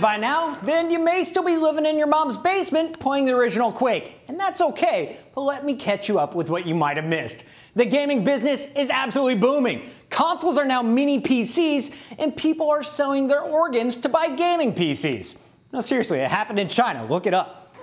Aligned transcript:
by 0.00 0.16
now, 0.16 0.54
then 0.62 0.90
you 0.90 0.98
may 0.98 1.22
still 1.22 1.44
be 1.44 1.56
living 1.56 1.86
in 1.86 1.98
your 1.98 2.06
mom's 2.06 2.36
basement 2.36 2.98
playing 2.98 3.24
the 3.26 3.34
original 3.34 3.72
Quake. 3.72 4.12
And 4.28 4.38
that's 4.38 4.60
okay, 4.60 5.16
but 5.34 5.42
let 5.42 5.64
me 5.64 5.74
catch 5.74 6.08
you 6.08 6.18
up 6.18 6.34
with 6.34 6.50
what 6.50 6.66
you 6.66 6.74
might 6.74 6.96
have 6.96 7.06
missed. 7.06 7.44
The 7.74 7.84
gaming 7.84 8.24
business 8.24 8.72
is 8.74 8.90
absolutely 8.90 9.36
booming. 9.36 9.82
Consoles 10.08 10.58
are 10.58 10.64
now 10.64 10.82
mini 10.82 11.20
PCs, 11.20 12.16
and 12.18 12.36
people 12.36 12.68
are 12.70 12.82
selling 12.82 13.26
their 13.26 13.42
organs 13.42 13.96
to 13.98 14.08
buy 14.08 14.28
gaming 14.34 14.74
PCs. 14.74 15.38
No, 15.72 15.80
seriously, 15.80 16.18
it 16.18 16.30
happened 16.30 16.58
in 16.58 16.68
China. 16.68 17.04
Look 17.06 17.26
it 17.26 17.34
up. 17.34 17.76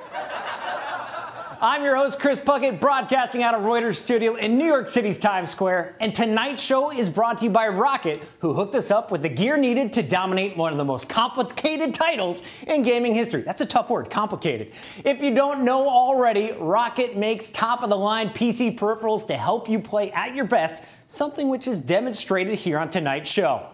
I'm 1.59 1.84
your 1.84 1.95
host, 1.95 2.20
Chris 2.20 2.39
Puckett, 2.39 2.79
broadcasting 2.79 3.41
out 3.41 3.55
of 3.55 3.61
Reuters 3.61 3.95
Studio 3.95 4.35
in 4.35 4.59
New 4.59 4.66
York 4.66 4.88
City's 4.88 5.17
Times 5.17 5.49
Square. 5.49 5.95
And 5.99 6.13
tonight's 6.13 6.61
show 6.61 6.91
is 6.91 7.09
brought 7.09 7.39
to 7.39 7.45
you 7.45 7.49
by 7.49 7.67
Rocket, 7.67 8.21
who 8.39 8.53
hooked 8.53 8.75
us 8.75 8.91
up 8.91 9.11
with 9.11 9.23
the 9.23 9.30
gear 9.30 9.57
needed 9.57 9.91
to 9.93 10.03
dominate 10.03 10.55
one 10.55 10.71
of 10.71 10.77
the 10.77 10.85
most 10.85 11.09
complicated 11.09 11.95
titles 11.95 12.43
in 12.67 12.83
gaming 12.83 13.16
history. 13.16 13.41
That's 13.41 13.61
a 13.61 13.66
tough 13.66 13.89
word, 13.89 14.11
complicated. 14.11 14.73
If 15.03 15.23
you 15.23 15.33
don't 15.33 15.66
know 15.66 15.89
already, 15.89 16.52
Rocket 16.52 17.17
makes 17.17 17.49
top 17.49 17.81
of 17.81 17.89
the 17.89 17.97
line 17.97 18.30
PC 18.30 18.77
peripherals 18.77 19.25
to 19.25 19.36
help 19.36 19.67
you 19.67 19.80
play 19.80 20.11
at 20.11 20.36
your 20.36 20.45
best, 20.45 20.83
something 21.09 21.49
which 21.49 21.67
is 21.67 21.80
demonstrated 21.80 22.53
here 22.59 22.77
on 22.77 22.92
tonight's 22.92 23.31
show. 23.31 23.66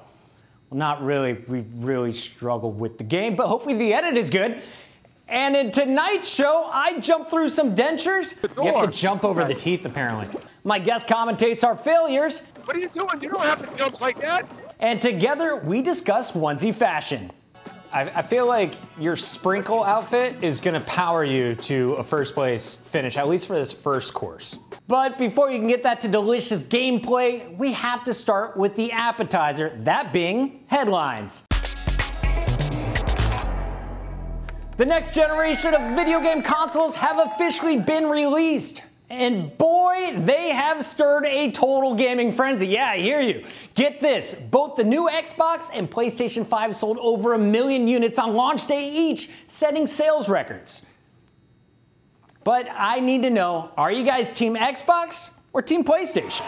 Well, 0.69 0.77
not 0.77 1.03
really. 1.03 1.33
We 1.49 1.65
really 1.75 2.13
struggled 2.13 2.79
with 2.79 2.97
the 2.97 3.03
game, 3.03 3.35
but 3.35 3.47
hopefully 3.47 3.75
the 3.75 3.93
edit 3.93 4.15
is 4.15 4.29
good. 4.29 4.61
And 5.27 5.55
in 5.55 5.71
tonight's 5.71 6.33
show, 6.33 6.69
I 6.71 6.99
jump 6.99 7.27
through 7.27 7.49
some 7.49 7.75
dentures. 7.75 8.41
You 8.57 8.73
have 8.73 8.91
to 8.91 8.97
jump 8.97 9.23
over 9.23 9.45
the 9.45 9.53
teeth, 9.53 9.85
apparently. 9.85 10.27
My 10.63 10.79
guest 10.79 11.07
commentates 11.07 11.63
our 11.63 11.75
failures. 11.75 12.41
What 12.65 12.75
are 12.75 12.79
you 12.79 12.89
doing? 12.89 13.21
You 13.21 13.29
don't 13.29 13.41
have 13.41 13.69
to 13.69 13.77
jump 13.77 13.99
like 14.01 14.19
that. 14.19 14.49
And 14.79 15.01
together, 15.01 15.55
we 15.55 15.81
discuss 15.81 16.33
onesie 16.33 16.73
fashion. 16.73 17.31
I, 17.91 18.01
I 18.01 18.21
feel 18.21 18.47
like 18.47 18.73
your 18.99 19.15
sprinkle 19.15 19.83
outfit 19.83 20.43
is 20.43 20.59
going 20.59 20.73
to 20.73 20.85
power 20.87 21.23
you 21.23 21.55
to 21.55 21.93
a 21.93 22.03
first 22.03 22.33
place 22.33 22.75
finish, 22.75 23.17
at 23.17 23.27
least 23.27 23.47
for 23.47 23.53
this 23.53 23.71
first 23.71 24.13
course. 24.13 24.57
But 24.87 25.17
before 25.17 25.51
you 25.51 25.59
can 25.59 25.67
get 25.67 25.83
that 25.83 26.01
to 26.01 26.07
delicious 26.07 26.63
gameplay, 26.63 27.55
we 27.57 27.71
have 27.73 28.03
to 28.05 28.13
start 28.13 28.57
with 28.57 28.75
the 28.75 28.91
appetizer, 28.91 29.69
that 29.81 30.11
being 30.11 30.63
headlines. 30.67 31.45
The 34.75 34.85
next 34.87 35.13
generation 35.13 35.75
of 35.75 35.95
video 35.95 36.19
game 36.19 36.41
consoles 36.41 36.95
have 36.95 37.19
officially 37.19 37.77
been 37.77 38.07
released. 38.07 38.81
And 39.09 39.55
boy, 39.59 40.13
they 40.17 40.49
have 40.49 40.83
stirred 40.83 41.27
a 41.27 41.51
total 41.51 41.93
gaming 41.93 42.31
frenzy. 42.31 42.65
Yeah, 42.65 42.87
I 42.87 42.97
hear 42.97 43.21
you. 43.21 43.43
Get 43.75 43.99
this 43.99 44.33
both 44.33 44.75
the 44.75 44.83
new 44.83 45.07
Xbox 45.07 45.69
and 45.71 45.89
PlayStation 45.89 46.43
5 46.43 46.75
sold 46.75 46.97
over 46.97 47.33
a 47.33 47.37
million 47.37 47.87
units 47.87 48.17
on 48.17 48.33
launch 48.33 48.65
day 48.65 48.89
each, 48.89 49.29
setting 49.45 49.85
sales 49.85 50.27
records. 50.27 50.83
But 52.43 52.67
I 52.73 52.99
need 52.99 53.21
to 53.23 53.29
know 53.29 53.69
are 53.77 53.91
you 53.91 54.03
guys 54.03 54.31
Team 54.31 54.55
Xbox 54.55 55.31
or 55.53 55.61
Team 55.61 55.83
PlayStation? 55.83 56.43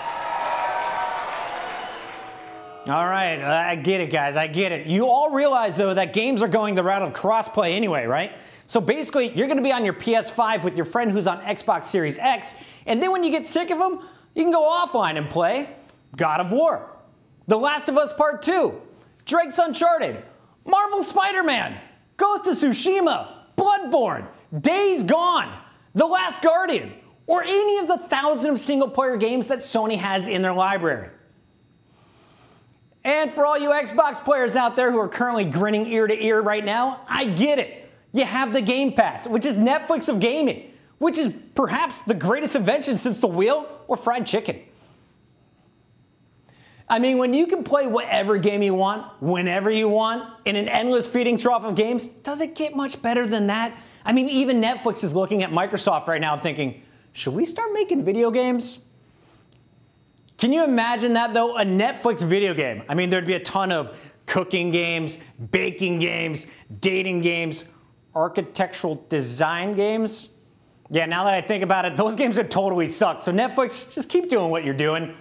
All 2.87 3.07
right, 3.07 3.41
I 3.41 3.75
get 3.75 3.99
it, 3.99 4.11
guys. 4.11 4.37
I 4.37 4.45
get 4.45 4.71
it. 4.71 4.85
You 4.85 5.07
all 5.07 5.31
realize, 5.31 5.75
though, 5.77 5.95
that 5.95 6.13
games 6.13 6.43
are 6.43 6.47
going 6.47 6.75
the 6.75 6.83
route 6.83 7.01
of 7.01 7.13
crossplay 7.13 7.71
anyway, 7.71 8.05
right? 8.05 8.33
So 8.67 8.79
basically, 8.79 9.35
you're 9.35 9.47
going 9.47 9.57
to 9.57 9.63
be 9.63 9.71
on 9.71 9.83
your 9.83 9.95
PS5 9.95 10.63
with 10.63 10.75
your 10.75 10.85
friend 10.85 11.09
who's 11.09 11.25
on 11.25 11.41
Xbox 11.41 11.85
Series 11.85 12.19
X, 12.19 12.53
and 12.85 13.01
then 13.01 13.11
when 13.11 13.23
you 13.23 13.31
get 13.31 13.47
sick 13.47 13.71
of 13.71 13.79
them, 13.79 14.07
you 14.35 14.43
can 14.43 14.51
go 14.51 14.69
offline 14.69 15.17
and 15.17 15.27
play 15.27 15.67
God 16.15 16.41
of 16.41 16.51
War, 16.51 16.87
The 17.47 17.57
Last 17.57 17.89
of 17.89 17.97
Us 17.97 18.13
Part 18.13 18.43
2, 18.43 18.79
Drake's 19.25 19.57
Uncharted, 19.57 20.23
Marvel 20.67 21.01
Spider 21.01 21.41
Man, 21.41 21.75
Ghost 22.17 22.45
of 22.45 22.53
Tsushima, 22.53 23.33
Bloodborne, 23.57 24.29
Days 24.61 25.01
Gone, 25.01 25.51
The 25.95 26.05
Last 26.05 26.43
Guardian, 26.43 26.93
or 27.25 27.41
any 27.41 27.79
of 27.79 27.87
the 27.87 27.97
thousand 27.97 28.51
of 28.51 28.59
single 28.59 28.89
player 28.89 29.17
games 29.17 29.47
that 29.47 29.59
Sony 29.59 29.97
has 29.97 30.27
in 30.27 30.43
their 30.43 30.53
library. 30.53 31.09
And 33.05 33.31
for 33.31 33.45
all 33.45 33.57
you 33.57 33.69
Xbox 33.69 34.21
players 34.21 34.55
out 34.55 34.75
there 34.75 34.91
who 34.91 34.99
are 34.99 35.07
currently 35.07 35.45
grinning 35.45 35.85
ear 35.85 36.07
to 36.07 36.25
ear 36.25 36.41
right 36.41 36.65
now, 36.65 37.01
I 37.07 37.25
get 37.25 37.59
it. 37.59 37.87
You 38.11 38.25
have 38.25 38.51
the 38.51 38.63
Game 38.63 38.93
Pass, 38.93 39.27
which 39.27 39.45
is 39.45 39.55
Netflix 39.55 40.09
of 40.09 40.19
gaming, 40.19 40.71
which 40.97 41.19
is 41.19 41.35
perhaps 41.53 42.01
the 42.01 42.15
greatest 42.15 42.55
invention 42.55 42.97
since 42.97 43.19
the 43.19 43.27
wheel 43.27 43.69
or 43.87 43.95
fried 43.95 44.25
chicken. 44.25 44.59
I 46.89 46.97
mean, 46.97 47.19
when 47.19 47.33
you 47.33 47.45
can 47.45 47.63
play 47.63 47.85
whatever 47.85 48.37
game 48.37 48.63
you 48.63 48.73
want, 48.73 49.07
whenever 49.21 49.69
you 49.69 49.87
want, 49.87 50.27
in 50.45 50.55
an 50.55 50.67
endless 50.67 51.07
feeding 51.07 51.37
trough 51.37 51.63
of 51.63 51.75
games, 51.75 52.07
does 52.07 52.41
it 52.41 52.55
get 52.55 52.75
much 52.75 53.01
better 53.01 53.27
than 53.27 53.47
that? 53.47 53.77
I 54.03 54.13
mean, 54.13 54.29
even 54.29 54.61
Netflix 54.61 55.03
is 55.03 55.13
looking 55.13 55.43
at 55.43 55.51
Microsoft 55.51 56.07
right 56.07 56.21
now 56.21 56.37
thinking, 56.37 56.81
should 57.11 57.33
we 57.33 57.45
start 57.45 57.71
making 57.73 58.03
video 58.03 58.31
games? 58.31 58.79
Can 60.37 60.51
you 60.51 60.63
imagine 60.63 61.13
that 61.13 61.33
though? 61.33 61.57
A 61.57 61.63
Netflix 61.63 62.23
video 62.23 62.53
game. 62.53 62.83
I 62.89 62.93
mean, 62.93 63.09
there'd 63.09 63.27
be 63.27 63.35
a 63.35 63.39
ton 63.39 63.71
of 63.71 63.97
cooking 64.25 64.71
games, 64.71 65.19
baking 65.51 65.99
games, 65.99 66.47
dating 66.81 67.21
games, 67.21 67.65
architectural 68.15 69.05
design 69.09 69.73
games. 69.73 70.29
Yeah, 70.89 71.05
now 71.05 71.23
that 71.25 71.33
I 71.33 71.41
think 71.41 71.63
about 71.63 71.85
it, 71.85 71.93
those 71.97 72.15
games 72.15 72.37
would 72.37 72.51
totally 72.51 72.87
suck. 72.87 73.19
So, 73.19 73.31
Netflix, 73.31 73.93
just 73.93 74.09
keep 74.09 74.29
doing 74.29 74.51
what 74.51 74.63
you're 74.63 74.73
doing. 74.73 75.15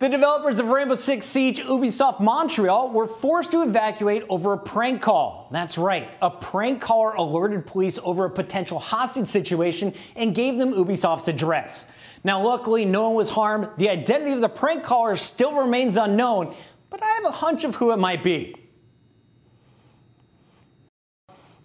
The 0.00 0.08
developers 0.08 0.58
of 0.58 0.68
Rainbow 0.68 0.94
Six 0.94 1.26
Siege 1.26 1.60
Ubisoft 1.60 2.20
Montreal 2.20 2.90
were 2.90 3.06
forced 3.06 3.50
to 3.50 3.62
evacuate 3.62 4.24
over 4.30 4.54
a 4.54 4.58
prank 4.58 5.02
call. 5.02 5.46
That's 5.52 5.76
right, 5.76 6.08
a 6.22 6.30
prank 6.30 6.80
caller 6.80 7.12
alerted 7.12 7.66
police 7.66 7.98
over 8.02 8.24
a 8.24 8.30
potential 8.30 8.78
hostage 8.78 9.26
situation 9.26 9.92
and 10.16 10.34
gave 10.34 10.56
them 10.56 10.72
Ubisoft's 10.72 11.28
address. 11.28 11.92
Now, 12.22 12.42
luckily, 12.42 12.84
no 12.84 13.08
one 13.08 13.16
was 13.16 13.30
harmed. 13.30 13.68
The 13.76 13.88
identity 13.88 14.32
of 14.32 14.40
the 14.40 14.48
prank 14.48 14.82
caller 14.82 15.16
still 15.16 15.54
remains 15.54 15.96
unknown, 15.96 16.54
but 16.90 17.02
I 17.02 17.06
have 17.06 17.24
a 17.24 17.30
hunch 17.30 17.64
of 17.64 17.76
who 17.76 17.92
it 17.92 17.98
might 17.98 18.22
be. 18.22 18.54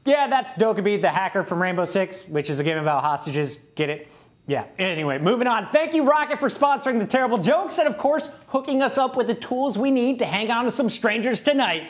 Yeah, 0.05 0.27
that's 0.27 0.53
Dokkaebi, 0.53 1.01
the 1.01 1.09
hacker 1.09 1.43
from 1.43 1.61
Rainbow 1.61 1.85
Six, 1.85 2.27
which 2.27 2.49
is 2.49 2.59
a 2.59 2.63
game 2.63 2.77
about 2.77 3.01
hostages. 3.01 3.57
Get 3.75 3.89
it? 3.89 4.07
Yeah, 4.47 4.67
anyway, 4.77 5.17
moving 5.17 5.47
on. 5.47 5.65
Thank 5.65 5.95
you, 5.95 6.07
Rocket, 6.07 6.37
for 6.37 6.49
sponsoring 6.49 6.99
the 6.99 7.07
terrible 7.07 7.39
jokes 7.39 7.79
and, 7.79 7.87
of 7.87 7.97
course, 7.97 8.29
hooking 8.47 8.83
us 8.83 8.99
up 8.99 9.17
with 9.17 9.25
the 9.25 9.33
tools 9.33 9.77
we 9.77 9.89
need 9.89 10.19
to 10.19 10.25
hang 10.25 10.51
on 10.51 10.65
to 10.65 10.71
some 10.71 10.89
strangers 10.89 11.41
tonight. 11.41 11.89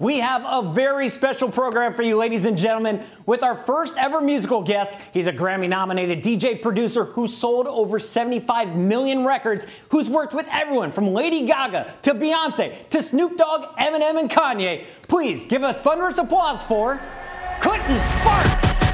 We 0.00 0.18
have 0.18 0.44
a 0.46 0.62
very 0.62 1.08
special 1.08 1.50
program 1.50 1.92
for 1.92 2.04
you, 2.04 2.16
ladies 2.16 2.44
and 2.44 2.56
gentlemen, 2.56 3.02
with 3.26 3.42
our 3.42 3.56
first 3.56 3.96
ever 3.98 4.20
musical 4.20 4.62
guest. 4.62 4.96
He's 5.12 5.26
a 5.26 5.32
Grammy 5.32 5.68
nominated 5.68 6.22
DJ 6.22 6.62
producer 6.62 7.04
who 7.04 7.26
sold 7.26 7.66
over 7.66 7.98
75 7.98 8.78
million 8.78 9.24
records, 9.24 9.66
who's 9.90 10.08
worked 10.08 10.34
with 10.34 10.46
everyone 10.52 10.92
from 10.92 11.08
Lady 11.08 11.46
Gaga 11.46 11.92
to 12.02 12.14
Beyonce 12.14 12.88
to 12.90 13.02
Snoop 13.02 13.36
Dogg, 13.36 13.76
Eminem, 13.76 14.20
and 14.20 14.30
Kanye. 14.30 14.84
Please 15.08 15.44
give 15.44 15.64
a 15.64 15.74
thunderous 15.74 16.18
applause 16.18 16.62
for 16.62 17.00
Clinton 17.60 18.04
Sparks. 18.04 18.87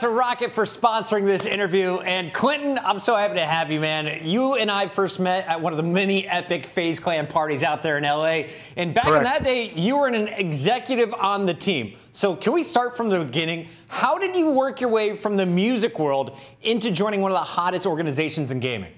Out 0.00 0.08
to 0.08 0.14
Rocket 0.14 0.50
for 0.50 0.64
sponsoring 0.64 1.26
this 1.26 1.44
interview. 1.44 1.98
And 1.98 2.32
Clinton, 2.32 2.78
I'm 2.82 2.98
so 2.98 3.16
happy 3.16 3.34
to 3.34 3.44
have 3.44 3.70
you, 3.70 3.80
man. 3.80 4.20
You 4.22 4.54
and 4.54 4.70
I 4.70 4.88
first 4.88 5.20
met 5.20 5.46
at 5.46 5.60
one 5.60 5.74
of 5.74 5.76
the 5.76 5.82
many 5.82 6.26
epic 6.26 6.64
FaZe 6.64 6.98
Clan 6.98 7.26
parties 7.26 7.62
out 7.62 7.82
there 7.82 7.98
in 7.98 8.04
LA. 8.04 8.44
And 8.78 8.94
back 8.94 9.04
Correct. 9.04 9.18
in 9.18 9.24
that 9.24 9.44
day, 9.44 9.72
you 9.72 9.98
were 9.98 10.06
an 10.06 10.28
executive 10.28 11.12
on 11.14 11.44
the 11.44 11.52
team. 11.52 11.96
So 12.12 12.34
can 12.34 12.54
we 12.54 12.62
start 12.62 12.96
from 12.96 13.10
the 13.10 13.22
beginning? 13.22 13.68
How 13.88 14.16
did 14.16 14.34
you 14.34 14.50
work 14.52 14.80
your 14.80 14.90
way 14.90 15.14
from 15.14 15.36
the 15.36 15.44
music 15.44 15.98
world 15.98 16.38
into 16.62 16.90
joining 16.90 17.20
one 17.20 17.30
of 17.30 17.36
the 17.36 17.44
hottest 17.44 17.84
organizations 17.84 18.52
in 18.52 18.60
gaming? 18.60 18.92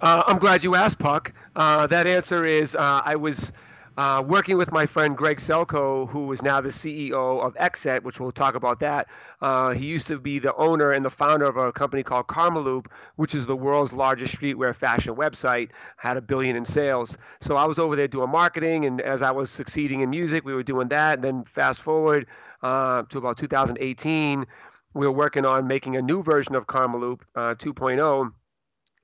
Uh, 0.00 0.22
I'm 0.26 0.38
glad 0.38 0.64
you 0.64 0.76
asked, 0.76 0.98
Puck. 0.98 1.32
Uh, 1.56 1.86
that 1.88 2.06
answer 2.06 2.46
is 2.46 2.74
uh, 2.74 3.02
I 3.04 3.16
was 3.16 3.52
uh, 3.98 4.22
working 4.22 4.56
with 4.56 4.70
my 4.70 4.86
friend 4.86 5.16
Greg 5.16 5.38
Selkoe, 5.38 6.08
who 6.08 6.30
is 6.30 6.40
now 6.40 6.60
the 6.60 6.68
CEO 6.68 7.44
of 7.44 7.52
XSET, 7.54 8.04
which 8.04 8.20
we'll 8.20 8.30
talk 8.30 8.54
about 8.54 8.78
that. 8.78 9.08
Uh, 9.42 9.70
he 9.72 9.86
used 9.86 10.06
to 10.06 10.20
be 10.20 10.38
the 10.38 10.54
owner 10.54 10.92
and 10.92 11.04
the 11.04 11.10
founder 11.10 11.46
of 11.46 11.56
a 11.56 11.72
company 11.72 12.04
called 12.04 12.28
Karmaloop, 12.28 12.86
which 13.16 13.34
is 13.34 13.44
the 13.44 13.56
world's 13.56 13.92
largest 13.92 14.36
streetwear 14.36 14.72
fashion 14.72 15.16
website, 15.16 15.70
had 15.96 16.16
a 16.16 16.20
billion 16.20 16.54
in 16.54 16.64
sales. 16.64 17.18
So 17.40 17.56
I 17.56 17.64
was 17.64 17.80
over 17.80 17.96
there 17.96 18.06
doing 18.06 18.30
marketing, 18.30 18.84
and 18.84 19.00
as 19.00 19.20
I 19.20 19.32
was 19.32 19.50
succeeding 19.50 20.02
in 20.02 20.10
music, 20.10 20.44
we 20.44 20.54
were 20.54 20.62
doing 20.62 20.86
that. 20.90 21.14
And 21.14 21.24
then 21.24 21.44
fast 21.44 21.80
forward 21.80 22.28
uh, 22.62 23.02
to 23.02 23.18
about 23.18 23.36
2018 23.36 24.46
we 24.94 25.06
were 25.06 25.12
working 25.12 25.44
on 25.44 25.66
making 25.66 25.96
a 25.96 26.02
new 26.02 26.22
version 26.22 26.54
of 26.54 26.66
Karmaloop 26.66 27.20
uh, 27.36 27.54
2.0. 27.54 28.32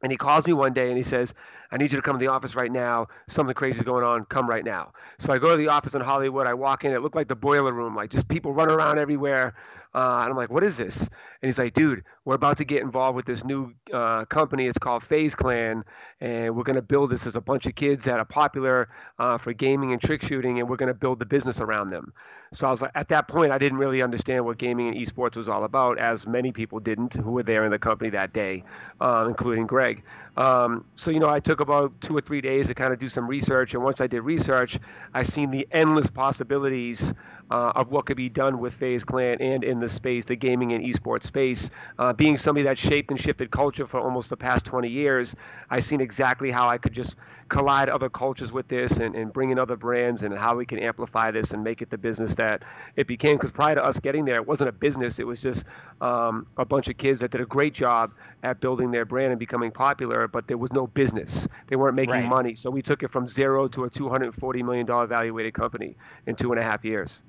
And 0.05 0.13
he 0.13 0.19
calls 0.19 0.47
me 0.47 0.53
one 0.53 0.75
day 0.75 0.89
and 0.89 0.99
he 0.99 1.03
says, 1.03 1.33
I 1.71 1.79
need 1.79 1.91
you 1.91 1.97
to 1.97 2.03
come 2.03 2.19
to 2.19 2.23
the 2.23 2.31
office 2.31 2.55
right 2.55 2.71
now. 2.71 3.07
Something 3.27 3.55
crazy 3.55 3.79
is 3.79 3.85
going 3.85 4.05
on. 4.05 4.27
Come 4.27 4.47
right 4.47 4.63
now. 4.63 4.93
So 5.19 5.33
I 5.33 5.39
go 5.39 5.53
to 5.53 5.57
the 5.57 5.69
office 5.69 5.95
in 5.95 6.03
Hollywood. 6.03 6.47
I 6.47 6.53
walk 6.53 6.85
in. 6.85 6.93
It 6.93 7.01
looked 7.01 7.17
like 7.17 7.27
the 7.27 7.35
boiler 7.35 7.73
room, 7.73 7.97
like 7.97 8.11
just 8.11 8.29
people 8.29 8.53
running 8.53 8.77
around 8.77 8.99
everywhere. 8.99 9.55
Uh, 9.95 10.21
and 10.21 10.31
I'm 10.31 10.37
like, 10.37 10.51
what 10.51 10.63
is 10.63 10.77
this? 10.77 10.99
And 11.01 11.09
he's 11.41 11.59
like, 11.59 11.73
dude, 11.73 12.05
we're 12.25 12.35
about 12.35 12.57
to 12.59 12.65
get 12.65 12.83
involved 12.83 13.17
with 13.17 13.27
this 13.27 13.45
new 13.45 13.73
uh, 13.93 14.25
company. 14.25 14.67
It's 14.67 14.79
called 14.79 15.03
FaZe 15.03 15.35
Clan, 15.35 15.85
and 16.21 16.57
we're 16.57 16.63
going 16.63 16.77
to 16.77 16.83
build 16.83 17.11
this 17.11 17.27
as 17.27 17.37
a 17.37 17.41
bunch 17.41 17.67
of 17.67 17.75
kids 17.75 18.07
that 18.07 18.19
are 18.19 18.25
popular 18.25 18.89
uh, 19.19 19.37
for 19.37 19.53
gaming 19.53 19.93
and 19.93 20.01
trick 20.01 20.23
shooting, 20.23 20.59
and 20.59 20.69
we're 20.69 20.77
going 20.77 20.89
to 20.89 20.95
build 20.95 21.19
the 21.19 21.27
business 21.27 21.61
around 21.61 21.91
them. 21.91 22.13
So 22.55 22.67
I 22.67 22.71
was 22.71 22.81
like, 22.81 22.93
at 22.95 23.09
that 23.09 23.29
point, 23.29 23.53
I 23.53 23.59
didn't 23.59 23.79
really 23.79 24.01
understand 24.01 24.45
what 24.45 24.59
gaming 24.59 24.89
and 24.89 24.97
esports 24.97 25.37
was 25.37 25.49
all 25.49 25.65
about, 25.65 25.99
as 25.99 26.27
many 26.27 26.51
people 26.51 26.81
didn't 26.81 27.13
who 27.13 27.33
were 27.33 27.43
there 27.43 27.65
in 27.65 27.71
the 27.71 27.79
company 27.79 28.11
that 28.11 28.33
day, 28.33 28.65
uh, 29.01 29.27
including 29.29 29.67
Greg. 29.67 30.03
Um, 30.37 30.85
so 30.95 31.11
you 31.11 31.21
know, 31.21 31.29
I 31.29 31.41
took 31.41 31.61
about 31.61 31.93
two 32.01 32.17
or 32.17 32.21
three 32.21 32.41
days 32.41 32.69
to 32.69 32.75
kind 32.75 32.93
of 32.93 32.99
do 32.99 33.09
some 33.09 33.27
research, 33.27 33.75
and 33.75 33.83
once 33.83 34.01
I 34.01 34.07
did 34.07 34.23
research, 34.23 34.79
I 35.13 35.25
seen 35.25 35.51
the 35.51 35.69
endless 35.73 36.09
possibilities 36.09 37.13
uh, 37.51 37.73
of 37.75 37.91
what 37.91 38.07
could 38.07 38.17
be 38.17 38.29
done 38.29 38.59
with 38.59 38.75
FaZe 38.75 39.05
Clan 39.05 39.41
and 39.41 39.65
in 39.65 39.81
the 39.81 39.89
space, 39.89 40.25
the 40.25 40.37
gaming 40.37 40.73
and 40.73 40.85
esports 40.85 41.25
space. 41.25 41.71
Uh, 41.99 42.13
being 42.17 42.37
somebody 42.37 42.65
that 42.65 42.79
shaped 42.79 43.11
and 43.11 43.21
shifted 43.21 43.51
culture 43.51 43.87
for 43.87 44.01
almost 44.01 44.31
the 44.31 44.37
past 44.37 44.65
20 44.65 44.89
years, 44.89 45.35
I've 45.71 45.85
seen 45.85 46.01
exactly 46.01 46.51
how 46.51 46.69
I 46.69 46.79
could 46.79 46.93
just 46.93 47.17
collide 47.49 47.89
other 47.89 48.09
cultures 48.09 48.53
with 48.53 48.67
this 48.69 48.93
and, 48.99 49.15
and 49.15 49.33
bring 49.33 49.51
in 49.51 49.59
other 49.59 49.77
brands 49.77 50.23
and 50.23 50.37
how 50.37 50.57
we 50.57 50.65
can 50.65 50.79
amplify 50.79 51.31
this 51.31 51.53
and 51.53 51.63
make 51.63 51.83
it 51.83 51.91
the 51.91 51.99
business 51.99 52.35
that 52.35 52.63
it 52.97 53.07
became. 53.07 53.37
Because 53.37 53.53
prior 53.53 53.75
to 53.75 53.85
us 53.85 53.99
getting 54.01 54.25
there, 54.25 54.37
it 54.37 54.47
wasn't 54.47 54.69
a 54.69 54.73
business. 54.73 55.19
It 55.19 55.27
was 55.27 55.43
just 55.43 55.65
um, 56.01 56.47
a 56.57 56.65
bunch 56.65 56.89
of 56.89 56.97
kids 56.97 57.21
that 57.21 57.31
did 57.31 57.41
a 57.41 57.47
great 57.47 57.75
job 57.75 58.13
at 58.43 58.61
building 58.61 58.91
their 58.91 59.05
brand 59.05 59.33
and 59.33 59.39
becoming 59.39 59.71
popular, 59.71 60.27
but 60.27 60.49
there 60.49 60.59
was 60.59 60.73
no 60.73 60.87
business. 60.87 61.47
They 61.69 61.77
weren't 61.77 61.97
making 61.97 62.13
right. 62.13 62.29
money. 62.29 62.55
So 62.55 62.71
we 62.71 62.83
took 62.83 63.03
it 63.03 63.11
from 63.11 63.29
zero 63.29 63.69
to 63.69 63.85
a 63.85 63.91
$240 63.91 64.65
million 64.65 64.87
valuated 64.87 65.55
company 65.55 65.97
in 66.27 66.37
two 66.37 66.53
and 66.53 66.61
a 66.61 66.65
half 66.65 66.85
years. 66.85 67.23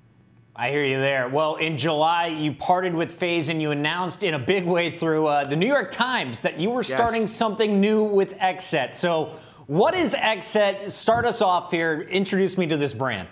I 0.57 0.69
hear 0.69 0.86
you 0.86 1.00
there. 1.00 1.28
Well, 1.28 1.57
in 1.57 1.75
July, 1.75 2.28
you 2.28 2.54
parted 2.54 2.94
with 2.94 3.12
FaZe 3.12 3.50
and 3.50 3.62
you 3.62 3.72
announced 3.72 4.24
in 4.24 4.36
a 4.36 4.40
big 4.40 4.66
way 4.66 4.90
through 4.90 5.28
uh, 5.28 5.44
the 5.44 5.57
New 5.57 5.68
York 5.68 5.92
Times 5.92 6.40
that 6.42 6.57
you 6.57 6.69
were 6.69 6.80
yes. 6.80 6.88
starting 6.88 7.28
something 7.28 7.81
new 7.81 8.04
with 8.04 8.38
Xset. 8.38 8.96
So, 8.96 9.34
what 9.68 9.94
is 9.96 10.16
Xset? 10.16 10.90
Start 10.90 11.25
us 11.25 11.42
off 11.42 11.72
here. 11.72 12.07
Introduce 12.10 12.57
me 12.57 12.68
to 12.68 12.78
this 12.78 12.94
brand. 12.94 13.28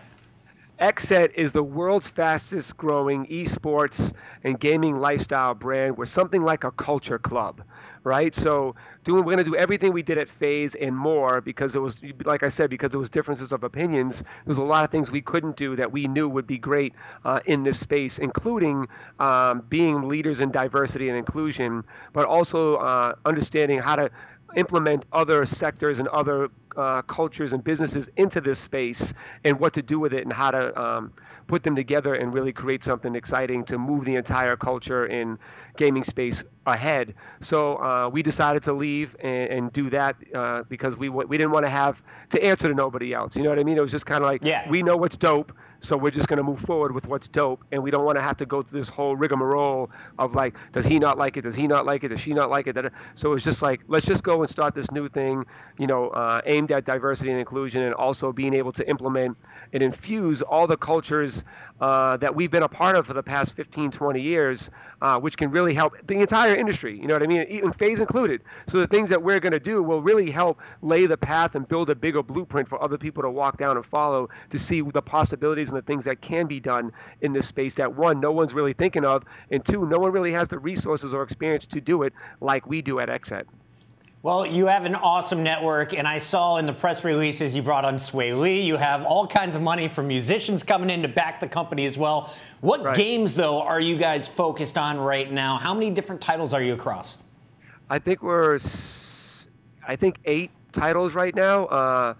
Xset 0.81 1.33
is 1.35 1.53
the 1.53 1.63
world's 1.63 2.07
fastest 2.07 2.75
growing 2.75 3.25
esports 3.27 4.11
and 4.43 4.59
gaming 4.59 4.99
lifestyle 4.99 5.53
brand. 5.53 5.95
We're 5.95 6.05
something 6.05 6.41
like 6.43 6.65
a 6.65 6.71
culture 6.71 7.19
club 7.19 7.61
right? 8.03 8.35
So 8.35 8.75
doing, 9.03 9.23
we're 9.25 9.33
going 9.33 9.43
to 9.43 9.49
do 9.51 9.55
everything 9.55 9.93
we 9.93 10.01
did 10.01 10.17
at 10.17 10.27
FaZe 10.29 10.75
and 10.75 10.95
more 10.95 11.41
because 11.41 11.75
it 11.75 11.79
was, 11.79 11.97
like 12.25 12.43
I 12.43 12.49
said, 12.49 12.69
because 12.69 12.91
there 12.91 12.99
was 12.99 13.09
differences 13.09 13.51
of 13.51 13.63
opinions. 13.63 14.23
There's 14.45 14.57
a 14.57 14.63
lot 14.63 14.83
of 14.83 14.91
things 14.91 15.11
we 15.11 15.21
couldn't 15.21 15.55
do 15.55 15.75
that 15.75 15.91
we 15.91 16.07
knew 16.07 16.27
would 16.29 16.47
be 16.47 16.57
great 16.57 16.93
uh, 17.25 17.39
in 17.45 17.63
this 17.63 17.79
space, 17.79 18.17
including 18.19 18.87
um, 19.19 19.63
being 19.69 20.07
leaders 20.07 20.39
in 20.39 20.51
diversity 20.51 21.09
and 21.09 21.17
inclusion, 21.17 21.83
but 22.13 22.25
also 22.25 22.75
uh, 22.77 23.15
understanding 23.25 23.79
how 23.79 23.95
to 23.95 24.09
implement 24.55 25.05
other 25.11 25.45
sectors 25.45 25.99
and 25.99 26.07
other 26.09 26.49
uh, 26.77 27.01
cultures 27.03 27.53
and 27.53 27.63
businesses 27.63 28.09
into 28.17 28.41
this 28.41 28.59
space 28.59 29.13
and 29.43 29.59
what 29.59 29.73
to 29.73 29.81
do 29.81 29.99
with 29.99 30.13
it 30.13 30.23
and 30.23 30.33
how 30.33 30.51
to 30.51 30.81
um, 30.81 31.13
put 31.47 31.63
them 31.63 31.75
together 31.75 32.15
and 32.15 32.33
really 32.33 32.51
create 32.51 32.83
something 32.83 33.15
exciting 33.15 33.63
to 33.65 33.77
move 33.77 34.05
the 34.05 34.15
entire 34.15 34.55
culture 34.55 35.05
in 35.07 35.37
gaming 35.77 36.03
space 36.03 36.43
ahead. 36.65 37.13
So 37.41 37.77
uh, 37.77 38.09
we 38.09 38.23
decided 38.23 38.63
to 38.63 38.73
leave 38.73 39.15
and, 39.19 39.49
and 39.49 39.73
do 39.73 39.89
that 39.89 40.15
uh, 40.33 40.63
because 40.69 40.97
we 40.97 41.09
we 41.09 41.37
didn't 41.37 41.51
want 41.51 41.65
to 41.65 41.69
have 41.69 42.01
to 42.29 42.43
answer 42.43 42.67
to 42.67 42.73
nobody 42.73 43.13
else. 43.13 43.35
You 43.35 43.43
know 43.43 43.49
what 43.49 43.59
I 43.59 43.63
mean? 43.63 43.77
It 43.77 43.81
was 43.81 43.91
just 43.91 44.05
kind 44.05 44.23
of 44.23 44.29
like 44.29 44.43
yeah. 44.43 44.69
we 44.69 44.83
know 44.83 44.97
what's 44.97 45.17
dope. 45.17 45.51
So 45.83 45.97
we're 45.97 46.11
just 46.11 46.29
going 46.29 46.37
to 46.37 46.43
move 46.43 46.61
forward 46.61 46.93
with 46.93 47.07
what's 47.07 47.27
dope, 47.27 47.65
and 47.73 47.83
we 47.83 47.91
don't 47.91 48.05
want 48.05 48.17
to 48.17 48.21
have 48.21 48.37
to 48.37 48.45
go 48.45 48.63
through 48.63 48.79
this 48.79 48.87
whole 48.89 49.17
rigmarole 49.17 49.91
of 50.17 50.33
like, 50.33 50.55
does 50.71 50.85
he 50.85 50.97
not 50.97 51.17
like 51.17 51.35
it? 51.35 51.41
Does 51.41 51.55
he 51.55 51.67
not 51.67 51.85
like 51.85 52.05
it? 52.05 52.07
Does 52.07 52.21
she 52.21 52.33
not 52.33 52.49
like 52.49 52.67
it? 52.67 52.77
So 53.15 53.33
it's 53.33 53.43
just 53.43 53.61
like, 53.61 53.81
let's 53.87 54.05
just 54.05 54.23
go 54.23 54.41
and 54.41 54.49
start 54.49 54.73
this 54.75 54.89
new 54.91 55.09
thing, 55.09 55.45
you 55.77 55.85
know, 55.87 56.09
uh, 56.11 56.41
aimed 56.45 56.71
at 56.71 56.85
diversity 56.85 57.31
and 57.31 57.39
inclusion, 57.39 57.81
and 57.83 57.93
also 57.93 58.31
being 58.31 58.53
able 58.53 58.71
to 58.71 58.89
implement 58.89 59.37
and 59.73 59.83
infuse 59.83 60.41
all 60.41 60.67
the 60.67 60.77
cultures 60.77 61.43
uh, 61.83 62.15
that 62.15 62.33
we've 62.33 62.49
been 62.49 62.63
a 62.63 62.69
part 62.69 62.95
of 62.95 63.05
for 63.05 63.13
the 63.13 63.21
past 63.21 63.57
15, 63.57 63.91
20 63.91 64.21
years, 64.21 64.71
uh, 65.01 65.19
which 65.19 65.35
can 65.35 65.51
really 65.51 65.73
help 65.73 65.93
the 66.07 66.13
entire 66.13 66.55
industry. 66.55 66.97
You 66.97 67.07
know 67.07 67.13
what 67.13 67.23
I 67.23 67.27
mean? 67.27 67.45
Even 67.49 67.73
FaZe 67.73 67.99
included. 67.99 68.41
So 68.69 68.79
the 68.79 68.87
things 68.87 69.09
that 69.09 69.21
we're 69.21 69.41
going 69.41 69.51
to 69.51 69.59
do 69.59 69.83
will 69.83 70.01
really 70.01 70.31
help 70.31 70.61
lay 70.81 71.07
the 71.07 71.17
path 71.17 71.55
and 71.55 71.67
build 71.67 71.89
a 71.89 71.95
bigger 71.95 72.23
blueprint 72.23 72.69
for 72.69 72.81
other 72.81 72.97
people 72.97 73.21
to 73.23 73.29
walk 73.29 73.57
down 73.57 73.75
and 73.75 73.85
follow 73.85 74.29
to 74.51 74.57
see 74.57 74.79
the 74.79 75.01
possibilities 75.01 75.67
and 75.67 75.77
the 75.77 75.81
things 75.81 76.05
that 76.05 76.21
can 76.21 76.47
be 76.47 76.61
done 76.61 76.89
in 77.19 77.33
this 77.33 77.49
space 77.49 77.73
that 77.73 77.93
one, 77.93 78.21
no 78.21 78.31
one's 78.31 78.53
really 78.53 78.71
thinking 78.71 79.03
of, 79.03 79.25
and 79.51 79.65
two, 79.65 79.85
no 79.85 79.99
one 79.99 80.13
really 80.13 80.31
has 80.31 80.47
the 80.47 80.59
resources 80.59 81.13
or 81.13 81.21
experience 81.21 81.65
to 81.65 81.81
do 81.81 82.03
it 82.03 82.13
like 82.39 82.65
we 82.65 82.81
do 82.81 83.01
at 83.01 83.09
Xset. 83.09 83.43
Well, 84.23 84.45
you 84.45 84.67
have 84.67 84.85
an 84.85 84.95
awesome 84.95 85.43
network, 85.43 85.93
and 85.93 86.07
I 86.07 86.17
saw 86.17 86.55
in 86.55 86.65
the 86.65 86.71
press 86.71 87.03
releases 87.03 87.57
you 87.57 87.61
brought 87.61 87.83
on 87.83 87.95
Swae 87.95 88.39
Lee. 88.39 88.61
You 88.61 88.77
have 88.77 89.03
all 89.03 89.27
kinds 89.27 89.57
of 89.57 89.61
money 89.61 89.89
from 89.89 90.07
musicians 90.07 90.63
coming 90.63 90.89
in 90.89 91.01
to 91.01 91.09
back 91.09 91.41
the 91.41 91.47
company 91.49 91.83
as 91.83 91.97
well. 91.97 92.33
What 92.61 92.85
right. 92.85 92.95
games, 92.95 93.35
though, 93.35 93.61
are 93.61 93.81
you 93.81 93.97
guys 93.97 94.25
focused 94.25 94.77
on 94.77 94.97
right 94.97 95.29
now? 95.29 95.57
How 95.57 95.73
many 95.73 95.89
different 95.89 96.21
titles 96.21 96.53
are 96.53 96.63
you 96.63 96.71
across? 96.71 97.17
I 97.89 97.99
think 97.99 98.23
we're, 98.23 98.59
I 99.85 99.97
think 99.97 100.19
eight 100.23 100.51
titles 100.71 101.15
right 101.15 101.35
now. 101.35 101.65
Uh, 101.65 102.13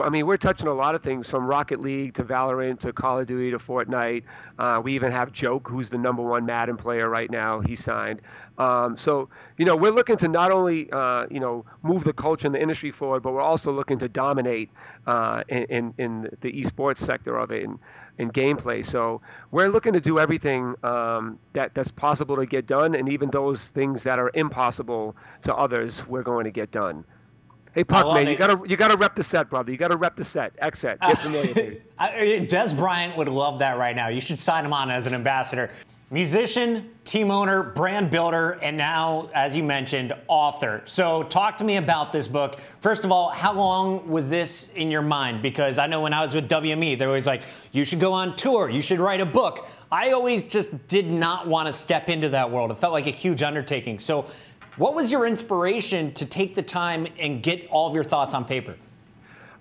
I 0.00 0.08
mean, 0.08 0.26
we're 0.26 0.38
touching 0.38 0.68
a 0.68 0.72
lot 0.72 0.94
of 0.94 1.02
things 1.02 1.28
from 1.28 1.46
Rocket 1.46 1.80
League 1.80 2.14
to 2.14 2.24
Valorant 2.24 2.78
to 2.80 2.94
Call 2.94 3.18
of 3.18 3.26
Duty 3.26 3.50
to 3.50 3.58
Fortnite. 3.58 4.22
Uh, 4.58 4.80
we 4.82 4.94
even 4.94 5.12
have 5.12 5.32
Joke, 5.32 5.68
who's 5.68 5.90
the 5.90 5.98
number 5.98 6.22
one 6.22 6.46
Madden 6.46 6.78
player 6.78 7.10
right 7.10 7.30
now. 7.30 7.60
He 7.60 7.76
signed. 7.76 8.22
Um, 8.56 8.96
so, 8.96 9.28
you 9.58 9.66
know, 9.66 9.76
we're 9.76 9.92
looking 9.92 10.16
to 10.18 10.28
not 10.28 10.50
only, 10.50 10.90
uh, 10.92 11.26
you 11.30 11.40
know, 11.40 11.66
move 11.82 12.04
the 12.04 12.12
culture 12.12 12.46
and 12.46 12.54
the 12.54 12.60
industry 12.60 12.90
forward, 12.90 13.22
but 13.22 13.32
we're 13.32 13.42
also 13.42 13.70
looking 13.70 13.98
to 13.98 14.08
dominate 14.08 14.70
uh, 15.06 15.42
in, 15.48 15.92
in, 15.98 16.28
the 16.40 16.52
esports 16.52 16.98
sector 16.98 17.36
of 17.36 17.50
it 17.50 17.64
and 17.64 17.78
in 18.18 18.30
gameplay. 18.30 18.84
So 18.84 19.20
we're 19.50 19.68
looking 19.68 19.92
to 19.92 20.00
do 20.00 20.18
everything 20.18 20.74
um, 20.84 21.38
that, 21.52 21.74
that's 21.74 21.90
possible 21.90 22.36
to 22.36 22.46
get 22.46 22.66
done, 22.66 22.94
and 22.94 23.08
even 23.08 23.30
those 23.30 23.68
things 23.68 24.02
that 24.04 24.18
are 24.18 24.30
impossible 24.34 25.16
to 25.42 25.54
others, 25.54 26.06
we're 26.06 26.22
going 26.22 26.44
to 26.44 26.50
get 26.50 26.70
done. 26.70 27.04
Hey, 27.74 27.84
Puck, 27.84 28.06
man, 28.14 28.28
it. 28.28 28.32
you 28.32 28.36
gotta 28.36 28.68
you 28.68 28.76
gotta 28.76 28.96
rep 28.96 29.16
the 29.16 29.22
set, 29.22 29.48
brother. 29.48 29.70
You 29.70 29.78
gotta 29.78 29.96
rep 29.96 30.14
the 30.16 30.24
set. 30.24 30.52
X 30.58 30.80
set. 30.80 31.00
Get 31.00 31.18
familiar. 31.18 31.80
Dez 31.98 32.76
Bryant 32.76 33.16
would 33.16 33.28
love 33.28 33.58
that 33.60 33.78
right 33.78 33.96
now. 33.96 34.08
You 34.08 34.20
should 34.20 34.38
sign 34.38 34.64
him 34.66 34.72
on 34.74 34.90
as 34.90 35.06
an 35.06 35.14
ambassador. 35.14 35.70
Musician, 36.10 36.90
team 37.04 37.30
owner, 37.30 37.62
brand 37.62 38.10
builder, 38.10 38.58
and 38.62 38.76
now, 38.76 39.30
as 39.32 39.56
you 39.56 39.62
mentioned, 39.62 40.12
author. 40.28 40.82
So, 40.84 41.22
talk 41.22 41.56
to 41.56 41.64
me 41.64 41.76
about 41.76 42.12
this 42.12 42.28
book. 42.28 42.60
First 42.60 43.06
of 43.06 43.10
all, 43.12 43.30
how 43.30 43.54
long 43.54 44.06
was 44.06 44.28
this 44.28 44.70
in 44.74 44.90
your 44.90 45.00
mind? 45.00 45.40
Because 45.40 45.78
I 45.78 45.86
know 45.86 46.02
when 46.02 46.12
I 46.12 46.22
was 46.22 46.34
with 46.34 46.50
WME, 46.50 46.98
they're 46.98 47.08
always 47.08 47.26
like, 47.26 47.40
you 47.72 47.86
should 47.86 47.98
go 47.98 48.12
on 48.12 48.36
tour, 48.36 48.68
you 48.68 48.82
should 48.82 48.98
write 48.98 49.22
a 49.22 49.26
book. 49.26 49.66
I 49.90 50.12
always 50.12 50.44
just 50.44 50.86
did 50.86 51.10
not 51.10 51.46
want 51.46 51.68
to 51.68 51.72
step 51.72 52.10
into 52.10 52.28
that 52.28 52.50
world. 52.50 52.70
It 52.70 52.76
felt 52.76 52.92
like 52.92 53.06
a 53.06 53.10
huge 53.10 53.42
undertaking. 53.42 53.98
So, 53.98 54.26
what 54.76 54.94
was 54.94 55.12
your 55.12 55.26
inspiration 55.26 56.12
to 56.14 56.26
take 56.26 56.54
the 56.54 56.62
time 56.62 57.06
and 57.18 57.42
get 57.42 57.66
all 57.68 57.88
of 57.88 57.94
your 57.94 58.04
thoughts 58.04 58.34
on 58.34 58.44
paper? 58.44 58.76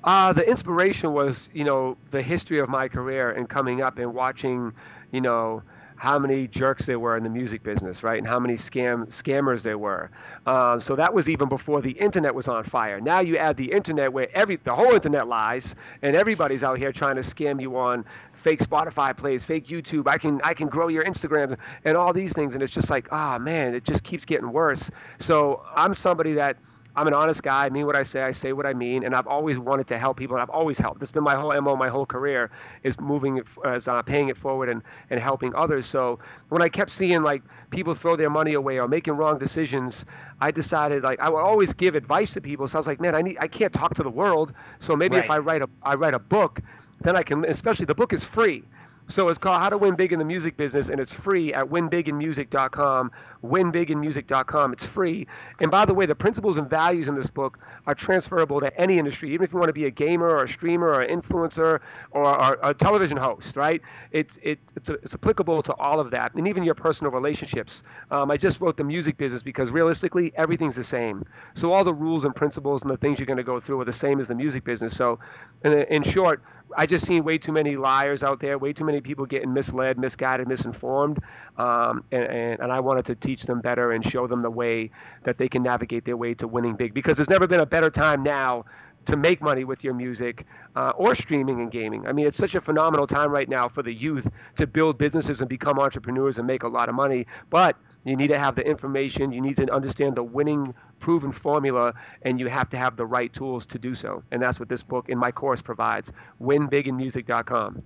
Uh, 0.04 0.34
the 0.34 0.48
inspiration 0.48 1.14
was, 1.14 1.50
you 1.54 1.64
know, 1.64 1.96
the 2.10 2.22
history 2.22 2.60
of 2.60 2.70
my 2.70 2.88
career 2.88 3.32
and 3.32 3.48
coming 3.48 3.82
up 3.82 4.00
and 4.00 4.14
watching, 4.14 4.74
you 5.12 5.22
know, 5.22 5.62
how 6.02 6.18
many 6.18 6.48
jerks 6.48 6.88
there 6.88 6.98
were 6.98 7.16
in 7.16 7.22
the 7.22 7.30
music 7.30 7.62
business, 7.62 8.02
right? 8.02 8.18
And 8.18 8.26
how 8.26 8.40
many 8.40 8.56
scam 8.56 9.06
scammers 9.06 9.62
there 9.62 9.78
were. 9.78 10.10
Um, 10.48 10.82
so 10.82 10.96
that 10.96 11.14
was 11.14 11.30
even 11.30 11.48
before 11.48 11.80
the 11.80 11.92
internet 11.92 12.34
was 12.34 12.48
on 12.48 12.64
fire. 12.64 13.00
Now 13.00 13.20
you 13.20 13.38
add 13.38 13.56
the 13.56 13.72
internet 13.72 14.12
where 14.12 14.28
every 14.36 14.56
the 14.56 14.74
whole 14.74 14.94
internet 14.94 15.28
lies, 15.28 15.76
and 16.02 16.16
everybody's 16.16 16.64
out 16.64 16.80
here 16.80 16.92
trying 16.92 17.18
to 17.18 17.22
scam 17.22 17.62
you 17.62 17.78
on 17.78 18.04
fake 18.42 18.60
Spotify 18.60 19.16
plays, 19.16 19.46
fake 19.46 19.68
YouTube. 19.68 20.08
I 20.08 20.18
can 20.18 20.42
I 20.44 20.54
can 20.54 20.68
grow 20.68 20.88
your 20.88 21.04
Instagram 21.04 21.58
and 21.86 21.96
all 21.96 22.14
these 22.14 22.34
things, 22.34 22.54
and 22.54 22.64
it's 22.64 22.74
just 22.74 22.90
like, 22.90 23.08
ah, 23.12 23.36
oh, 23.36 23.40
man, 23.40 23.74
it 23.76 23.84
just 23.84 24.04
keeps 24.04 24.26
getting 24.26 24.52
worse. 24.52 24.90
So 25.20 25.64
I'm 25.76 25.94
somebody 25.94 26.34
that 26.34 26.58
I'm 26.96 27.08
an 27.08 27.14
honest 27.14 27.42
guy. 27.42 27.66
I 27.66 27.70
mean 27.70 27.86
what 27.86 27.96
I 27.96 28.04
say. 28.04 28.22
I 28.22 28.32
say 28.32 28.52
what 28.52 28.66
I 28.66 28.74
mean, 28.74 29.04
and 29.06 29.16
I've 29.16 29.28
always 29.28 29.58
wanted 29.58 29.88
to 29.88 29.98
help 29.98 30.18
people. 30.18 30.36
And 30.36 30.42
I've 30.42 30.50
always 30.50 30.78
helped. 30.78 31.00
That's 31.00 31.12
been 31.12 31.24
my 31.24 31.36
whole 31.36 31.60
mo, 31.62 31.76
my 31.76 31.88
whole 31.88 32.06
career 32.06 32.52
is 32.84 33.00
moving, 33.00 33.38
it, 33.38 33.48
as 33.66 33.88
uh, 33.88 34.02
paying 34.02 34.30
it 34.30 34.38
forward 34.38 34.70
and 34.70 34.82
and 35.10 35.20
helping 35.20 35.56
others. 35.56 35.86
So 35.86 36.20
when 36.50 36.62
I 36.62 36.68
kept 36.70 36.92
seeing 36.92 37.24
like 37.24 37.44
people 37.70 37.94
throw 37.94 38.16
their 38.18 38.30
money 38.30 38.54
away 38.54 38.78
or 38.80 38.88
making 38.88 39.14
wrong 39.14 39.38
decisions, 39.38 40.06
I 40.42 40.52
decided 40.52 41.04
like 41.04 41.20
I 41.20 41.30
would 41.30 41.40
always 41.40 41.74
give 41.74 41.96
advice 41.96 42.34
to 42.34 42.42
people. 42.42 42.68
So 42.68 42.78
I 42.78 42.80
was 42.80 42.88
like, 42.88 43.00
man, 43.00 43.16
I 43.16 43.22
need 43.22 43.38
I 43.40 43.48
can't 43.48 43.74
talk 43.74 43.94
to 43.96 44.04
the 44.04 44.10
world. 44.10 44.54
So 44.80 44.96
maybe 44.96 45.16
right. 45.16 45.24
if 45.24 45.32
I 45.32 45.38
write 45.38 45.62
a 45.62 45.70
I 45.84 45.96
write 45.96 46.14
a 46.14 46.20
book 46.20 46.62
then 47.04 47.16
I 47.16 47.24
can, 47.24 47.46
especially 47.46 47.86
the 47.86 47.96
book 47.96 48.14
is 48.14 48.24
free. 48.24 48.64
So 49.12 49.28
it's 49.28 49.38
called 49.38 49.60
How 49.60 49.68
to 49.68 49.78
Win 49.78 49.96
Big 49.96 50.14
in 50.14 50.20
the 50.20 50.26
Music 50.26 50.56
Business, 50.56 50.88
and 50.88 50.98
it's 50.98 51.12
free 51.12 51.54
at 51.54 51.66
winbiginmusic.com. 51.66 53.12
Winbiginmusic.com. 53.44 54.74
It's 54.74 54.86
free. 54.86 55.28
And 55.60 55.70
by 55.70 55.84
the 55.84 55.94
way, 55.94 56.06
the 56.06 56.16
principles 56.16 56.58
and 56.58 56.70
values 56.70 57.10
in 57.10 57.16
this 57.16 57.30
book 57.30 57.60
are 57.88 57.96
transferable 57.96 58.62
to 58.62 58.80
any 58.80 59.00
industry, 59.00 59.34
even 59.34 59.44
if 59.44 59.52
you 59.52 59.60
want 59.60 59.68
to 59.68 59.74
be 59.74 59.86
a 59.86 59.92
gamer 59.92 60.30
or 60.30 60.46
a 60.46 60.48
streamer 60.48 60.88
or 60.88 61.02
an 61.02 61.22
influencer 61.22 61.82
or, 62.12 62.24
or 62.24 62.58
a 62.64 62.74
television 62.74 63.18
host, 63.18 63.58
right? 63.58 63.82
It's, 64.12 64.40
it, 64.44 64.60
it's, 64.78 64.90
a, 64.90 64.94
it's 64.94 65.14
applicable 65.14 65.62
to 65.64 65.74
all 65.74 66.00
of 66.00 66.10
that, 66.12 66.34
and 66.36 66.48
even 66.48 66.64
your 66.64 66.76
personal 66.76 67.12
relationships. 67.12 67.84
Um, 68.12 68.32
I 68.32 68.38
just 68.38 68.62
wrote 68.62 68.78
the 68.78 68.86
music 68.86 69.18
business 69.18 69.44
because 69.44 69.72
realistically, 69.72 70.32
everything's 70.38 70.76
the 70.78 70.86
same. 70.86 71.26
So 71.54 71.74
all 71.74 71.84
the 71.84 71.94
rules 71.94 72.24
and 72.24 72.34
principles 72.34 72.84
and 72.84 72.92
the 72.92 72.98
things 72.98 73.20
you're 73.20 73.26
going 73.26 73.36
to 73.38 73.44
go 73.44 73.60
through 73.60 73.82
are 73.82 73.86
the 73.86 73.92
same 73.92 74.22
as 74.22 74.30
the 74.30 74.36
music 74.36 74.64
business. 74.64 74.96
So, 74.96 75.20
in, 75.66 75.74
in 75.74 76.04
short, 76.04 76.42
I 76.78 76.86
just 76.86 77.06
seen 77.06 77.24
way 77.24 77.38
too 77.38 77.52
many 77.52 77.76
liars 77.76 78.24
out 78.24 78.40
there, 78.40 78.58
way 78.58 78.74
too 78.74 78.86
many 78.86 79.02
people 79.02 79.26
getting 79.26 79.54
misled, 79.54 79.98
misguided, 79.98 80.48
misinformed, 80.48 81.20
um, 81.58 82.04
and, 82.12 82.24
and, 82.24 82.60
and 82.62 82.72
I 82.72 82.80
wanted 82.80 83.06
to 83.08 83.16
teach 83.16 83.44
them 83.44 83.62
better 83.62 83.92
and 83.92 84.06
show 84.06 84.28
them 84.28 84.42
the 84.42 84.52
way 84.52 84.92
that 85.24 85.38
they 85.38 85.48
can 85.50 85.64
navigate 85.64 86.06
their 86.06 86.18
way 86.18 86.34
to 86.36 86.48
winning 86.48 86.76
big. 86.76 86.94
Because 86.94 87.18
there's 87.18 87.30
never 87.30 87.48
been 87.48 87.62
a 87.62 87.66
better 87.66 87.90
time 87.90 88.24
now 88.24 88.66
to 89.06 89.18
make 89.18 89.42
money 89.42 89.64
with 89.64 89.84
your 89.84 89.94
music 89.94 90.46
uh, 90.76 90.92
or 90.96 91.16
streaming 91.16 91.60
and 91.60 91.72
gaming. 91.72 92.06
I 92.06 92.12
mean, 92.12 92.28
it's 92.28 92.38
such 92.38 92.56
a 92.56 92.62
phenomenal 92.62 93.08
time 93.08 93.32
right 93.32 93.50
now 93.50 93.68
for 93.68 93.82
the 93.82 93.94
youth 93.94 94.30
to 94.58 94.68
build 94.68 94.98
businesses 94.98 95.42
and 95.42 95.50
become 95.50 95.80
entrepreneurs 95.80 96.38
and 96.38 96.46
make 96.46 96.64
a 96.64 96.68
lot 96.68 96.88
of 96.88 96.96
money. 96.96 97.26
But 97.50 97.76
you 98.04 98.16
need 98.16 98.28
to 98.28 98.40
have 98.40 98.56
the 98.56 98.62
information, 98.62 99.32
you 99.32 99.42
need 99.42 99.56
to 99.58 99.72
understand 99.74 100.16
the 100.16 100.24
winning 100.24 100.74
proven 101.00 101.32
formula, 101.32 101.94
and 102.22 102.40
you 102.40 102.48
have 102.48 102.70
to 102.70 102.78
have 102.78 102.96
the 102.96 103.06
right 103.06 103.34
tools 103.34 103.66
to 103.68 103.80
do 103.80 103.96
so. 103.96 104.24
And 104.32 104.42
that's 104.42 104.60
what 104.60 104.70
this 104.70 104.84
book 104.84 105.10
in 105.10 105.18
my 105.18 105.32
course 105.32 105.62
provides 105.62 106.12
winbiginmusic.com. 106.42 107.84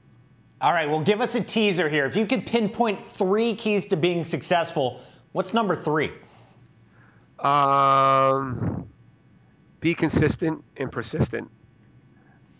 All 0.61 0.71
right, 0.71 0.89
well, 0.89 1.01
give 1.01 1.21
us 1.21 1.35
a 1.35 1.41
teaser 1.41 1.89
here. 1.89 2.05
If 2.05 2.15
you 2.15 2.25
could 2.25 2.45
pinpoint 2.45 3.01
three 3.01 3.55
keys 3.55 3.85
to 3.87 3.97
being 3.97 4.23
successful, 4.23 5.01
what's 5.31 5.53
number 5.53 5.75
three? 5.75 6.11
Um, 7.39 8.87
be 9.85 9.93
consistent 9.93 10.63
and 10.77 10.91
persistent. 10.91 11.47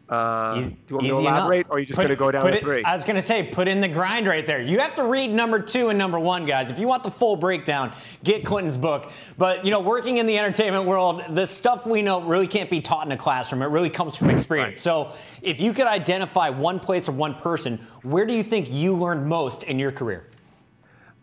Uh, 0.08 0.58
Easy- 0.60 0.74
do 0.74 0.78
you 0.90 0.96
want 0.98 1.04
me 1.04 1.10
to 1.10 1.18
elaborate, 1.18 1.56
enough. 1.62 1.72
or 1.72 1.76
are 1.76 1.80
you 1.80 1.86
just 1.88 1.98
going 1.98 2.10
to 2.10 2.16
go 2.16 2.30
down 2.30 2.44
to 2.44 2.54
it- 2.54 2.62
three? 2.62 2.84
I 2.84 2.94
was 2.94 3.04
going 3.04 3.16
to 3.16 3.22
say, 3.24 3.42
put 3.42 3.68
in 3.68 3.82
the 3.82 3.88
grind 3.88 4.28
right 4.28 4.46
there. 4.46 4.62
You 4.62 4.78
have 4.78 4.96
to 4.98 5.04
read 5.04 5.34
number 5.34 5.60
two 5.60 5.90
and 5.90 5.98
number 5.98 6.20
one, 6.20 6.46
guys. 6.46 6.70
If 6.70 6.78
you 6.78 6.88
want 6.88 7.02
the 7.02 7.10
full 7.10 7.36
breakdown, 7.36 7.92
get 8.24 8.46
Clinton's 8.46 8.78
book. 8.78 9.12
But, 9.40 9.66
you 9.66 9.72
know, 9.72 9.80
working 9.80 10.18
in 10.18 10.28
the 10.28 10.38
entertainment 10.38 10.86
world, 10.86 11.24
the 11.30 11.48
stuff 11.48 11.88
we 11.88 12.04
know 12.04 12.22
really 12.22 12.46
can't 12.46 12.70
be 12.70 12.80
taught 12.80 13.08
in 13.08 13.12
a 13.12 13.18
classroom. 13.18 13.64
It 13.64 13.70
really 13.70 13.90
comes 13.90 14.16
from 14.16 14.30
experience. 14.30 14.80
So 14.80 15.12
if 15.42 15.60
you 15.60 15.74
could 15.74 15.88
identify 15.88 16.50
one 16.50 16.80
place 16.80 17.10
or 17.10 17.14
one 17.14 17.34
person, 17.34 17.80
where 18.04 18.28
do 18.28 18.36
you 18.36 18.44
think 18.44 18.72
you 18.72 18.94
learned 18.94 19.26
most 19.26 19.64
in 19.64 19.80
your 19.80 19.92
career? 19.92 20.28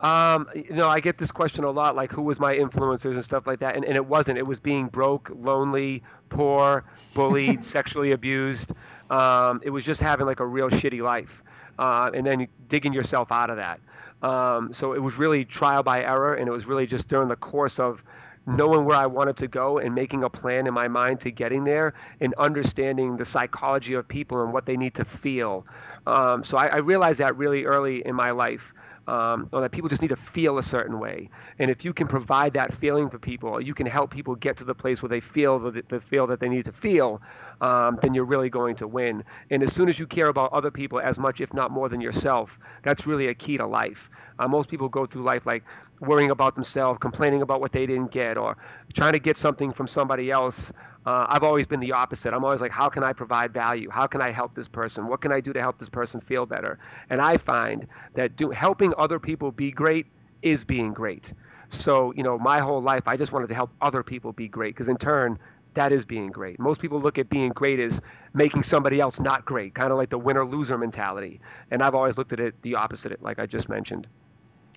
Um, 0.02 0.49
you 0.54 0.75
know, 0.75 0.88
I 0.88 0.99
get 0.99 1.16
this 1.16 1.30
question 1.30 1.62
a 1.62 1.71
lot, 1.71 1.94
like 1.94 2.11
who 2.11 2.23
was 2.23 2.40
my 2.40 2.56
influencers 2.56 3.14
and 3.14 3.23
stuff 3.23 3.47
like 3.47 3.61
that, 3.61 3.76
and, 3.76 3.85
and 3.85 3.94
it 3.94 4.04
wasn't. 4.04 4.37
It 4.37 4.47
was 4.47 4.59
being 4.59 4.88
broke, 4.88 5.30
lonely, 5.32 6.02
poor, 6.28 6.85
bullied, 7.14 7.64
sexually 7.75 8.11
abused. 8.11 8.73
Um, 9.11 9.61
it 9.62 9.71
was 9.71 9.85
just 9.85 10.00
having 10.00 10.26
like 10.26 10.40
a 10.40 10.47
real 10.47 10.71
shitty 10.71 11.02
life, 11.02 11.42
uh, 11.78 12.11
and 12.12 12.26
then 12.26 12.49
digging 12.68 12.92
yourself 12.92 13.30
out 13.30 13.49
of 13.49 13.56
that. 13.56 13.80
Um, 14.23 14.75
so 14.75 14.92
it 14.92 14.99
was 14.99 15.18
really 15.18 15.44
trial 15.44 15.85
by 15.85 16.02
error, 16.02 16.35
and 16.35 16.49
it 16.49 16.52
was 16.52 16.66
really 16.66 16.87
just 16.87 17.06
during 17.06 17.28
the 17.28 17.37
course 17.37 17.78
of 17.78 18.02
knowing 18.47 18.85
where 18.85 18.97
I 18.97 19.06
wanted 19.06 19.37
to 19.37 19.47
go 19.47 19.78
and 19.78 19.94
making 19.94 20.25
a 20.25 20.30
plan 20.30 20.66
in 20.66 20.75
my 20.75 20.88
mind 20.88 21.21
to 21.21 21.30
getting 21.30 21.62
there 21.62 21.94
and 22.21 22.35
understanding 22.35 23.16
the 23.16 23.25
psychology 23.25 23.94
of 23.94 24.09
people 24.09 24.42
and 24.42 24.52
what 24.52 24.66
they 24.66 24.76
need 24.76 24.94
to 24.94 25.04
feel. 25.04 25.64
Um, 26.09 26.42
so 26.42 26.56
I, 26.56 26.66
I 26.66 26.76
realized 26.78 27.21
that 27.21 27.37
really 27.37 27.64
early 27.64 28.04
in 28.04 28.16
my 28.16 28.32
life 28.32 28.73
um, 29.09 29.49
or 29.52 29.61
that 29.61 29.73
people 29.73 29.88
just 29.88 30.02
need 30.02 30.09
to 30.09 30.16
feel 30.16 30.59
a 30.59 30.62
certain 30.62 30.99
way. 30.99 31.28
And 31.59 31.71
if 31.71 31.85
you 31.85 31.92
can 31.92 32.06
provide 32.06 32.52
that 32.54 32.73
feeling 32.75 33.11
for 33.11 33.18
people, 33.18 33.61
you 33.61 33.75
can 33.75 33.87
help 33.87 34.11
people 34.11 34.35
get 34.35 34.56
to 34.59 34.64
the 34.64 34.75
place 34.75 35.02
where 35.02 35.09
they 35.09 35.21
feel 35.21 35.59
the, 35.59 35.82
the 35.88 36.00
feel 36.00 36.26
that 36.28 36.40
they 36.40 36.49
need 36.49 36.64
to 36.66 36.73
feel, 36.73 37.21
um, 37.62 37.99
then 38.02 38.12
you're 38.12 38.25
really 38.25 38.50
going 38.50 38.75
to 38.76 38.88
win. 38.88 39.23
And 39.50 39.62
as 39.62 39.73
soon 39.73 39.88
as 39.88 39.99
you 39.99 40.07
care 40.07 40.26
about 40.26 40.52
other 40.52 40.71
people 40.71 41.00
as 41.00 41.19
much, 41.19 41.40
if 41.40 41.54
not 41.54 41.71
more 41.71 41.88
than 41.88 42.00
yourself, 42.00 42.59
that's 42.83 43.07
really 43.07 43.28
a 43.28 43.35
key 43.35 43.57
to 43.57 43.66
life. 43.66 44.11
Uh, 44.40 44.49
most 44.49 44.69
people 44.69 44.88
go 44.88 45.07
through 45.07 45.23
life 45.23 45.47
like 45.47 45.62
worrying 46.00 46.33
about 46.33 46.57
themselves, 46.57 46.99
complaining 47.00 47.40
about 47.40 47.61
what 47.61 47.73
they 47.73 47.87
didn't 47.87 48.11
get, 48.11 48.37
or 48.37 48.57
trying 48.92 49.12
to 49.12 49.21
get 49.21 49.37
something 49.37 49.73
from 49.73 49.87
somebody 49.87 50.31
else. 50.33 50.73
Uh, 51.07 51.26
I've 51.28 51.45
always 51.45 51.66
been 51.66 51.81
the 51.81 51.92
opposite. 51.92 52.35
I'm 52.35 52.45
always 52.45 52.61
like, 52.61 52.73
how 52.73 52.88
can 52.88 53.04
I 53.04 53.12
provide 53.12 53.52
value? 53.52 53.88
How 53.90 54.09
can 54.09 54.21
I 54.21 54.33
help 54.33 54.54
this 54.57 54.69
person? 54.69 55.07
What 55.07 55.21
can 55.21 55.31
I 55.31 55.40
do 55.40 55.52
to 55.52 55.61
help 55.61 55.78
this 55.78 55.88
person 55.88 56.21
feel 56.21 56.47
better? 56.47 56.81
And 57.11 57.21
I 57.21 57.37
find 57.37 57.87
that 58.14 58.37
do, 58.37 58.50
helping 58.50 58.92
other 58.99 59.21
people 59.21 59.52
be 59.52 59.71
great 59.71 60.07
is 60.42 60.64
being 60.64 60.92
great. 60.92 61.33
So, 61.69 62.12
you 62.16 62.25
know, 62.25 62.38
my 62.38 62.59
whole 62.59 62.83
life, 62.83 63.04
I 63.07 63.16
just 63.16 63.33
wanted 63.33 63.47
to 63.49 63.54
help 63.54 63.71
other 63.81 64.02
people 64.02 64.33
be 64.33 64.49
great 64.49 64.75
because 64.75 64.88
in 64.88 64.97
turn, 64.97 65.38
that 65.75 65.93
is 65.93 66.05
being 66.05 66.29
great. 66.31 66.59
Most 66.59 66.81
people 66.81 67.00
look 67.00 67.19
at 67.19 67.29
being 67.29 67.50
great 67.50 67.81
as 67.81 68.00
making 68.35 68.62
somebody 68.62 69.00
else 69.00 69.19
not 69.21 69.45
great, 69.45 69.75
kind 69.75 69.91
of 69.91 69.99
like 69.99 70.11
the 70.11 70.19
winner 70.19 70.45
loser 70.45 70.76
mentality. 70.79 71.41
And 71.71 71.83
I've 71.83 71.95
always 71.95 72.19
looked 72.19 72.33
at 72.33 72.41
it 72.41 72.55
the 72.62 72.75
opposite, 72.75 73.23
like 73.23 73.38
I 73.38 73.47
just 73.47 73.69
mentioned. 73.69 74.07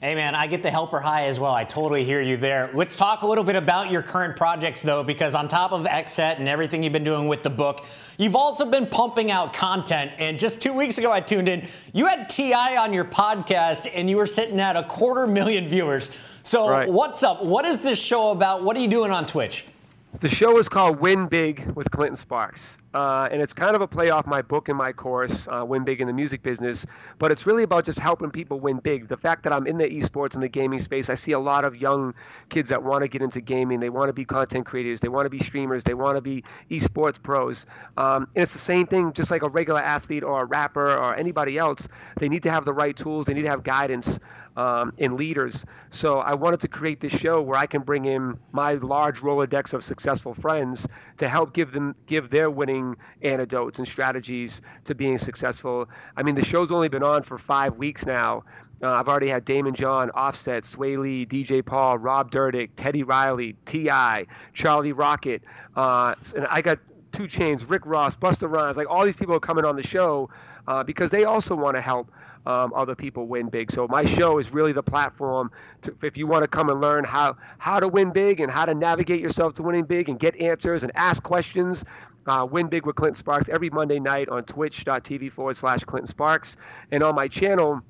Hey 0.01 0.13
man, 0.13 0.35
I 0.35 0.47
get 0.47 0.61
the 0.61 0.69
helper 0.69 0.99
high 0.99 1.23
as 1.27 1.39
well. 1.39 1.53
I 1.53 1.63
totally 1.63 2.03
hear 2.03 2.19
you 2.21 2.35
there. 2.35 2.69
Let's 2.73 2.97
talk 2.97 3.21
a 3.21 3.27
little 3.27 3.45
bit 3.45 3.55
about 3.55 3.91
your 3.91 4.01
current 4.01 4.35
projects 4.35 4.81
though, 4.81 5.05
because 5.05 5.35
on 5.35 5.47
top 5.47 5.71
of 5.71 5.85
XSET 5.85 6.37
and 6.37 6.49
everything 6.49 6.83
you've 6.83 6.91
been 6.91 7.05
doing 7.05 7.29
with 7.29 7.43
the 7.43 7.49
book, 7.49 7.85
you've 8.17 8.35
also 8.35 8.69
been 8.69 8.87
pumping 8.87 9.31
out 9.31 9.53
content. 9.53 10.11
And 10.17 10.37
just 10.37 10.61
two 10.61 10.73
weeks 10.73 10.97
ago, 10.97 11.13
I 11.13 11.21
tuned 11.21 11.47
in. 11.47 11.65
You 11.93 12.07
had 12.07 12.27
T.I. 12.27 12.75
on 12.75 12.91
your 12.91 13.05
podcast, 13.05 13.89
and 13.93 14.09
you 14.09 14.17
were 14.17 14.27
sitting 14.27 14.59
at 14.59 14.75
a 14.75 14.83
quarter 14.83 15.27
million 15.27 15.65
viewers. 15.65 16.11
So 16.43 16.69
Right. 16.69 16.89
what's 16.89 17.23
up? 17.23 17.43
What 17.43 17.63
is 17.63 17.81
this 17.81 17.99
show 17.99 18.31
about? 18.31 18.63
What 18.63 18.75
are 18.75 18.81
you 18.81 18.89
doing 18.89 19.11
on 19.11 19.25
Twitch? 19.25 19.65
The 20.21 20.29
show 20.29 20.57
is 20.59 20.69
called 20.69 21.01
Win 21.01 21.27
Big 21.27 21.65
with 21.75 21.91
Clinton 21.91 22.15
Sparks. 22.15 22.77
Uh, 22.93 23.27
and 23.29 23.41
it's 23.41 23.51
kind 23.51 23.75
of 23.75 23.81
a 23.81 23.87
play 23.87 24.11
off 24.11 24.25
my 24.25 24.41
book 24.41 24.69
and 24.69 24.77
my 24.77 24.93
course, 24.93 25.45
uh, 25.51 25.65
Win 25.65 25.83
Big 25.83 25.99
in 25.99 26.07
the 26.07 26.13
Music 26.13 26.41
Business. 26.41 26.85
But 27.19 27.33
it's 27.33 27.45
really 27.45 27.63
about 27.63 27.83
just 27.83 27.99
helping 27.99 28.31
people 28.31 28.61
win 28.61 28.77
big. 28.77 29.09
The 29.09 29.17
fact 29.17 29.43
that 29.43 29.51
I'm 29.51 29.67
in 29.67 29.77
the 29.77 29.83
esports 29.83 30.33
and 30.33 30.41
the 30.41 30.47
gaming 30.47 30.79
space, 30.79 31.09
I 31.09 31.15
see 31.15 31.33
a 31.33 31.39
lot 31.39 31.65
of 31.65 31.75
young 31.75 32.13
kids 32.47 32.69
that 32.69 32.81
want 32.81 33.01
to 33.01 33.09
get 33.09 33.21
into 33.21 33.41
gaming. 33.41 33.81
They 33.81 33.89
want 33.89 34.07
to 34.07 34.13
be 34.13 34.23
content 34.23 34.65
creators, 34.65 35.01
they 35.01 35.09
want 35.09 35.25
to 35.25 35.29
be 35.29 35.43
streamers, 35.43 35.83
they 35.83 35.93
want 35.93 36.15
to 36.15 36.21
be 36.21 36.45
esports 36.71 37.21
pros. 37.21 37.65
Um, 37.97 38.29
and 38.35 38.43
it's 38.43 38.53
the 38.53 38.59
same 38.59 38.87
thing, 38.87 39.11
just 39.11 39.31
like 39.31 39.41
a 39.41 39.49
regular 39.49 39.81
athlete 39.81 40.23
or 40.23 40.43
a 40.43 40.45
rapper 40.45 40.95
or 40.95 41.13
anybody 41.15 41.57
else. 41.57 41.89
They 42.17 42.29
need 42.29 42.43
to 42.43 42.51
have 42.51 42.63
the 42.63 42.73
right 42.73 42.95
tools, 42.95 43.25
they 43.25 43.33
need 43.33 43.43
to 43.43 43.49
have 43.49 43.63
guidance 43.63 44.19
um, 44.55 44.93
and 44.99 45.15
leaders. 45.15 45.65
So 45.89 46.19
I 46.19 46.33
wanted 46.33 46.59
to 46.61 46.67
create 46.67 46.99
this 46.99 47.13
show 47.13 47.41
where 47.41 47.57
I 47.57 47.65
can 47.65 47.81
bring 47.81 48.05
in 48.05 48.37
my 48.51 48.73
large 48.75 49.19
Rolodex 49.19 49.73
of 49.73 49.83
successful 49.83 50.33
friends 50.33 50.87
to 51.17 51.27
help 51.27 51.53
give 51.53 51.71
them 51.71 51.95
give 52.05 52.29
their 52.29 52.49
winning 52.49 52.95
antidotes 53.21 53.79
and 53.79 53.87
strategies 53.87 54.61
to 54.85 54.95
being 54.95 55.17
successful. 55.17 55.89
I 56.15 56.23
mean, 56.23 56.35
the 56.35 56.45
show's 56.45 56.71
only 56.71 56.89
been 56.89 57.03
on 57.03 57.23
for 57.23 57.37
five 57.37 57.75
weeks 57.75 58.05
now. 58.05 58.43
Uh, 58.81 58.89
I've 58.89 59.07
already 59.07 59.29
had 59.29 59.45
Daymond 59.45 59.75
John, 59.75 60.11
Offset, 60.11 60.63
Swae 60.63 60.97
Lee, 60.97 61.25
DJ 61.25 61.65
Paul, 61.65 61.97
Rob 61.97 62.29
Dyrdek, 62.29 62.71
Teddy 62.75 63.03
Riley, 63.03 63.55
T.I., 63.65 64.25
Charlie 64.53 64.91
Rocket, 64.91 65.43
uh, 65.77 66.13
and 66.35 66.45
I 66.47 66.61
got 66.61 66.79
2 67.15 67.23
Chainz, 67.23 67.69
Rick 67.69 67.85
Ross, 67.85 68.15
Busta 68.15 68.49
Rhymes, 68.49 68.75
like 68.75 68.89
all 68.89 69.05
these 69.05 69.15
people 69.15 69.35
are 69.35 69.39
coming 69.39 69.63
on 69.63 69.75
the 69.75 69.87
show 69.87 70.29
uh, 70.67 70.83
because 70.83 71.09
they 71.09 71.23
also 71.23 71.55
want 71.55 71.77
to 71.77 71.81
help 71.81 72.11
um, 72.45 72.73
other 72.75 72.93
people 72.93 73.25
win 73.27 73.49
big. 73.49 73.71
So 73.71 73.87
my 73.87 74.05
show 74.05 74.37
is 74.37 74.51
really 74.51 74.73
the 74.73 74.83
platform 74.83 75.49
to, 75.83 75.95
if 76.03 76.17
you 76.17 76.27
want 76.27 76.43
to 76.43 76.47
come 76.47 76.69
and 76.69 76.81
learn 76.81 77.03
how 77.03 77.37
how 77.57 77.79
to 77.79 77.87
win 77.87 78.11
big 78.11 78.39
and 78.39 78.51
how 78.51 78.65
to 78.65 78.73
navigate 78.73 79.21
yourself 79.21 79.55
to 79.55 79.63
winning 79.63 79.85
big 79.85 80.09
and 80.09 80.19
get 80.19 80.35
answers 80.41 80.83
and 80.83 80.91
ask 80.95 81.23
questions. 81.23 81.83
Uh, 82.27 82.45
win 82.49 82.67
big 82.67 82.87
with 82.87 82.95
Clinton 82.95 83.15
Sparks 83.15 83.49
every 83.49 83.69
Monday 83.69 83.99
night 83.99 84.29
on 84.29 84.43
twitch.tv 84.43 85.31
forward 85.31 85.55
slash 85.55 85.83
Clinton 85.83 86.07
Sparks. 86.07 86.57
And 86.91 87.03
on 87.03 87.13
my 87.13 87.27
channel, 87.27 87.83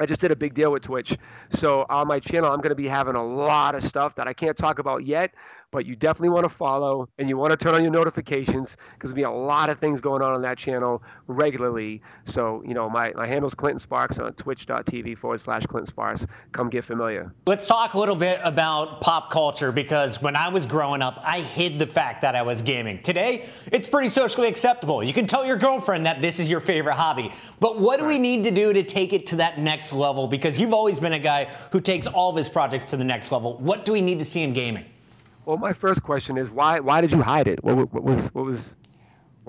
I 0.00 0.06
just 0.06 0.20
did 0.20 0.30
a 0.30 0.36
big 0.36 0.54
deal 0.54 0.72
with 0.72 0.82
Twitch. 0.82 1.16
So 1.50 1.84
on 1.90 2.06
my 2.06 2.20
channel, 2.20 2.50
I'm 2.50 2.58
going 2.58 2.70
to 2.70 2.76
be 2.76 2.88
having 2.88 3.14
a 3.16 3.24
lot 3.24 3.74
of 3.74 3.82
stuff 3.82 4.14
that 4.14 4.28
I 4.28 4.32
can't 4.32 4.56
talk 4.56 4.78
about 4.78 5.04
yet, 5.04 5.32
but 5.70 5.84
you 5.84 5.94
definitely 5.94 6.30
want 6.30 6.44
to 6.44 6.48
follow 6.48 7.08
and 7.18 7.28
you 7.28 7.36
want 7.36 7.50
to 7.50 7.56
turn 7.56 7.74
on 7.74 7.82
your 7.82 7.92
notifications 7.92 8.76
because 8.94 9.10
there'll 9.10 9.14
be 9.14 9.22
a 9.22 9.30
lot 9.30 9.68
of 9.68 9.78
things 9.78 10.00
going 10.00 10.22
on 10.22 10.32
on 10.32 10.40
that 10.42 10.56
channel 10.56 11.02
regularly. 11.26 12.00
So, 12.24 12.62
you 12.66 12.72
know, 12.72 12.88
my, 12.88 13.12
my 13.12 13.26
handle's 13.26 13.54
Clinton 13.54 13.78
Sparks 13.78 14.18
on 14.18 14.32
twitch.tv 14.32 15.18
forward 15.18 15.40
slash 15.40 15.66
Clinton 15.66 15.86
Sparks. 15.86 16.26
Come 16.52 16.70
get 16.70 16.84
familiar. 16.84 17.34
Let's 17.46 17.66
talk 17.66 17.94
a 17.94 17.98
little 17.98 18.16
bit 18.16 18.40
about 18.42 19.02
pop 19.02 19.30
culture 19.30 19.70
because 19.70 20.22
when 20.22 20.36
I 20.36 20.48
was 20.48 20.64
growing 20.64 21.02
up, 21.02 21.20
I 21.22 21.40
hid 21.40 21.78
the 21.78 21.86
fact 21.86 22.22
that 22.22 22.34
I 22.34 22.42
was 22.42 22.62
gaming. 22.62 23.02
Today, 23.02 23.46
it's 23.70 23.86
pretty 23.86 24.08
socially 24.08 24.48
acceptable. 24.48 25.04
You 25.04 25.12
can 25.12 25.26
tell 25.26 25.44
your 25.44 25.56
girlfriend 25.56 26.06
that 26.06 26.22
this 26.22 26.40
is 26.40 26.50
your 26.50 26.60
favorite 26.60 26.94
hobby. 26.94 27.30
But 27.60 27.78
what 27.78 28.00
do 28.00 28.06
we 28.06 28.18
need 28.18 28.44
to 28.44 28.50
do 28.50 28.72
to 28.72 28.82
take 28.82 29.12
it 29.12 29.26
to 29.26 29.36
that 29.36 29.58
next 29.58 29.92
level? 29.92 30.28
Because 30.28 30.58
you've 30.58 30.74
always 30.74 30.98
been 30.98 31.12
a 31.12 31.18
guy 31.18 31.44
who 31.72 31.80
takes 31.80 32.06
all 32.06 32.30
of 32.30 32.36
his 32.36 32.48
projects 32.48 32.86
to 32.86 32.96
the 32.96 33.04
next 33.04 33.30
level. 33.30 33.58
What 33.58 33.84
do 33.84 33.92
we 33.92 34.00
need 34.00 34.18
to 34.20 34.24
see 34.24 34.42
in 34.42 34.54
gaming? 34.54 34.86
Well, 35.48 35.56
my 35.56 35.72
first 35.72 36.02
question 36.02 36.36
is 36.36 36.50
why 36.50 36.78
why 36.78 37.00
did 37.00 37.10
you 37.10 37.22
hide 37.22 37.48
it? 37.48 37.64
What, 37.64 37.90
what 37.90 38.04
was 38.04 38.26
what 38.34 38.44
was 38.44 38.76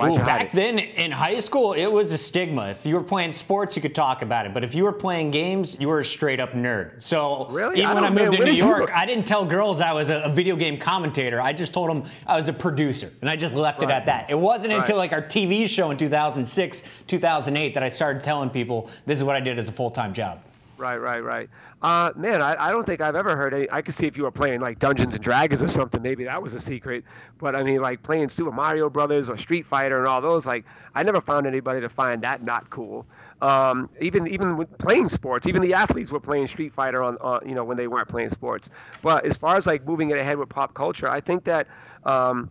Ooh, 0.02 0.16
back 0.16 0.50
then 0.54 0.80
in 0.80 1.12
high 1.12 1.42
school, 1.42 1.74
it 1.74 1.88
was 1.88 2.14
a 2.14 2.18
stigma. 2.18 2.70
If 2.70 2.86
you 2.86 2.96
were 2.96 3.04
playing 3.04 3.34
sports, 3.34 3.76
you 3.76 3.82
could 3.82 3.94
talk 3.94 4.22
about 4.22 4.46
it, 4.46 4.54
but 4.54 4.64
if 4.64 4.74
you 4.74 4.86
were 4.86 4.94
playing 4.94 5.30
games, 5.30 5.76
you 5.78 5.90
were 5.90 6.00
a 6.00 6.06
straight 6.06 6.40
up 6.40 6.54
nerd. 6.54 7.04
So 7.04 7.48
really? 7.50 7.80
even 7.80 7.88
I 7.88 7.94
when 7.96 8.06
I 8.06 8.10
moved 8.12 8.38
to 8.38 8.46
New 8.46 8.54
York, 8.54 8.96
I 8.96 9.06
didn't 9.06 9.28
tell 9.28 9.44
girls 9.44 9.82
I 9.82 9.92
was 9.92 10.10
a, 10.10 10.22
a, 10.24 10.30
video 10.30 10.56
game 10.56 10.78
commentator. 10.78 11.42
I 11.42 11.52
just 11.52 11.74
told 11.74 11.90
them 11.90 12.10
I 12.26 12.38
was 12.38 12.48
a 12.48 12.54
producer, 12.54 13.12
and 13.20 13.30
I 13.30 13.36
just 13.36 13.54
left 13.54 13.82
right. 13.82 13.90
it 13.90 13.94
at 13.94 14.06
that. 14.06 14.30
It 14.30 14.40
wasn't 14.40 14.72
right. 14.72 14.80
until 14.80 14.96
like 14.96 15.12
our 15.12 15.22
TV 15.22 15.68
show 15.68 15.92
in 15.92 15.98
2006, 15.98 17.04
2008 17.08 17.74
that 17.74 17.84
I 17.84 17.90
started 17.90 18.24
telling 18.24 18.50
people 18.50 18.90
this 19.06 19.18
is 19.18 19.26
what 19.26 19.36
I 19.36 19.42
did 19.42 19.60
as 19.60 19.68
a 19.68 19.74
full 19.74 19.92
time 19.92 20.14
job. 20.14 20.40
Right, 20.78 20.98
right, 20.98 21.20
right. 21.20 21.50
Uh, 21.82 22.12
man, 22.18 22.42
I, 22.42 22.68
I 22.68 22.72
don't 22.72 22.86
think 22.86 23.00
I've 23.00 23.16
ever 23.16 23.38
heard 23.38 23.54
any. 23.54 23.72
I 23.72 23.82
could 23.82 23.96
see 23.96 24.06
if 24.06 24.18
you 24.18 24.24
were 24.24 24.32
playing 24.32 24.60
like 24.60 24.80
Dungeons 24.80 25.16
and 25.16 25.24
Dragons 25.24 25.64
or 25.64 25.70
something, 25.70 26.02
maybe 26.02 26.26
that 26.26 26.42
was 26.42 26.54
a 26.54 26.60
secret. 26.60 27.06
But 27.38 27.56
I 27.56 27.64
mean, 27.64 27.82
like 27.82 28.04
playing 28.04 28.28
Super 28.30 28.52
Mario 28.52 28.90
Brothers 28.90 29.30
or 29.30 29.38
Street 29.38 29.66
Fighter 29.66 29.98
and 29.98 30.06
all 30.08 30.20
those, 30.20 30.46
like 30.46 30.66
I 30.94 31.04
never 31.04 31.22
found 31.22 31.48
anybody 31.48 31.80
to 31.80 31.88
find 31.88 32.22
that 32.24 32.44
not 32.44 32.70
cool. 32.70 33.06
Um, 33.42 33.90
even 34.02 34.28
even 34.28 34.66
playing 34.80 35.08
sports, 35.08 35.48
even 35.48 35.62
the 35.62 35.74
athletes 35.74 36.12
were 36.12 36.20
playing 36.20 36.48
Street 36.48 36.74
Fighter 36.74 37.02
on, 37.02 37.16
on 37.18 37.48
you 37.48 37.56
know 37.56 37.64
when 37.64 37.78
they 37.78 37.88
weren't 37.88 38.10
playing 38.10 38.32
sports. 38.32 38.70
But 39.02 39.26
as 39.26 39.38
far 39.38 39.56
as 39.56 39.66
like 39.66 39.86
moving 39.86 40.10
it 40.10 40.18
ahead 40.18 40.38
with 40.38 40.50
pop 40.50 40.74
culture, 40.74 41.10
I 41.10 41.22
think 41.22 41.46
that 41.46 41.68
um, 42.04 42.50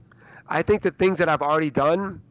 I 0.49 0.63
think 0.63 0.81
the 0.81 0.91
things 0.93 1.19
that 1.19 1.29
I've 1.29 1.43
already 1.43 1.71
done 1.71 2.23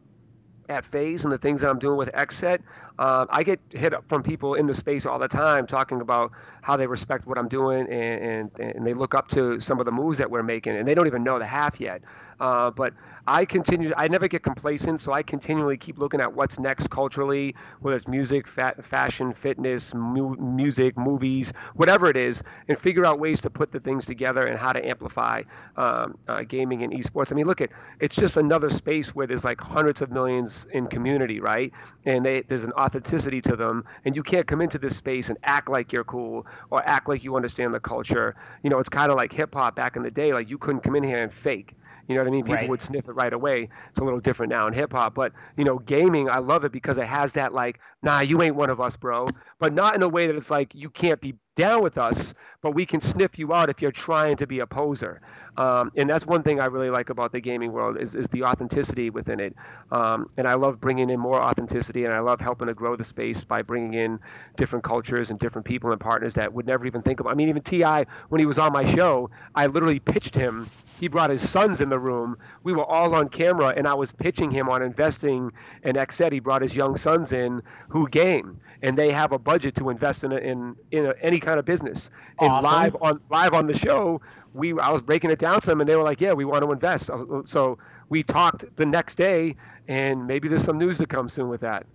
at 0.69 0.85
FaZe 0.85 1.23
and 1.23 1.31
the 1.31 1.37
things 1.37 1.61
that 1.61 1.69
I'm 1.69 1.79
doing 1.79 1.97
with 1.97 2.11
XSET, 2.13 2.59
uh, 2.99 3.25
I 3.29 3.43
get 3.43 3.59
hit 3.71 3.93
up 3.93 4.03
from 4.07 4.23
people 4.23 4.55
in 4.55 4.67
the 4.67 4.73
space 4.73 5.05
all 5.05 5.19
the 5.19 5.27
time 5.27 5.67
talking 5.67 6.01
about 6.01 6.31
how 6.61 6.77
they 6.77 6.87
respect 6.87 7.25
what 7.27 7.37
I'm 7.37 7.47
doing 7.47 7.87
and, 7.89 8.51
and, 8.59 8.75
and 8.75 8.85
they 8.87 8.93
look 8.93 9.13
up 9.15 9.27
to 9.29 9.59
some 9.59 9.79
of 9.79 9.85
the 9.85 9.91
moves 9.91 10.17
that 10.17 10.29
we're 10.29 10.43
making 10.43 10.75
and 10.75 10.87
they 10.87 10.95
don't 10.95 11.07
even 11.07 11.23
know 11.23 11.39
the 11.39 11.45
half 11.45 11.79
yet. 11.79 12.01
Uh, 12.39 12.69
but 12.71 12.93
I 13.27 13.45
continue. 13.45 13.91
I 13.97 14.07
never 14.07 14.27
get 14.27 14.43
complacent, 14.43 15.01
so 15.01 15.11
I 15.11 15.21
continually 15.23 15.75
keep 15.77 15.97
looking 15.97 16.21
at 16.21 16.31
what's 16.33 16.59
next 16.59 16.89
culturally, 16.89 17.55
whether 17.81 17.95
it's 17.97 18.07
music, 18.07 18.47
fa- 18.47 18.75
fashion, 18.81 19.33
fitness, 19.33 19.93
mu- 19.93 20.35
music, 20.37 20.97
movies, 20.97 21.51
whatever 21.75 22.09
it 22.09 22.15
is, 22.15 22.43
and 22.67 22.77
figure 22.79 23.05
out 23.05 23.19
ways 23.19 23.41
to 23.41 23.49
put 23.49 23.71
the 23.71 23.79
things 23.79 24.05
together 24.05 24.45
and 24.45 24.57
how 24.57 24.71
to 24.71 24.85
amplify 24.85 25.41
um, 25.75 26.17
uh, 26.27 26.43
gaming 26.43 26.83
and 26.83 26.93
esports. 26.93 27.31
I 27.31 27.35
mean, 27.35 27.47
look 27.47 27.61
at 27.61 27.69
it's 27.99 28.15
just 28.15 28.37
another 28.37 28.69
space 28.69 29.13
where 29.15 29.27
there's 29.27 29.43
like 29.43 29.59
hundreds 29.59 30.01
of 30.01 30.11
millions 30.11 30.65
in 30.71 30.87
community, 30.87 31.39
right? 31.39 31.71
And 32.05 32.25
they, 32.25 32.43
there's 32.43 32.63
an 32.63 32.73
authenticity 32.87 33.41
to 33.41 33.55
them, 33.55 33.83
and 34.05 34.15
you 34.15 34.23
can't 34.23 34.47
come 34.47 34.61
into 34.61 34.79
this 34.79 34.97
space 34.97 35.29
and 35.29 35.37
act 35.43 35.69
like 35.69 35.93
you're 35.93 36.03
cool 36.03 36.47
or 36.71 36.83
act 36.87 37.07
like 37.07 37.23
you 37.23 37.35
understand 37.35 37.73
the 37.73 37.79
culture. 37.79 38.35
You 38.63 38.69
know, 38.69 38.79
it's 38.79 38.89
kind 38.89 39.11
of 39.11 39.17
like 39.17 39.31
hip 39.31 39.53
hop 39.53 39.75
back 39.75 39.95
in 39.95 40.03
the 40.03 40.11
day. 40.11 40.33
Like 40.33 40.49
you 40.49 40.57
couldn't 40.57 40.81
come 40.81 40.95
in 40.95 41.03
here 41.03 41.21
and 41.21 41.31
fake 41.33 41.75
you 42.07 42.15
know 42.15 42.21
what 42.21 42.27
I 42.27 42.31
mean? 42.31 42.43
People 42.43 42.55
right. 42.55 42.69
would 42.69 42.81
sniff 42.81 43.09
it 43.09 43.13
right 43.13 43.33
away. 43.33 43.67
It's 43.89 43.99
a 43.99 44.03
little 44.03 44.19
different 44.19 44.49
now 44.49 44.67
in 44.67 44.73
hip 44.73 44.93
hop, 44.93 45.13
but 45.13 45.33
you 45.57 45.65
know, 45.65 45.79
gaming, 45.79 46.29
I 46.29 46.39
love 46.39 46.63
it 46.63 46.71
because 46.71 46.97
it 46.97 47.05
has 47.05 47.33
that 47.33 47.53
like, 47.53 47.79
nah, 48.01 48.21
you 48.21 48.41
ain't 48.41 48.55
one 48.55 48.69
of 48.69 48.79
us, 48.79 48.95
bro. 48.95 49.27
But 49.59 49.73
not 49.73 49.95
in 49.95 50.01
a 50.03 50.07
way 50.07 50.27
that 50.27 50.35
it's 50.35 50.49
like 50.49 50.73
you 50.73 50.89
can't 50.89 51.19
be 51.19 51.35
down 51.57 51.83
with 51.83 51.97
us, 51.97 52.33
but 52.61 52.71
we 52.71 52.85
can 52.85 53.01
sniff 53.01 53.37
you 53.37 53.53
out 53.53 53.69
if 53.69 53.81
you're 53.81 53.91
trying 53.91 54.37
to 54.37 54.47
be 54.47 54.59
a 54.59 54.67
poser. 54.67 55.21
Um, 55.57 55.91
and 55.97 56.07
that's 56.07 56.25
one 56.25 56.43
thing 56.43 56.59
I 56.59 56.65
really 56.65 56.91
like 56.91 57.09
about 57.09 57.31
the 57.31 57.41
gaming 57.41 57.71
world 57.71 57.97
is, 57.99 58.13
is 58.13 58.27
the 58.27 58.43
authenticity 58.43 59.09
within 59.09 59.39
it. 59.39 59.55
Um, 59.91 60.29
and 60.37 60.47
I 60.47 60.53
love 60.53 60.79
bringing 60.79 61.09
in 61.09 61.19
more 61.19 61.41
authenticity, 61.41 62.05
and 62.05 62.13
I 62.13 62.19
love 62.19 62.39
helping 62.39 62.67
to 62.67 62.75
grow 62.75 62.95
the 62.95 63.03
space 63.03 63.43
by 63.43 63.63
bringing 63.63 63.95
in 63.95 64.19
different 64.55 64.85
cultures 64.85 65.31
and 65.31 65.39
different 65.39 65.65
people 65.65 65.91
and 65.91 65.99
partners 65.99 66.35
that 66.35 66.53
would 66.53 66.67
never 66.67 66.85
even 66.85 67.01
think 67.01 67.19
of. 67.19 67.25
I 67.27 67.33
mean, 67.33 67.49
even 67.49 67.63
T.I., 67.63 68.05
when 68.29 68.39
he 68.39 68.45
was 68.45 68.59
on 68.59 68.71
my 68.71 68.85
show, 68.85 69.31
I 69.55 69.65
literally 69.65 69.99
pitched 69.99 70.35
him. 70.35 70.67
He 70.99 71.07
brought 71.07 71.31
his 71.31 71.47
sons 71.47 71.81
in 71.81 71.89
the 71.89 71.99
room. 71.99 72.37
We 72.63 72.73
were 72.73 72.85
all 72.85 73.15
on 73.15 73.29
camera, 73.29 73.73
and 73.75 73.87
I 73.87 73.95
was 73.95 74.11
pitching 74.11 74.51
him 74.51 74.69
on 74.69 74.83
investing 74.83 75.51
in 75.83 75.95
XSET. 75.95 76.31
He 76.31 76.39
brought 76.39 76.61
his 76.61 76.75
young 76.75 76.95
sons 76.95 77.33
in 77.33 77.63
who 77.89 78.07
game 78.07 78.61
and 78.81 78.97
they 78.97 79.11
have 79.11 79.31
a 79.31 79.39
budget 79.39 79.75
to 79.75 79.89
invest 79.89 80.23
in 80.23 80.31
in 80.31 80.75
in 80.91 81.13
any 81.21 81.39
kind 81.47 81.59
of 81.59 81.65
business. 81.65 82.09
And 82.39 82.51
awesome. 82.51 82.71
live 82.71 82.97
on 83.01 83.21
live 83.29 83.53
on 83.53 83.67
the 83.67 83.77
show, 83.77 84.21
we 84.53 84.77
I 84.79 84.91
was 84.91 85.01
breaking 85.01 85.31
it 85.31 85.39
down 85.39 85.61
to 85.61 85.67
them, 85.67 85.79
and 85.79 85.89
they 85.89 85.95
were 85.95 86.03
like, 86.03 86.19
"Yeah, 86.19 86.33
we 86.33 86.45
want 86.45 86.63
to 86.63 86.71
invest." 86.71 87.09
So 87.45 87.77
we 88.09 88.21
talked 88.23 88.65
the 88.75 88.85
next 88.85 89.15
day, 89.15 89.55
and 89.87 90.27
maybe 90.27 90.47
there's 90.49 90.63
some 90.63 90.77
news 90.77 90.97
to 90.97 91.05
come 91.05 91.29
soon 91.29 91.47
with 91.47 91.61
that. 91.61 91.85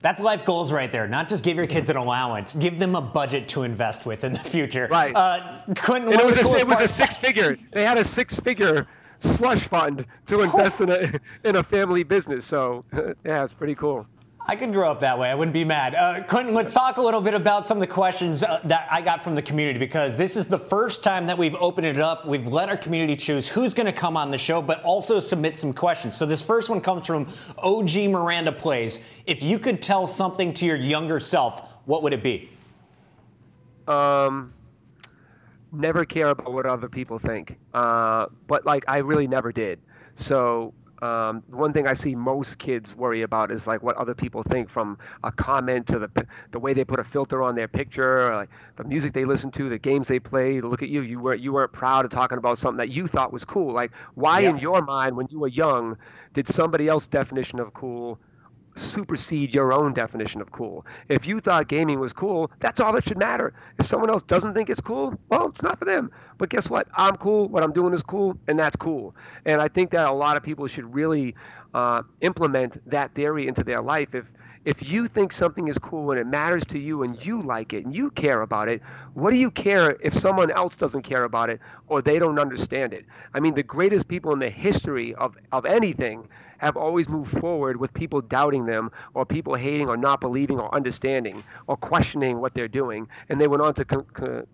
That's 0.00 0.20
life 0.20 0.44
goals 0.44 0.72
right 0.72 0.90
there. 0.90 1.06
Not 1.06 1.28
just 1.28 1.44
give 1.44 1.56
your 1.56 1.66
kids 1.66 1.88
an 1.88 1.96
allowance, 1.96 2.54
give 2.56 2.78
them 2.78 2.96
a 2.96 3.00
budget 3.00 3.46
to 3.48 3.62
invest 3.62 4.04
with 4.04 4.24
in 4.24 4.32
the 4.32 4.40
future. 4.40 4.88
Right. 4.90 5.14
Uh, 5.14 5.62
Quentin, 5.76 6.12
it 6.12 6.26
was, 6.26 6.36
a, 6.36 6.56
it 6.56 6.66
was 6.66 6.80
a 6.80 6.88
six 6.88 7.16
figure. 7.16 7.56
They 7.70 7.84
had 7.84 7.98
a 7.98 8.04
six 8.04 8.38
figure 8.40 8.88
slush 9.20 9.68
fund 9.68 10.04
to 10.26 10.40
invest 10.40 10.80
in 10.80 10.90
a 10.90 11.20
in 11.48 11.56
a 11.56 11.62
family 11.62 12.02
business. 12.02 12.44
So 12.44 12.84
yeah, 13.24 13.44
it's 13.44 13.54
pretty 13.54 13.76
cool. 13.76 14.06
I 14.44 14.56
could 14.56 14.72
grow 14.72 14.90
up 14.90 15.00
that 15.00 15.16
way. 15.18 15.30
I 15.30 15.36
wouldn't 15.36 15.52
be 15.52 15.64
mad. 15.64 15.94
Uh, 15.94 16.24
Quentin, 16.24 16.52
let's 16.52 16.74
talk 16.74 16.96
a 16.96 17.00
little 17.00 17.20
bit 17.20 17.32
about 17.32 17.64
some 17.64 17.76
of 17.76 17.80
the 17.80 17.86
questions 17.86 18.42
uh, 18.42 18.58
that 18.64 18.88
I 18.90 19.00
got 19.00 19.22
from 19.22 19.36
the 19.36 19.42
community 19.42 19.78
because 19.78 20.16
this 20.16 20.36
is 20.36 20.48
the 20.48 20.58
first 20.58 21.04
time 21.04 21.26
that 21.28 21.38
we've 21.38 21.54
opened 21.54 21.86
it 21.86 22.00
up. 22.00 22.26
We've 22.26 22.46
let 22.46 22.68
our 22.68 22.76
community 22.76 23.14
choose 23.14 23.48
who's 23.48 23.72
going 23.72 23.86
to 23.86 23.92
come 23.92 24.16
on 24.16 24.32
the 24.32 24.38
show, 24.38 24.60
but 24.60 24.82
also 24.82 25.20
submit 25.20 25.60
some 25.60 25.72
questions. 25.72 26.16
So 26.16 26.26
this 26.26 26.42
first 26.42 26.70
one 26.70 26.80
comes 26.80 27.06
from 27.06 27.28
OG 27.58 27.94
Miranda 28.10 28.50
Plays. 28.50 28.98
If 29.26 29.44
you 29.44 29.60
could 29.60 29.80
tell 29.80 30.08
something 30.08 30.52
to 30.54 30.66
your 30.66 30.76
younger 30.76 31.20
self, 31.20 31.76
what 31.84 32.02
would 32.02 32.12
it 32.12 32.22
be? 32.24 32.50
Um, 33.86 34.52
never 35.70 36.04
care 36.04 36.30
about 36.30 36.52
what 36.52 36.66
other 36.66 36.88
people 36.88 37.20
think. 37.20 37.58
Uh, 37.72 38.26
but 38.48 38.66
like, 38.66 38.82
I 38.88 38.98
really 38.98 39.28
never 39.28 39.52
did. 39.52 39.78
So 40.16 40.74
um, 41.02 41.42
one 41.50 41.72
thing 41.72 41.88
I 41.88 41.94
see 41.94 42.14
most 42.14 42.58
kids 42.58 42.94
worry 42.94 43.22
about 43.22 43.50
is 43.50 43.66
like 43.66 43.82
what 43.82 43.96
other 43.96 44.14
people 44.14 44.44
think 44.44 44.70
from 44.70 44.98
a 45.24 45.32
comment 45.32 45.88
to 45.88 45.98
the 45.98 46.26
the 46.52 46.60
way 46.60 46.74
they 46.74 46.84
put 46.84 47.00
a 47.00 47.04
filter 47.04 47.42
on 47.42 47.56
their 47.56 47.66
picture, 47.66 48.30
or 48.30 48.36
like 48.36 48.50
the 48.76 48.84
music 48.84 49.12
they 49.12 49.24
listen 49.24 49.50
to, 49.52 49.68
the 49.68 49.78
games 49.78 50.06
they 50.06 50.20
play. 50.20 50.60
Look 50.60 50.80
at 50.82 50.88
you, 50.88 51.02
you 51.02 51.18
weren't 51.18 51.40
you 51.40 51.52
weren't 51.52 51.72
proud 51.72 52.04
of 52.04 52.12
talking 52.12 52.38
about 52.38 52.56
something 52.56 52.78
that 52.78 52.90
you 52.90 53.08
thought 53.08 53.32
was 53.32 53.44
cool. 53.44 53.72
Like 53.72 53.90
why 54.14 54.40
yeah. 54.40 54.50
in 54.50 54.58
your 54.58 54.80
mind 54.80 55.16
when 55.16 55.26
you 55.28 55.40
were 55.40 55.48
young 55.48 55.96
did 56.34 56.46
somebody 56.46 56.86
else's 56.86 57.08
definition 57.08 57.58
of 57.58 57.74
cool 57.74 58.20
supersede 58.76 59.54
your 59.54 59.72
own 59.72 59.92
definition 59.92 60.40
of 60.40 60.50
cool. 60.52 60.86
If 61.08 61.26
you 61.26 61.40
thought 61.40 61.68
gaming 61.68 62.00
was 62.00 62.12
cool, 62.12 62.50
that's 62.60 62.80
all 62.80 62.92
that 62.92 63.04
should 63.04 63.18
matter. 63.18 63.52
If 63.78 63.86
someone 63.86 64.10
else 64.10 64.22
doesn't 64.22 64.54
think 64.54 64.70
it's 64.70 64.80
cool, 64.80 65.18
well, 65.28 65.48
it's 65.48 65.62
not 65.62 65.78
for 65.78 65.84
them. 65.84 66.10
But 66.38 66.48
guess 66.48 66.70
what? 66.70 66.88
I'm 66.94 67.16
cool. 67.16 67.48
What 67.48 67.62
I'm 67.62 67.72
doing 67.72 67.94
is 67.94 68.02
cool, 68.02 68.36
and 68.48 68.58
that's 68.58 68.76
cool. 68.76 69.14
And 69.44 69.60
I 69.60 69.68
think 69.68 69.90
that 69.90 70.08
a 70.08 70.12
lot 70.12 70.36
of 70.36 70.42
people 70.42 70.66
should 70.66 70.92
really 70.94 71.34
uh, 71.74 72.02
implement 72.20 72.78
that 72.90 73.14
theory 73.14 73.48
into 73.48 73.64
their 73.64 73.82
life. 73.82 74.14
If 74.14 74.26
if 74.64 74.88
you 74.88 75.08
think 75.08 75.32
something 75.32 75.66
is 75.66 75.76
cool 75.78 76.12
and 76.12 76.20
it 76.20 76.26
matters 76.26 76.64
to 76.66 76.78
you 76.78 77.02
and 77.02 77.24
you 77.24 77.42
like 77.42 77.72
it 77.72 77.84
and 77.84 77.94
you 77.94 78.10
care 78.12 78.42
about 78.42 78.68
it, 78.68 78.80
what 79.14 79.32
do 79.32 79.36
you 79.36 79.50
care 79.50 79.96
if 80.00 80.14
someone 80.16 80.52
else 80.52 80.76
doesn't 80.76 81.02
care 81.02 81.24
about 81.24 81.50
it 81.50 81.60
or 81.88 82.00
they 82.00 82.18
don't 82.18 82.38
understand 82.38 82.92
it? 82.92 83.04
I 83.34 83.40
mean, 83.40 83.54
the 83.54 83.64
greatest 83.64 84.06
people 84.06 84.32
in 84.32 84.38
the 84.38 84.50
history 84.50 85.14
of, 85.16 85.36
of 85.50 85.66
anything 85.66 86.28
have 86.66 86.76
always 86.76 87.08
moved 87.08 87.38
forward 87.38 87.76
with 87.78 87.92
people 87.92 88.20
doubting 88.20 88.66
them 88.66 88.90
or 89.14 89.26
people 89.26 89.54
hating 89.54 89.88
or 89.88 89.96
not 89.96 90.20
believing 90.20 90.58
or 90.58 90.72
understanding 90.74 91.42
or 91.66 91.76
questioning 91.76 92.40
what 92.40 92.54
they're 92.54 92.68
doing, 92.68 93.08
and 93.28 93.40
they 93.40 93.48
went 93.48 93.62
on 93.62 93.74
to 93.74 93.84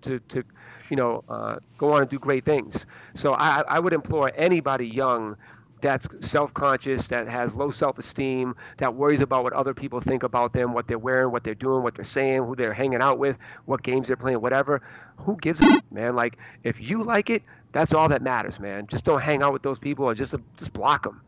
to 0.03 0.18
to 0.21 0.42
you 0.90 0.97
know 0.97 1.25
uh, 1.29 1.57
go 1.77 1.92
on 1.92 2.03
and 2.03 2.11
do 2.11 2.18
great 2.18 2.44
things. 2.44 2.87
So 3.14 3.35
I, 3.35 3.61
I 3.68 3.79
would 3.79 3.92
implore 3.92 4.33
anybody 4.35 4.87
young 4.87 5.37
that's 5.81 6.09
self-conscious, 6.21 7.07
that 7.07 7.29
has 7.29 7.55
low 7.55 7.71
self-esteem, 7.71 8.57
that 8.79 8.94
worries 8.94 9.21
about 9.21 9.44
what 9.44 9.53
other 9.53 9.75
people 9.75 10.01
think 10.01 10.25
about 10.25 10.53
them, 10.53 10.73
what 10.73 10.88
they're 10.88 10.99
wearing, 10.99 11.31
what 11.31 11.44
they're 11.44 11.55
doing, 11.55 11.85
what 11.85 11.94
they're 11.94 12.05
saying, 12.05 12.44
who 12.44 12.57
they're 12.57 12.73
hanging 12.73 13.01
out 13.01 13.18
with, 13.18 13.38
what 13.66 13.83
games 13.83 14.09
they're 14.09 14.16
playing, 14.16 14.40
whatever. 14.40 14.83
Who 15.18 15.37
gives 15.37 15.61
a 15.61 15.81
man? 15.90 16.16
Like 16.16 16.38
if 16.64 16.81
you 16.81 17.05
like 17.05 17.31
it, 17.31 17.42
that's 17.73 17.92
all 17.92 18.09
that 18.09 18.23
matters, 18.23 18.59
man. 18.59 18.87
Just 18.87 19.05
don't 19.05 19.21
hang 19.21 19.42
out 19.42 19.53
with 19.53 19.62
those 19.62 19.79
people 19.79 20.05
or 20.05 20.14
just 20.14 20.35
just 20.57 20.73
block 20.73 21.05
them. 21.05 21.21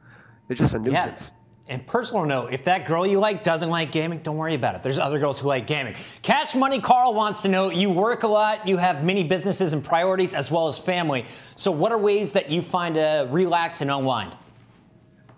It's 0.51 0.59
just 0.59 0.75
a 0.75 0.79
nuisance. 0.79 1.21
Yeah. 1.23 1.75
And 1.75 1.87
personal 1.87 2.25
note, 2.25 2.53
if 2.53 2.65
that 2.65 2.85
girl 2.89 3.07
you 3.07 3.21
like 3.21 3.45
doesn't 3.45 3.71
like 3.71 3.93
gaming, 3.93 4.19
don't 4.19 4.37
worry 4.37 4.55
about 4.55 4.75
it. 4.75 4.83
There's 4.83 4.99
other 4.99 5.21
girls 5.21 5.41
who 5.41 5.47
like 5.47 5.69
gaming. 5.69 5.95
Cash 6.21 6.57
Money 6.57 6.81
Carl 6.81 7.15
wants 7.15 7.43
to 7.43 7.49
know 7.49 7.71
you 7.71 7.89
work 7.91 8.25
a 8.25 8.27
lot, 8.27 8.67
you 8.67 8.77
have 8.77 9.05
many 9.05 9.23
businesses 9.23 9.73
and 9.73 9.85
priorities 9.85 10.35
as 10.35 10.51
well 10.51 10.67
as 10.67 10.81
family. 10.81 11.25
So, 11.55 11.71
what 11.71 11.93
are 11.93 11.99
ways 11.99 12.33
that 12.33 12.51
you 12.51 12.61
find 12.61 12.97
to 12.97 13.29
relax 13.31 13.83
and 13.83 13.91
unwind? 13.91 14.37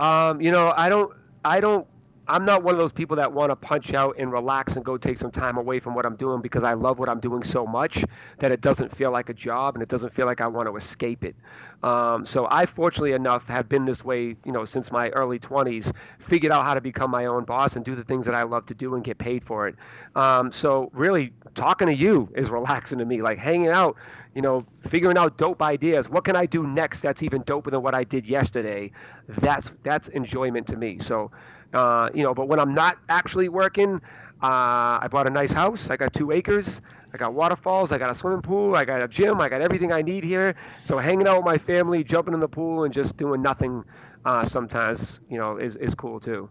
Um, 0.01 0.41
you 0.41 0.51
know, 0.51 0.73
I 0.75 0.89
don't, 0.89 1.15
I 1.45 1.61
don't 1.61 1.87
I'm 2.33 2.47
not 2.47 2.63
one 2.63 2.75
of 2.75 2.79
those 2.79 2.93
people 2.93 3.17
that 3.17 3.31
want 3.31 3.51
to 3.51 3.57
punch 3.57 3.93
out 3.93 4.17
and 4.19 4.33
relax 4.33 4.77
and 4.77 4.85
go 4.85 4.97
take 4.97 5.19
some 5.19 5.31
time 5.31 5.59
away 5.59 5.81
from 5.81 5.95
what 5.95 6.07
I'm 6.07 6.17
doing 6.17 6.41
because 6.41 6.65
I 6.65 6.73
love 6.73 6.99
what 6.99 7.11
I'm 7.11 7.21
doing 7.21 7.45
so 7.45 7.67
much 7.67 8.03
that 8.39 8.51
it 8.51 8.63
doesn't 8.63 8.97
feel 8.97 9.11
like 9.11 9.29
a 9.29 9.35
job 9.35 9.75
and 9.75 9.83
it 9.83 9.91
doesn't 9.91 10.15
feel 10.15 10.25
like 10.25 10.41
I 10.41 10.47
want 10.47 10.67
to 10.67 10.75
escape 10.77 11.25
it. 11.25 11.37
Um, 11.83 12.25
so 12.25 12.47
I, 12.51 12.65
fortunately 12.65 13.13
enough, 13.13 13.47
have 13.49 13.69
been 13.69 13.85
this 13.85 14.03
way, 14.03 14.35
you 14.47 14.53
know, 14.53 14.65
since 14.65 14.91
my 14.91 15.11
early 15.11 15.39
20s. 15.39 15.93
Figured 16.21 16.53
out 16.53 16.65
how 16.65 16.73
to 16.73 16.81
become 16.81 17.11
my 17.11 17.27
own 17.27 17.45
boss 17.45 17.77
and 17.77 17.85
do 17.85 17.95
the 17.95 18.05
things 18.05 18.25
that 18.25 18.35
I 18.35 18.45
love 18.45 18.65
to 18.67 18.75
do 18.75 18.95
and 18.95 19.05
get 19.05 19.19
paid 19.19 19.45
for 19.45 19.69
it. 19.69 19.75
Um, 20.17 20.53
so 20.53 20.91
really, 20.95 21.35
talking 21.55 21.89
to 21.89 21.95
you 21.95 22.33
is 22.35 22.49
relaxing 22.59 22.99
to 22.99 23.05
me. 23.05 23.21
Like 23.21 23.37
hanging 23.37 23.69
out, 23.69 23.97
you 24.35 24.41
know, 24.41 24.61
figuring 24.89 25.19
out 25.19 25.37
dope 25.37 25.61
ideas. 25.61 26.09
What 26.09 26.25
can 26.25 26.37
I 26.37 26.47
do 26.47 26.67
next 26.67 27.03
that's 27.03 27.23
even 27.23 27.43
doper 27.45 27.71
than 27.71 27.83
what 27.83 27.95
I 27.95 28.05
did 28.05 28.27
yesterday? 28.27 28.91
That's 29.29 29.71
that's 29.83 30.09
enjoyment 30.09 30.67
to 30.69 30.77
me. 30.77 30.99
So 30.99 31.31
uh, 31.73 32.11
you 32.15 32.23
know, 32.23 32.35
but 32.35 32.49
when 32.49 32.59
I'm 32.59 32.75
not 32.75 32.99
actually 33.09 33.49
working, 33.49 34.01
uh, 34.43 34.99
I 35.01 35.09
bought 35.11 35.27
a 35.27 35.31
nice 35.31 35.53
house. 35.53 35.91
I 35.91 35.97
got 35.97 36.13
two 36.13 36.33
acres. 36.33 36.81
I 37.15 37.19
got 37.19 37.35
waterfalls. 37.35 37.93
I 37.93 37.99
got 37.99 38.11
a 38.11 38.15
swimming 38.15 38.43
pool. 38.43 38.75
I 38.75 38.85
got 38.85 39.03
a 39.03 39.09
gym. 39.09 39.41
I 39.41 39.49
got 39.49 39.61
everything 39.61 39.93
I 39.93 40.03
need 40.03 40.25
here. 40.25 40.55
So 40.83 40.99
hanging 40.99 41.27
out 41.27 41.37
with 41.39 41.45
my 41.45 41.59
family, 41.59 42.03
jumping 42.03 42.35
in 42.35 42.41
the 42.41 42.49
pool, 42.49 42.85
and 42.85 42.93
just 42.93 43.17
doing 43.17 43.43
nothing 43.43 43.85
uh, 44.25 44.45
sometimes, 44.45 45.21
you 45.29 45.39
know, 45.39 45.59
is, 45.59 45.77
is 45.77 45.95
cool 45.95 46.19
too. 46.19 46.49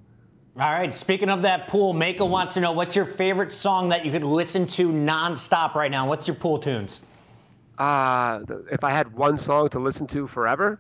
All 0.60 0.72
right. 0.72 0.92
Speaking 0.94 1.30
of 1.30 1.42
that 1.44 1.68
pool, 1.68 1.94
Mako 1.94 2.26
wants 2.26 2.54
to 2.56 2.60
know 2.60 2.74
what's 2.74 2.96
your 2.96 3.06
favorite 3.06 3.52
song 3.52 3.90
that 3.90 4.06
you 4.06 4.12
could 4.12 4.24
listen 4.24 4.68
to 4.68 4.90
nonstop 4.92 5.76
right 5.76 5.90
now. 5.90 6.08
What's 6.08 6.28
your 6.28 6.36
pool 6.36 6.60
tunes? 6.60 7.02
Uh, 7.78 8.42
if 8.72 8.84
I 8.84 8.92
had 8.92 9.14
one 9.14 9.40
song 9.40 9.70
to 9.70 9.80
listen 9.80 10.06
to 10.08 10.28
forever, 10.28 10.80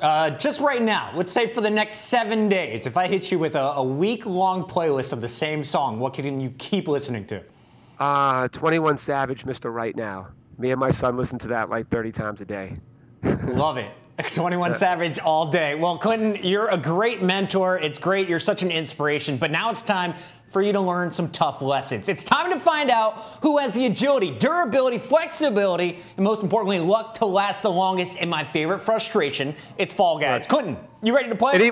uh, 0.00 0.30
just 0.30 0.60
right 0.60 0.82
now, 0.82 1.12
let's 1.14 1.32
say 1.32 1.46
for 1.46 1.60
the 1.60 1.70
next 1.70 1.96
seven 1.96 2.48
days, 2.48 2.86
if 2.86 2.96
I 2.96 3.06
hit 3.06 3.30
you 3.30 3.38
with 3.38 3.54
a, 3.54 3.72
a 3.76 3.84
week 3.84 4.26
long 4.26 4.64
playlist 4.64 5.12
of 5.12 5.20
the 5.20 5.28
same 5.28 5.62
song, 5.62 5.98
what 5.98 6.14
can 6.14 6.40
you 6.40 6.50
keep 6.58 6.88
listening 6.88 7.26
to? 7.26 7.42
Uh, 7.98 8.48
21 8.48 8.98
Savage, 8.98 9.44
Mr. 9.44 9.72
Right 9.72 9.94
Now. 9.94 10.28
Me 10.58 10.70
and 10.70 10.80
my 10.80 10.90
son 10.90 11.16
listen 11.16 11.38
to 11.40 11.48
that 11.48 11.70
like 11.70 11.88
30 11.90 12.12
times 12.12 12.40
a 12.40 12.44
day. 12.44 12.76
Love 13.22 13.76
it. 13.76 13.90
21 14.28 14.74
Savage 14.74 15.18
all 15.18 15.46
day. 15.46 15.74
Well, 15.74 15.98
Quentin, 15.98 16.36
you're 16.42 16.68
a 16.68 16.76
great 16.76 17.22
mentor. 17.22 17.78
It's 17.78 17.98
great. 17.98 18.28
You're 18.28 18.38
such 18.38 18.62
an 18.62 18.70
inspiration. 18.70 19.36
But 19.36 19.50
now 19.50 19.70
it's 19.70 19.82
time 19.82 20.14
for 20.48 20.62
you 20.62 20.72
to 20.72 20.80
learn 20.80 21.12
some 21.12 21.30
tough 21.30 21.62
lessons. 21.62 22.08
It's 22.08 22.24
time 22.24 22.50
to 22.50 22.58
find 22.58 22.90
out 22.90 23.18
who 23.42 23.58
has 23.58 23.72
the 23.72 23.86
agility, 23.86 24.32
durability, 24.32 24.98
flexibility, 24.98 25.98
and 26.16 26.24
most 26.24 26.42
importantly, 26.42 26.80
luck 26.80 27.14
to 27.14 27.26
last 27.26 27.62
the 27.62 27.70
longest. 27.70 28.18
And 28.20 28.28
my 28.28 28.44
favorite 28.44 28.80
frustration, 28.80 29.54
it's 29.78 29.92
Fall 29.92 30.18
Guys. 30.18 30.40
Right. 30.40 30.48
Quentin, 30.48 30.76
you 31.02 31.14
ready 31.14 31.28
to 31.28 31.36
play? 31.36 31.70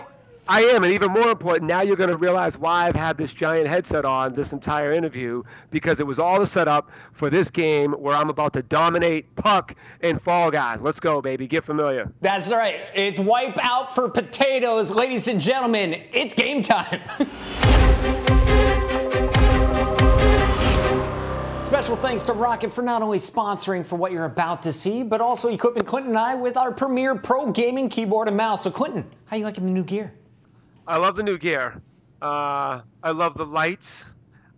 I 0.48 0.62
am, 0.62 0.82
and 0.82 0.90
even 0.94 1.10
more 1.10 1.28
important, 1.28 1.68
now 1.68 1.82
you're 1.82 1.94
going 1.94 2.08
to 2.08 2.16
realize 2.16 2.56
why 2.56 2.86
I've 2.86 2.96
had 2.96 3.18
this 3.18 3.34
giant 3.34 3.68
headset 3.68 4.06
on 4.06 4.32
this 4.32 4.54
entire 4.54 4.92
interview 4.92 5.42
because 5.70 6.00
it 6.00 6.06
was 6.06 6.18
all 6.18 6.40
the 6.40 6.46
setup 6.46 6.90
for 7.12 7.28
this 7.28 7.50
game 7.50 7.92
where 7.92 8.16
I'm 8.16 8.30
about 8.30 8.54
to 8.54 8.62
dominate 8.62 9.36
Puck 9.36 9.74
and 10.00 10.18
Fall 10.22 10.50
Guys. 10.50 10.80
Let's 10.80 11.00
go, 11.00 11.20
baby. 11.20 11.46
Get 11.46 11.64
familiar. 11.64 12.10
That's 12.22 12.50
right. 12.50 12.80
It's 12.94 13.18
wipe 13.18 13.62
out 13.62 13.94
for 13.94 14.08
potatoes, 14.08 14.90
ladies 14.90 15.28
and 15.28 15.38
gentlemen. 15.38 16.02
It's 16.14 16.32
game 16.32 16.62
time. 16.62 17.02
Special 21.60 21.96
thanks 21.96 22.22
to 22.22 22.32
Rocket 22.32 22.72
for 22.72 22.80
not 22.80 23.02
only 23.02 23.18
sponsoring 23.18 23.86
for 23.86 23.96
what 23.96 24.12
you're 24.12 24.24
about 24.24 24.62
to 24.62 24.72
see, 24.72 25.02
but 25.02 25.20
also 25.20 25.50
equipping 25.50 25.82
Clinton 25.82 26.12
and 26.12 26.18
I 26.18 26.36
with 26.36 26.56
our 26.56 26.72
premier 26.72 27.16
pro 27.16 27.52
gaming 27.52 27.90
keyboard 27.90 28.28
and 28.28 28.36
mouse. 28.38 28.64
So, 28.64 28.70
Clinton, 28.70 29.04
how 29.26 29.36
you 29.36 29.44
liking 29.44 29.66
the 29.66 29.72
new 29.72 29.84
gear? 29.84 30.14
I 30.88 30.96
love 30.96 31.16
the 31.16 31.22
new 31.22 31.36
gear. 31.36 31.82
Uh, 32.22 32.80
I 33.02 33.10
love 33.10 33.36
the 33.36 33.44
lights. 33.44 34.06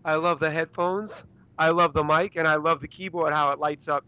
I 0.05 0.14
love 0.14 0.38
the 0.38 0.51
headphones. 0.51 1.25
I 1.59 1.71
love 1.71 1.93
the 1.93 2.05
mic, 2.05 2.37
and 2.37 2.47
I 2.47 2.55
love 2.55 2.81
the 2.81 2.87
keyboard 2.87 3.33
how 3.33 3.51
it 3.51 3.59
lights 3.59 3.88
up, 3.88 4.05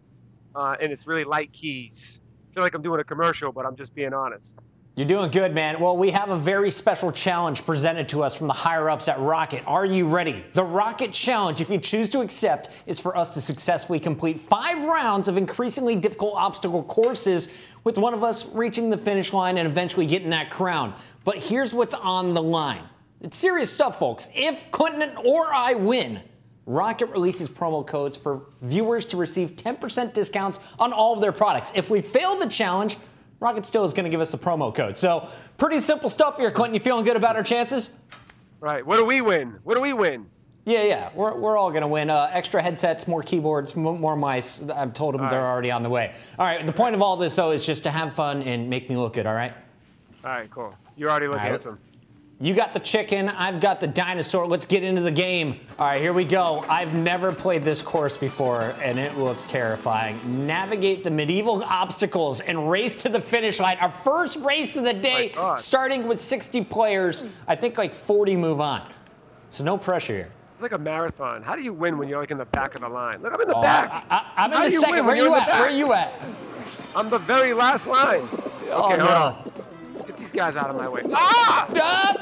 uh, 0.55 0.77
and 0.81 0.93
it's 0.93 1.09
really 1.09 1.25
light 1.25 1.53
keys. 1.53 2.21
I 2.23 2.55
feel 2.55 2.63
like 2.63 2.75
I'm 2.75 2.83
doing 2.83 3.01
a 3.01 3.05
commercial, 3.05 3.51
but 3.51 3.67
I'm 3.67 3.75
just 3.77 3.93
being 3.95 4.15
honest. 4.15 4.65
You're 4.95 5.07
doing 5.07 5.31
good, 5.31 5.55
man. 5.55 5.81
Well, 5.81 5.97
we 5.97 6.11
have 6.11 6.29
a 6.29 6.37
very 6.37 6.71
special 6.71 7.11
challenge 7.11 7.65
presented 7.65 8.11
to 8.11 8.23
us 8.23 8.37
from 8.37 8.47
the 8.47 8.53
higher 8.53 8.91
ups 8.91 9.09
at 9.09 9.19
Rocket. 9.19 9.63
Are 9.67 9.87
you 9.87 10.07
ready? 10.07 10.45
The 10.53 10.65
Rocket 10.65 11.13
Challenge, 11.13 11.63
if 11.63 11.71
you 11.71 11.79
choose 11.79 12.11
to 12.11 12.21
accept, 12.21 12.83
is 12.85 13.01
for 13.01 13.17
us 13.17 13.31
to 13.31 13.41
successfully 13.41 13.99
complete 13.99 14.39
five 14.39 14.85
rounds 14.85 15.29
of 15.29 15.39
increasingly 15.39 15.97
difficult 15.97 16.35
obstacle 16.37 16.83
courses, 16.83 17.71
with 17.85 17.97
one 17.97 18.13
of 18.13 18.23
us 18.23 18.47
reaching 18.53 18.91
the 18.91 18.99
finish 18.99 19.33
line 19.33 19.57
and 19.57 19.67
eventually 19.67 20.05
getting 20.05 20.29
that 20.29 20.51
crown. 20.51 20.93
But 21.25 21.37
here's 21.39 21.73
what's 21.73 21.95
on 21.95 22.35
the 22.35 22.43
line 22.43 22.83
it's 23.23 23.39
serious 23.39 23.73
stuff, 23.73 23.99
folks. 23.99 24.29
If 24.35 24.71
Quentin 24.73 25.17
or 25.25 25.55
I 25.55 25.73
win, 25.73 26.21
Rocket 26.67 27.07
releases 27.07 27.49
promo 27.49 27.87
codes 27.87 28.19
for 28.19 28.43
viewers 28.61 29.07
to 29.07 29.17
receive 29.17 29.53
10% 29.53 30.13
discounts 30.13 30.61
on 30.79 30.93
all 30.93 31.15
of 31.15 31.23
their 31.23 31.33
products. 31.33 31.73
If 31.75 31.89
we 31.89 32.03
fail 32.03 32.39
the 32.39 32.47
challenge, 32.47 32.99
ROKIT 33.43 33.67
still 33.67 33.85
is 33.85 33.93
going 33.93 34.05
to 34.05 34.11
give 34.11 34.21
us 34.21 34.33
a 34.35 34.39
promo 34.39 34.73
code. 34.73 34.97
So 34.97 35.29
pretty 35.59 35.81
simple 35.81 36.09
stuff 36.09 36.39
here, 36.39 36.51
Clinton. 36.51 36.75
You 36.75 36.81
feeling 36.81 37.05
good 37.05 37.17
about 37.17 37.35
our 37.35 37.43
chances? 37.43 37.91
Right. 38.61 38.87
What 38.87 38.99
do 38.99 39.05
we 39.05 39.21
win? 39.21 39.59
What 39.65 39.75
do 39.75 39.81
we 39.81 39.93
win? 39.93 40.27
Yeah, 40.65 40.85
yeah. 40.85 41.11
We're, 41.13 41.37
we're 41.37 41.57
all 41.57 41.71
going 41.71 41.83
to 41.83 41.89
win. 41.89 42.09
Uh, 42.09 42.31
extra 42.33 42.63
headsets, 42.63 43.09
more 43.09 43.21
keyboards, 43.21 43.77
m- 43.77 43.83
more 43.83 44.15
mice. 44.15 44.63
I've 44.71 44.95
told 44.95 45.15
them 45.15 45.23
all 45.23 45.29
they're 45.29 45.41
right. 45.41 45.51
already 45.51 45.73
on 45.73 45.83
the 45.83 45.91
way. 45.91 46.15
All 46.39 46.47
right. 46.47 46.65
The 46.65 46.73
point 46.73 46.95
of 46.95 47.03
all 47.03 47.17
this, 47.17 47.35
though, 47.35 47.51
is 47.51 47.67
just 47.67 47.83
to 47.83 47.91
have 47.91 48.15
fun 48.15 48.45
and 48.45 48.71
make 48.71 48.89
me 48.89 48.97
look 48.97 49.15
good, 49.15 49.27
all 49.27 49.35
right? 49.35 49.53
All 50.25 50.31
right, 50.31 50.49
cool. 50.49 50.73
You're 50.97 51.11
already 51.11 51.27
look 51.27 51.39
right. 51.39 51.51
handsome. 51.51 51.81
You 52.43 52.55
got 52.55 52.73
the 52.73 52.81
chicken, 52.81 53.29
I've 53.29 53.61
got 53.61 53.79
the 53.79 53.87
dinosaur. 53.87 54.49
Let's 54.49 54.67
get 54.67 54.83
into 54.83 55.01
the 55.01 55.13
game. 55.13 55.61
All 55.79 55.87
right, 55.87 56.01
here 56.01 56.13
we 56.13 56.25
go. 56.25 56.65
I've 56.69 56.93
never 56.93 57.33
played 57.33 57.63
this 57.63 57.83
course 57.83 58.17
before, 58.17 58.75
and 58.83 58.99
it 58.99 59.17
looks 59.17 59.45
terrifying. 59.45 60.19
Navigate 60.45 61.05
the 61.05 61.11
medieval 61.13 61.63
obstacles 61.63 62.41
and 62.41 62.69
race 62.69 62.97
to 62.97 63.09
the 63.09 63.21
finish 63.21 63.61
line. 63.61 63.77
Our 63.79 63.93
first 63.93 64.41
race 64.41 64.77
of 64.77 64.83
the 64.83 64.97
oh 64.97 65.01
day, 65.01 65.33
starting 65.55 66.09
with 66.09 66.19
60 66.19 66.65
players. 66.65 67.33
I 67.47 67.55
think 67.55 67.79
like 67.79 67.95
40 67.95 68.35
move 68.35 68.61
on. 68.61 68.91
So 69.49 69.63
no 69.63 69.79
pressure 69.79 70.15
here. 70.15 70.31
It's 70.55 70.63
like 70.63 70.73
a 70.73 70.79
marathon. 70.79 71.45
How 71.45 71.55
do 71.55 71.63
you 71.63 71.73
win 71.73 71.97
when 71.97 72.09
you're 72.09 72.19
like 72.19 72.33
in 72.33 72.39
the 72.39 72.45
back 72.47 72.75
of 72.75 72.81
the 72.81 72.89
line? 72.89 73.23
Look, 73.23 73.33
I'm 73.33 73.41
in 73.41 73.47
the 73.47 73.55
oh, 73.55 73.63
back. 73.63 74.05
I, 74.11 74.45
am 74.45 74.53
in 74.53 74.63
the 74.63 74.71
second. 74.73 75.07
Where 75.07 75.15
are 75.15 75.17
you 75.17 75.33
at? 75.37 75.47
Where 75.47 75.69
are 75.69 75.71
you 75.71 75.93
at? 75.93 76.13
I'm 76.97 77.09
the 77.09 77.19
very 77.19 77.53
last 77.53 77.87
line. 77.87 78.29
Oh, 78.69 78.91
okay, 78.91 79.01
oh, 79.01 79.07
no. 79.47 79.62
Hold 80.23 80.41
on 80.41 80.53
guys 80.53 80.57
out 80.57 80.71
of 80.71 80.77
my 80.77 80.89
way. 80.89 81.03
Ah! 81.13 81.67
Dad! 81.73 82.17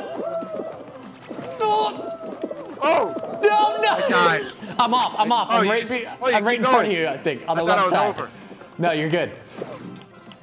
Oh! 2.83 3.15
No, 3.43 3.81
no! 3.81 4.49
I'm 4.79 4.95
off. 4.95 5.19
I'm 5.19 5.33
off. 5.33 5.49
I'm 5.51 5.67
oh, 5.67 5.71
right, 5.71 5.87
just, 5.87 6.07
oh, 6.21 6.33
I'm 6.33 6.45
right 6.45 6.59
in 6.59 6.65
front 6.65 6.89
of 6.89 6.93
you, 6.93 7.07
I 7.07 7.19
think, 7.19 7.43
on 7.49 7.59
I 7.59 7.61
the 7.61 7.65
left 7.65 7.89
side. 7.89 8.09
Over. 8.09 8.31
No, 8.79 8.93
you're 8.93 9.11
good. 9.11 9.33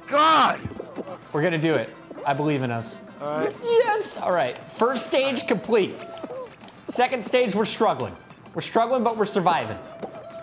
God! 0.06 0.60
We're 1.32 1.40
going 1.40 1.52
to 1.52 1.58
do 1.58 1.74
it. 1.74 1.94
I 2.24 2.32
believe 2.34 2.62
in 2.62 2.70
us. 2.70 3.02
All 3.20 3.40
right. 3.40 3.54
Yes! 3.62 4.16
All 4.16 4.32
right. 4.32 4.56
First 4.58 5.06
stage 5.06 5.46
complete. 5.46 5.96
Second 6.84 7.24
stage, 7.24 7.54
we're 7.54 7.64
struggling. 7.64 8.16
We're 8.54 8.60
struggling, 8.60 9.02
but 9.02 9.16
we're 9.16 9.24
surviving. 9.24 9.78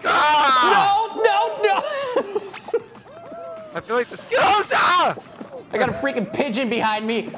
Ah! 0.04 1.10
No, 1.15 1.21
no, 1.21 1.62
no! 1.63 1.78
I 3.75 3.82
feel 3.82 3.95
like 3.95 4.08
the 4.08 4.17
skills. 4.17 4.67
Ah! 4.73 5.15
I 5.71 5.78
got 5.78 5.89
a 5.89 5.93
freaking 5.93 6.32
pigeon 6.32 6.69
behind 6.69 7.06
me. 7.06 7.30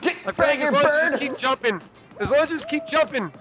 Get 0.00 0.36
back 0.36 0.58
here, 0.58 0.72
bird. 0.72 1.18
keep 1.18 1.36
jumping. 1.38 1.80
As 2.18 2.30
long 2.30 2.40
as 2.40 2.50
you 2.50 2.56
just 2.56 2.68
keep 2.68 2.86
jumping, 2.86 3.32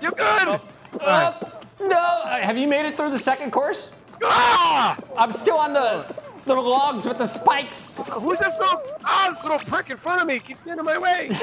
you're 0.00 0.12
good. 0.12 0.48
Uh, 0.48 0.58
uh, 1.00 1.50
no, 1.80 2.20
uh, 2.24 2.38
have 2.38 2.56
you 2.56 2.68
made 2.68 2.86
it 2.86 2.96
through 2.96 3.10
the 3.10 3.18
second 3.18 3.50
course? 3.50 3.94
Ah! 4.22 4.96
I'm 5.16 5.32
still 5.32 5.56
on 5.56 5.72
the 5.72 6.14
little 6.46 6.64
logs 6.64 7.06
with 7.06 7.18
the 7.18 7.26
spikes. 7.26 7.94
Who's 8.12 8.38
this 8.38 8.54
little, 8.58 8.82
ah, 9.04 9.30
this 9.30 9.42
little 9.42 9.58
prick 9.58 9.90
in 9.90 9.96
front 9.96 10.20
of 10.20 10.26
me? 10.26 10.38
Keeps 10.38 10.60
getting 10.60 10.78
in 10.78 10.84
my 10.84 10.98
way. 10.98 11.28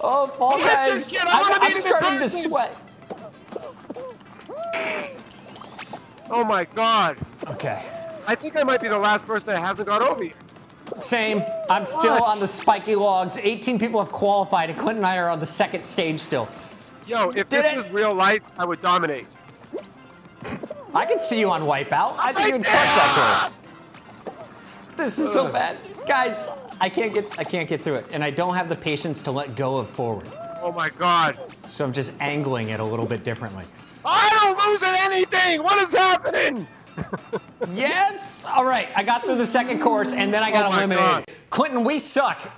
oh, 0.00 0.26
Fall 0.28 0.58
Guys. 0.58 1.14
I'm, 1.20 1.62
I'm 1.62 1.80
starting 1.80 2.18
to 2.18 2.28
sweat. 2.28 2.76
Oh 6.30 6.44
my 6.44 6.64
God. 6.64 7.16
Okay. 7.48 7.84
I 8.26 8.34
think 8.34 8.56
I 8.56 8.62
might 8.62 8.80
be 8.80 8.88
the 8.88 8.98
last 8.98 9.26
person 9.26 9.48
that 9.48 9.60
hasn't 9.60 9.88
got 9.88 10.02
over 10.02 10.24
you. 10.24 10.32
Same. 10.98 11.42
I'm 11.68 11.84
still 11.84 12.14
what? 12.14 12.30
on 12.30 12.40
the 12.40 12.48
spiky 12.48 12.94
logs. 12.94 13.38
18 13.38 13.78
people 13.78 14.00
have 14.00 14.12
qualified, 14.12 14.70
and 14.70 14.78
Clint 14.78 14.98
and 14.98 15.06
I 15.06 15.18
are 15.18 15.28
on 15.28 15.40
the 15.40 15.46
second 15.46 15.84
stage 15.84 16.20
still. 16.20 16.48
Yo, 17.06 17.30
if 17.30 17.48
Did 17.48 17.64
this 17.64 17.72
it? 17.72 17.76
was 17.76 17.88
real 17.90 18.14
life, 18.14 18.42
I 18.58 18.64
would 18.64 18.80
dominate. 18.80 19.26
I 20.94 21.06
can 21.06 21.20
see 21.20 21.38
you 21.38 21.50
on 21.50 21.62
Wipeout. 21.62 22.16
I 22.18 22.32
think 22.32 22.48
you 22.48 22.52
would 22.54 22.64
crush 22.64 22.94
that 22.94 23.50
course. 24.24 24.34
This 24.96 25.18
is 25.18 25.32
so 25.32 25.50
bad, 25.50 25.76
guys. 26.06 26.48
I 26.80 26.88
can't 26.88 27.12
get 27.12 27.38
I 27.38 27.44
can't 27.44 27.68
get 27.68 27.82
through 27.82 27.96
it, 27.96 28.06
and 28.10 28.24
I 28.24 28.30
don't 28.30 28.54
have 28.54 28.68
the 28.68 28.76
patience 28.76 29.22
to 29.22 29.30
let 29.30 29.54
go 29.54 29.76
of 29.78 29.88
forward. 29.88 30.26
Oh 30.62 30.72
my 30.72 30.90
god. 30.90 31.38
So 31.66 31.84
I'm 31.84 31.92
just 31.92 32.12
angling 32.20 32.70
it 32.70 32.80
a 32.80 32.84
little 32.84 33.06
bit 33.06 33.24
differently. 33.24 33.64
I 34.04 34.28
don't 34.42 34.72
lose 34.72 34.82
at 34.82 34.94
anything. 35.04 35.62
What 35.62 35.82
is 35.86 35.92
happening? 35.92 36.66
Yes. 37.74 38.44
All 38.44 38.64
right. 38.64 38.88
I 38.96 39.02
got 39.02 39.24
through 39.24 39.36
the 39.36 39.46
second 39.46 39.80
course, 39.80 40.12
and 40.12 40.32
then 40.32 40.42
I 40.42 40.50
got 40.50 40.66
oh 40.66 40.76
eliminated. 40.76 41.04
God. 41.04 41.24
Clinton, 41.50 41.84
we 41.84 41.98
suck. 41.98 42.50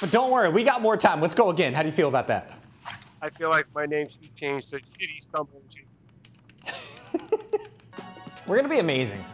But 0.00 0.10
don't 0.10 0.30
worry, 0.30 0.48
we 0.50 0.64
got 0.64 0.82
more 0.82 0.96
time. 0.96 1.20
Let's 1.20 1.34
go 1.34 1.50
again. 1.50 1.72
How 1.72 1.82
do 1.82 1.88
you 1.88 1.94
feel 1.94 2.08
about 2.08 2.26
that? 2.28 2.52
I 3.22 3.30
feel 3.30 3.48
like 3.48 3.66
my 3.74 3.86
name 3.86 4.06
should 4.08 4.20
be 4.20 4.30
changed 4.36 4.70
to 4.70 4.76
Shitty 4.76 5.22
Stumbling 5.22 5.62
Jason. 5.70 7.30
We're 8.46 8.56
gonna 8.56 8.68
be 8.68 8.80
amazing. 8.80 9.24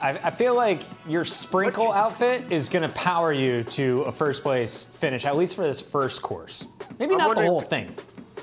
I, 0.00 0.10
I 0.10 0.30
feel 0.30 0.56
like 0.56 0.82
your 1.06 1.24
sprinkle 1.24 1.92
outfit 1.92 2.50
is 2.50 2.70
gonna 2.70 2.88
power 2.88 3.32
you 3.34 3.64
to 3.64 4.02
a 4.02 4.12
first 4.12 4.42
place 4.42 4.84
finish, 4.84 5.26
at 5.26 5.36
least 5.36 5.56
for 5.56 5.62
this 5.62 5.82
first 5.82 6.22
course. 6.22 6.66
Maybe 6.98 7.12
I'm 7.12 7.18
not 7.18 7.36
the 7.36 7.44
whole 7.44 7.60
thing. 7.60 7.94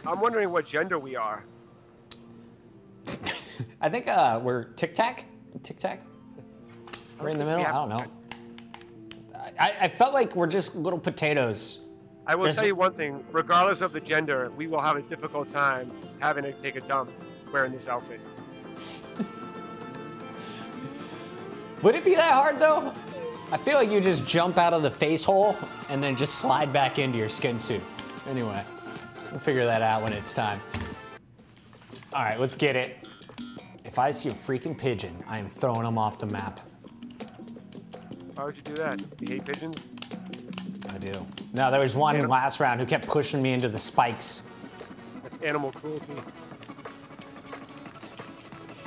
I'm 0.05 0.19
wondering 0.19 0.51
what 0.51 0.67
gender 0.67 0.99
we 0.99 1.15
are. 1.15 1.43
I 3.81 3.89
think 3.89 4.07
uh, 4.07 4.39
we're 4.43 4.65
tic 4.65 4.93
tac. 4.93 5.25
Tic 5.59 5.77
tac. 5.79 6.01
We're 7.19 7.29
in 7.29 7.37
the 7.37 7.45
middle. 7.45 7.59
we 7.59 7.65
I 7.65 7.71
don't 7.73 7.89
know. 7.89 8.03
I, 9.59 9.75
I 9.81 9.87
felt 9.89 10.13
like 10.13 10.35
we're 10.35 10.47
just 10.47 10.75
little 10.75 10.99
potatoes. 10.99 11.79
I 12.25 12.35
will 12.35 12.43
There's- 12.43 12.55
tell 12.57 12.65
you 12.65 12.75
one 12.75 12.93
thing: 12.93 13.23
regardless 13.31 13.81
of 13.81 13.93
the 13.93 13.99
gender, 13.99 14.51
we 14.55 14.67
will 14.67 14.81
have 14.81 14.95
a 14.95 15.01
difficult 15.03 15.49
time 15.51 15.91
having 16.19 16.43
to 16.43 16.51
take 16.53 16.75
a 16.75 16.81
dump 16.81 17.11
wearing 17.51 17.71
this 17.71 17.87
outfit. 17.87 18.19
Would 21.81 21.95
it 21.95 22.05
be 22.05 22.15
that 22.15 22.33
hard 22.33 22.59
though? 22.59 22.93
I 23.51 23.57
feel 23.57 23.73
like 23.75 23.89
you 23.91 23.99
just 23.99 24.25
jump 24.25 24.57
out 24.57 24.73
of 24.73 24.81
the 24.81 24.91
face 24.91 25.23
hole 25.23 25.57
and 25.89 26.01
then 26.01 26.15
just 26.15 26.35
slide 26.35 26.71
back 26.71 26.99
into 26.99 27.17
your 27.17 27.27
skin 27.27 27.59
suit. 27.59 27.81
Anyway, 28.29 28.63
we'll 29.29 29.39
figure 29.39 29.65
that 29.65 29.81
out 29.81 30.01
when 30.03 30.13
it's 30.13 30.31
time. 30.31 30.61
All 32.13 32.23
right, 32.23 32.39
let's 32.39 32.55
get 32.55 32.75
it. 32.75 33.00
If 33.91 33.99
I 33.99 34.09
see 34.11 34.29
a 34.29 34.33
freaking 34.33 34.77
pigeon, 34.77 35.21
I 35.27 35.37
am 35.37 35.49
throwing 35.49 35.83
them 35.83 35.97
off 35.97 36.17
the 36.17 36.25
map. 36.25 36.61
Why 38.35 38.45
would 38.45 38.55
you 38.55 38.61
do 38.61 38.73
that? 38.75 39.01
You 39.19 39.27
hate 39.27 39.43
pigeons? 39.43 39.83
I 40.93 40.97
do. 40.97 41.11
No, 41.51 41.69
there 41.69 41.81
was 41.81 41.93
one 41.93 42.25
last 42.29 42.61
round 42.61 42.79
who 42.79 42.85
kept 42.85 43.05
pushing 43.05 43.41
me 43.41 43.51
into 43.51 43.67
the 43.67 43.77
spikes. 43.77 44.43
That's 45.23 45.43
animal 45.43 45.73
cruelty. 45.73 46.13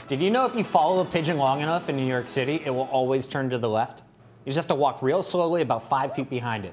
Did 0.09 0.23
you 0.23 0.31
know 0.31 0.47
if 0.47 0.55
you 0.55 0.65
follow 0.65 1.03
a 1.03 1.05
pigeon 1.05 1.37
long 1.37 1.61
enough 1.61 1.91
in 1.91 1.99
New 1.99 2.07
York 2.07 2.27
City, 2.27 2.63
it 2.65 2.71
will 2.71 2.89
always 2.91 3.27
turn 3.27 3.51
to 3.51 3.59
the 3.59 3.69
left? 3.69 4.01
You 4.47 4.51
just 4.55 4.57
have 4.57 4.69
to 4.69 4.75
walk 4.75 5.03
real 5.03 5.23
slowly, 5.23 5.61
about 5.61 5.87
five 5.87 6.15
feet 6.15 6.31
behind 6.31 6.65
it. 6.65 6.73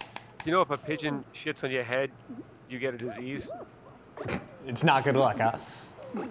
Do 0.00 0.50
you 0.50 0.50
know 0.50 0.62
if 0.62 0.70
a 0.70 0.78
pigeon 0.78 1.24
shits 1.32 1.62
on 1.62 1.70
your 1.70 1.84
head, 1.84 2.10
you 2.68 2.80
get 2.80 2.92
a 2.94 2.98
disease? 2.98 3.48
It's 4.66 4.84
not 4.84 5.04
good 5.04 5.16
luck, 5.16 5.38
huh? 5.38 5.56
All 6.16 6.24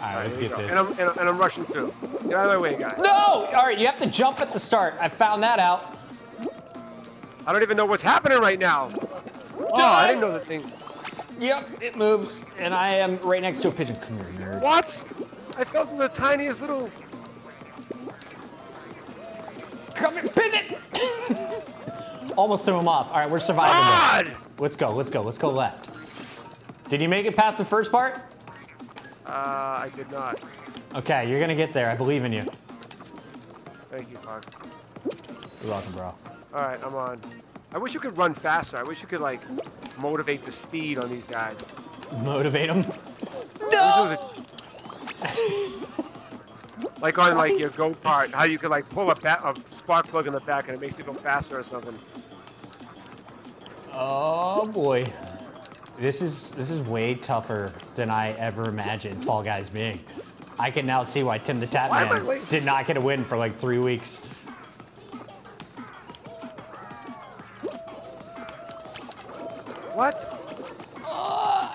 right, 0.00 0.24
let's 0.24 0.36
get 0.36 0.50
go. 0.50 0.56
this. 0.58 0.70
And 0.70 0.78
I'm, 0.78 0.88
and, 0.92 1.00
I'm- 1.00 1.18
and 1.20 1.28
I'm 1.28 1.38
rushing 1.38 1.64
through. 1.64 1.92
Get 2.24 2.34
out 2.34 2.46
of 2.46 2.52
my 2.52 2.58
way, 2.58 2.78
guys. 2.78 2.98
No! 2.98 3.06
All 3.12 3.46
right, 3.52 3.78
you 3.78 3.86
have 3.86 3.98
to 4.00 4.06
jump 4.06 4.40
at 4.40 4.52
the 4.52 4.58
start. 4.58 4.94
I 5.00 5.08
found 5.08 5.42
that 5.42 5.58
out. 5.58 5.96
I 7.46 7.52
don't 7.52 7.62
even 7.62 7.76
know 7.76 7.86
what's 7.86 8.02
happening 8.02 8.38
right 8.38 8.58
now. 8.58 8.90
Oh, 9.58 9.82
I 9.82 10.08
didn't 10.08 10.20
know 10.20 10.32
the 10.32 10.40
thing. 10.40 10.62
Yep, 11.40 11.82
it 11.82 11.96
moves, 11.96 12.44
and 12.58 12.72
I 12.74 12.88
am 12.94 13.18
right 13.18 13.42
next 13.42 13.60
to 13.60 13.68
a 13.68 13.72
pigeon. 13.72 13.96
Come 13.96 14.16
here, 14.18 14.26
nerd. 14.38 14.60
What? 14.62 14.86
I 15.58 15.64
fell 15.64 15.86
to 15.86 15.94
the 15.96 16.08
tiniest 16.08 16.60
little. 16.60 16.90
Come 19.94 20.14
here, 20.14 20.24
pigeon! 20.28 20.76
Almost 22.36 22.64
threw 22.64 22.78
him 22.78 22.88
off. 22.88 23.10
All 23.12 23.18
right, 23.18 23.30
we're 23.30 23.38
surviving. 23.40 23.72
God! 23.72 24.26
though. 24.26 24.62
Let's 24.62 24.76
go, 24.76 24.90
let's 24.92 25.10
go, 25.10 25.22
let's 25.22 25.38
go 25.38 25.50
left. 25.50 25.90
Did 26.88 27.00
you 27.00 27.08
make 27.08 27.26
it 27.26 27.36
past 27.36 27.58
the 27.58 27.64
first 27.64 27.90
part? 27.92 28.20
Uh, 29.26 29.30
I 29.30 29.90
did 29.96 30.10
not. 30.10 30.38
Okay, 30.94 31.28
you're 31.28 31.40
gonna 31.40 31.54
get 31.54 31.72
there. 31.72 31.90
I 31.90 31.96
believe 31.96 32.24
in 32.24 32.32
you. 32.32 32.42
Thank 33.90 34.10
you, 34.10 34.18
Park. 34.18 34.44
You're 35.62 35.70
welcome, 35.72 35.92
bro. 35.92 36.04
All 36.04 36.14
right, 36.52 36.78
I'm 36.84 36.94
on. 36.94 37.20
I 37.72 37.78
wish 37.78 37.94
you 37.94 38.00
could 38.00 38.16
run 38.16 38.34
faster. 38.34 38.76
I 38.76 38.82
wish 38.82 39.00
you 39.00 39.08
could 39.08 39.20
like 39.20 39.40
motivate 39.98 40.44
the 40.44 40.52
speed 40.52 40.98
on 40.98 41.08
these 41.10 41.26
guys. 41.26 41.64
Motivate 42.22 42.68
them? 42.68 42.84
No! 43.72 44.16
like 47.00 47.18
on 47.18 47.36
like 47.36 47.58
your 47.58 47.70
go 47.70 47.92
kart, 47.92 48.30
how 48.32 48.44
you 48.44 48.58
could 48.58 48.70
like 48.70 48.88
pull 48.90 49.10
a, 49.10 49.14
ba- 49.14 49.40
a 49.44 49.54
spark 49.72 50.06
plug 50.06 50.26
in 50.26 50.32
the 50.32 50.40
back 50.40 50.68
and 50.68 50.76
it 50.76 50.80
makes 50.80 50.98
it 50.98 51.06
go 51.06 51.14
faster 51.14 51.58
or 51.58 51.64
something. 51.64 51.94
Oh 53.92 54.66
boy. 54.70 55.04
This 55.96 56.22
is 56.22 56.50
this 56.52 56.70
is 56.70 56.88
way 56.88 57.14
tougher 57.14 57.72
than 57.94 58.10
I 58.10 58.32
ever 58.32 58.68
imagined 58.68 59.24
Fall 59.24 59.42
Guys 59.42 59.70
being. 59.70 60.00
I 60.58 60.70
can 60.70 60.86
now 60.86 61.02
see 61.02 61.22
why 61.22 61.38
Tim 61.38 61.60
the 61.60 61.66
Tap 61.66 61.90
Why 61.90 62.02
am 62.02 62.12
I 62.12 62.20
Man 62.20 62.40
did 62.48 62.64
not 62.64 62.86
get 62.86 62.96
a 62.96 63.00
win 63.00 63.24
for 63.24 63.36
like 63.36 63.54
three 63.54 63.78
weeks. 63.78 64.20
What? 69.94 70.16
Uh. 71.04 71.74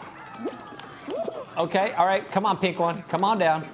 Okay, 1.58 1.94
all 1.94 2.06
right, 2.06 2.28
come 2.28 2.46
on, 2.46 2.58
pink 2.58 2.80
one. 2.80 3.02
Come 3.04 3.24
on 3.24 3.38
down. 3.38 3.66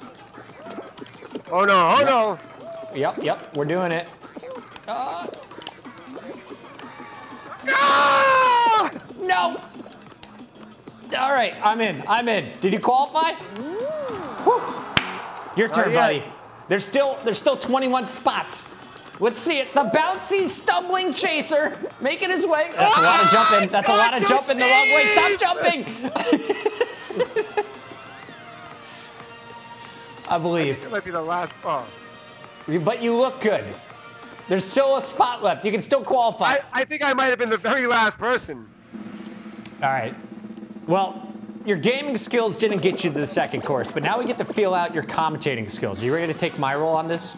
Oh 1.52 1.64
no! 1.64 1.96
Oh 1.98 2.04
no! 2.04 2.96
Yep, 2.96 3.24
yep, 3.24 3.56
we're 3.56 3.66
doing 3.66 3.92
it. 3.92 4.10
Right, 11.52 11.66
I'm 11.66 11.82
in. 11.82 12.04
I'm 12.08 12.28
in. 12.30 12.52
Did 12.62 12.74
you 12.74 12.80
qualify? 12.80 13.32
Your 15.56 15.68
turn, 15.70 15.94
buddy. 15.94 16.24
There's 16.68 16.84
still 16.84 17.18
there's 17.24 17.38
still 17.38 17.58
21 17.58 18.08
spots. 18.08 18.70
Let's 19.20 19.40
see 19.40 19.60
it. 19.60 19.74
The 19.74 19.84
bouncy, 19.84 20.48
stumbling 20.48 21.14
chaser 21.14 21.78
making 22.02 22.32
his 22.32 22.46
way. 22.46 22.70
That's 22.76 22.98
a 22.98 23.02
lot 23.02 23.22
of 23.22 23.28
ah, 23.28 23.48
jumping. 23.50 23.72
That's 23.72 23.90
a 23.90 23.96
lot 23.96 24.22
of 24.22 24.28
jumping 24.28 24.58
the 24.58 24.66
wrong 24.66 24.90
way. 24.92 25.06
Stop 25.14 25.40
jumping. 25.40 25.86
I 30.28 30.38
believe. 30.38 30.84
It 30.84 30.92
might 30.92 31.06
be 31.06 31.12
the 31.12 31.22
last. 31.22 31.54
Oh. 31.64 31.88
But 32.84 33.02
you 33.02 33.16
look 33.16 33.40
good. 33.40 33.64
There's 34.50 34.66
still 34.66 34.98
a 34.98 35.02
spot 35.02 35.42
left. 35.44 35.64
You 35.64 35.72
can 35.72 35.82
still 35.82 36.04
qualify. 36.04 36.56
I, 36.56 36.62
I 36.74 36.86
think 36.86 37.04
I 37.04 37.14
might 37.14 37.28
have 37.28 37.40
been 37.40 37.50
the 37.50 37.58
very 37.58 37.88
last 37.88 38.18
person. 38.18 38.68
All 39.82 39.90
right. 39.90 40.14
Well, 40.88 41.25
your 41.66 41.78
gaming 41.78 42.16
skills 42.18 42.58
didn't 42.60 42.82
get 42.82 43.04
you 43.04 43.12
to 43.12 43.18
the 43.20 43.28
second 43.28 43.64
course, 43.64 43.92
but 43.92 44.04
now 44.04 44.20
we 44.20 44.26
get 44.26 44.38
to 44.38 44.46
feel 44.46 44.74
out 44.74 44.94
your 44.94 45.04
commentating 45.04 45.70
skills. 45.70 46.02
Are 46.02 46.06
you 46.06 46.14
ready 46.14 46.32
to 46.32 46.38
take 46.38 46.58
my 46.60 46.76
role 46.76 46.96
on 46.96 47.08
this? 47.08 47.36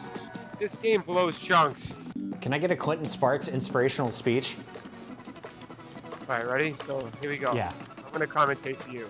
This 0.60 0.76
game 0.76 1.02
blows 1.02 1.38
chunks. 1.38 1.94
Can 2.42 2.54
I 2.54 2.58
get 2.58 2.72
a 2.72 2.76
Clinton 2.76 3.06
Sparks 3.06 3.48
inspirational 3.48 4.12
speech? 4.12 4.58
All 6.30 6.36
right, 6.36 6.48
ready? 6.48 6.76
So 6.86 7.10
here 7.22 7.30
we 7.30 7.38
go. 7.38 7.54
Yeah. 7.54 7.72
I'm 8.06 8.12
gonna 8.12 8.28
commentate 8.28 8.76
for 8.78 8.90
you. 8.92 9.06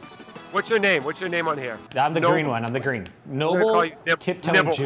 What's 0.52 0.70
your 0.70 0.80
name? 0.80 1.04
What's 1.04 1.20
your 1.20 1.30
name 1.30 1.48
on 1.48 1.58
here? 1.58 1.78
I'm 1.96 2.14
the 2.14 2.20
Noble. 2.20 2.34
green 2.34 2.48
one. 2.48 2.64
I'm 2.64 2.74
the 2.74 2.80
green. 2.80 3.08
Noble 3.26 3.74
call 3.74 3.86
you 3.86 3.94
Nib- 4.06 4.20
Tiptoeing 4.20 4.56
Nibble. 4.56 4.72
Jr. 4.72 4.84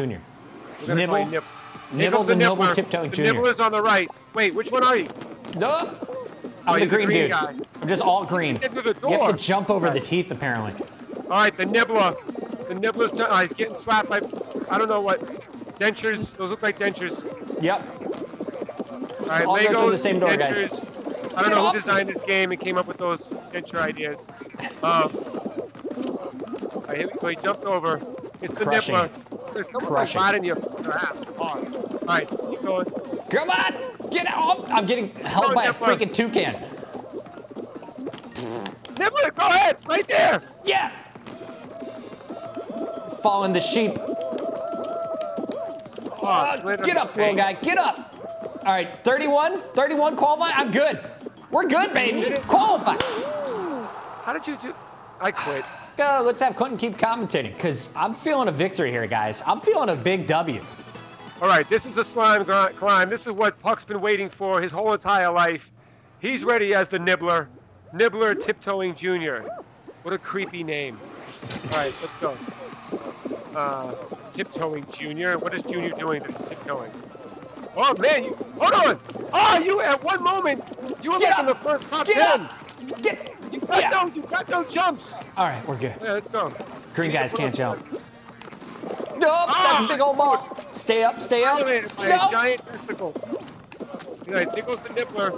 We're 0.88 0.94
Nibble. 0.94 1.26
Nib- 1.26 1.44
Nibble 1.92 2.16
comes 2.18 2.26
the 2.28 2.36
Noble. 2.36 2.74
Tiptoeing 2.74 3.10
the 3.10 3.16
Jr. 3.16 3.22
Nibbler's 3.24 3.60
on 3.60 3.72
the 3.72 3.80
right. 3.82 4.08
Wait, 4.34 4.54
which 4.54 4.70
one 4.72 4.82
are 4.82 4.96
you? 4.96 5.08
No. 5.56 5.94
Oh, 6.66 6.74
I'm 6.74 6.74
the 6.74 6.78
you're 6.80 6.88
the 6.88 6.96
green, 6.96 7.06
green 7.06 7.20
dude. 7.22 7.30
guy. 7.30 7.54
I'm 7.80 7.88
just 7.88 8.02
all 8.02 8.24
green. 8.24 8.56
Get 8.56 8.72
through 8.72 8.82
the 8.82 9.08
You 9.08 9.18
have 9.18 9.36
to 9.36 9.42
jump 9.42 9.68
over 9.70 9.90
the 9.90 10.00
teeth, 10.00 10.30
apparently. 10.30 10.72
All 11.24 11.38
right, 11.38 11.56
the 11.56 11.64
Nibbler. 11.66 12.14
The 12.68 12.74
Nibbler's 12.74 13.12
turn. 13.12 13.26
Oh, 13.28 13.36
he's 13.38 13.52
getting 13.52 13.74
slapped 13.74 14.08
by, 14.08 14.20
I 14.70 14.78
don't 14.78 14.88
know 14.88 15.00
what, 15.00 15.20
dentures. 15.78 16.36
Those 16.36 16.50
look 16.50 16.62
like 16.62 16.78
dentures. 16.78 17.22
Yep. 17.62 17.82
All 19.22 19.26
right, 19.28 19.44
all 19.46 19.56
go 19.56 19.62
Legos, 19.62 19.78
through 19.78 19.90
the 19.90 19.98
same 19.98 20.18
door, 20.18 20.36
guys. 20.36 20.56
I 21.34 21.42
don't 21.42 21.44
Get 21.44 21.48
know 21.50 21.62
off. 21.62 21.74
who 21.74 21.80
designed 21.80 22.08
this 22.08 22.22
game 22.22 22.52
and 22.52 22.60
came 22.60 22.76
up 22.76 22.86
with 22.86 22.98
those 22.98 23.22
denture 23.52 23.80
ideas. 23.80 24.20
Um, 24.82 25.10
all 26.74 26.84
right, 26.86 26.98
here 26.98 27.08
we 27.12 27.18
go. 27.18 27.28
He 27.28 27.36
jumped 27.36 27.64
over. 27.64 28.00
It's 28.42 28.54
the 28.54 28.64
Crushing 28.64 28.94
Nibbler. 28.94 29.06
it. 29.06 29.54
There's 29.54 29.66
someone 29.66 29.84
Crushing 29.92 30.20
right 30.20 30.34
in 30.34 30.44
your, 30.44 30.58
your 30.82 30.98
ass. 30.98 31.24
Come 31.24 31.40
on. 31.40 31.74
All 31.74 31.98
right, 32.06 32.28
keep 32.28 32.62
going. 32.62 32.86
Come 33.30 33.50
on. 33.50 33.74
Get 34.12 34.26
out. 34.28 34.70
I'm 34.70 34.86
getting 34.86 35.14
held 35.16 35.48
Go, 35.48 35.54
by 35.54 35.64
a 35.64 35.72
freaking 35.72 36.12
toucan. 36.12 36.54
Nibbler, 38.98 39.30
go 39.30 39.46
ahead. 39.48 39.76
Right 39.86 40.06
there. 40.06 40.42
Yeah. 40.64 40.90
Following 43.22 43.52
the 43.52 43.60
sheep. 43.60 43.92
Oh, 46.24 46.26
Uh, 46.26 46.76
get 46.76 46.96
up, 46.96 47.16
little 47.16 47.34
guy. 47.34 47.54
Get 47.54 47.78
up. 47.78 48.14
All 48.64 48.72
right, 48.72 49.02
31, 49.02 49.58
31 49.74 50.16
qualify. 50.16 50.50
I'm 50.54 50.70
good. 50.70 51.00
We're 51.50 51.66
good, 51.66 51.92
baby. 51.92 52.38
Qualify. 52.46 52.96
How 54.22 54.32
did 54.32 54.46
you 54.46 54.56
do? 54.56 54.74
I 55.20 55.30
quit. 55.32 55.64
Uh, 55.98 56.22
let's 56.24 56.40
have 56.40 56.56
Quentin 56.56 56.78
keep 56.78 56.96
commentating 56.96 57.52
because 57.54 57.90
I'm 57.94 58.14
feeling 58.14 58.48
a 58.48 58.50
victory 58.50 58.90
here, 58.90 59.06
guys. 59.06 59.42
I'm 59.46 59.60
feeling 59.60 59.90
a 59.90 59.94
big 59.94 60.26
W. 60.26 60.64
All 61.42 61.48
right, 61.48 61.68
this 61.68 61.86
is 61.86 61.96
a 61.98 62.04
slime 62.04 62.44
gr- 62.44 62.68
climb. 62.76 63.10
This 63.10 63.22
is 63.26 63.32
what 63.32 63.58
Puck's 63.58 63.84
been 63.84 64.00
waiting 64.00 64.28
for 64.28 64.60
his 64.60 64.70
whole 64.70 64.92
entire 64.92 65.30
life. 65.32 65.72
He's 66.20 66.44
ready 66.44 66.72
as 66.72 66.88
the 66.88 67.00
Nibbler. 67.00 67.48
Nibbler 67.92 68.36
Tiptoeing 68.36 68.94
Jr. 68.94 69.38
What 70.02 70.14
a 70.14 70.18
creepy 70.18 70.62
name. 70.62 71.00
All 71.72 71.78
right, 71.78 71.92
let's 72.00 72.20
go. 72.20 72.36
Uh, 73.56 73.92
tiptoeing 74.32 74.86
Jr. 74.92 75.36
What 75.36 75.52
is 75.52 75.62
Junior 75.62 75.90
doing 75.90 76.22
that 76.22 76.30
he's 76.30 76.48
tiptoeing? 76.48 76.92
Oh 77.76 77.96
man, 77.98 78.22
you 78.22 78.34
hold 78.58 78.72
on. 78.72 79.00
Oh, 79.32 79.58
you 79.58 79.80
at 79.80 80.02
one 80.04 80.22
moment 80.22 80.62
you 81.02 81.10
were 81.10 81.18
Get 81.18 81.30
like 81.30 81.40
in 81.40 81.46
the 81.46 81.54
first 81.56 81.88
top 81.90 82.06
Get 82.06 82.14
ten. 82.16 82.40
up! 82.42 83.02
Get! 83.02 83.34
You 83.52 83.60
got 83.60 83.80
Yeah. 83.80 83.90
no, 83.90 84.06
you 84.14 84.22
got 84.22 84.48
no 84.48 84.62
jumps. 84.64 85.14
All 85.36 85.46
right, 85.46 85.66
we're 85.66 85.76
good. 85.76 85.94
Yeah, 86.02 86.12
let's 86.12 86.28
go. 86.28 86.52
Green 86.94 87.10
guys 87.10 87.32
can't 87.32 87.54
jump. 87.54 87.84
Nope, 87.92 89.22
Ah, 89.24 89.76
that's 89.80 89.90
a 89.90 89.94
big 89.94 90.00
old 90.00 90.16
ball. 90.16 90.56
Stay 90.72 91.04
up, 91.04 91.20
stay 91.20 91.44
up. 91.44 91.60
No. 91.60 92.28
giant 92.30 92.66
testicle. 92.66 93.14
Yeah, 94.26 94.44
tickles 94.46 94.82
the 94.82 94.88
nippler. 94.90 95.32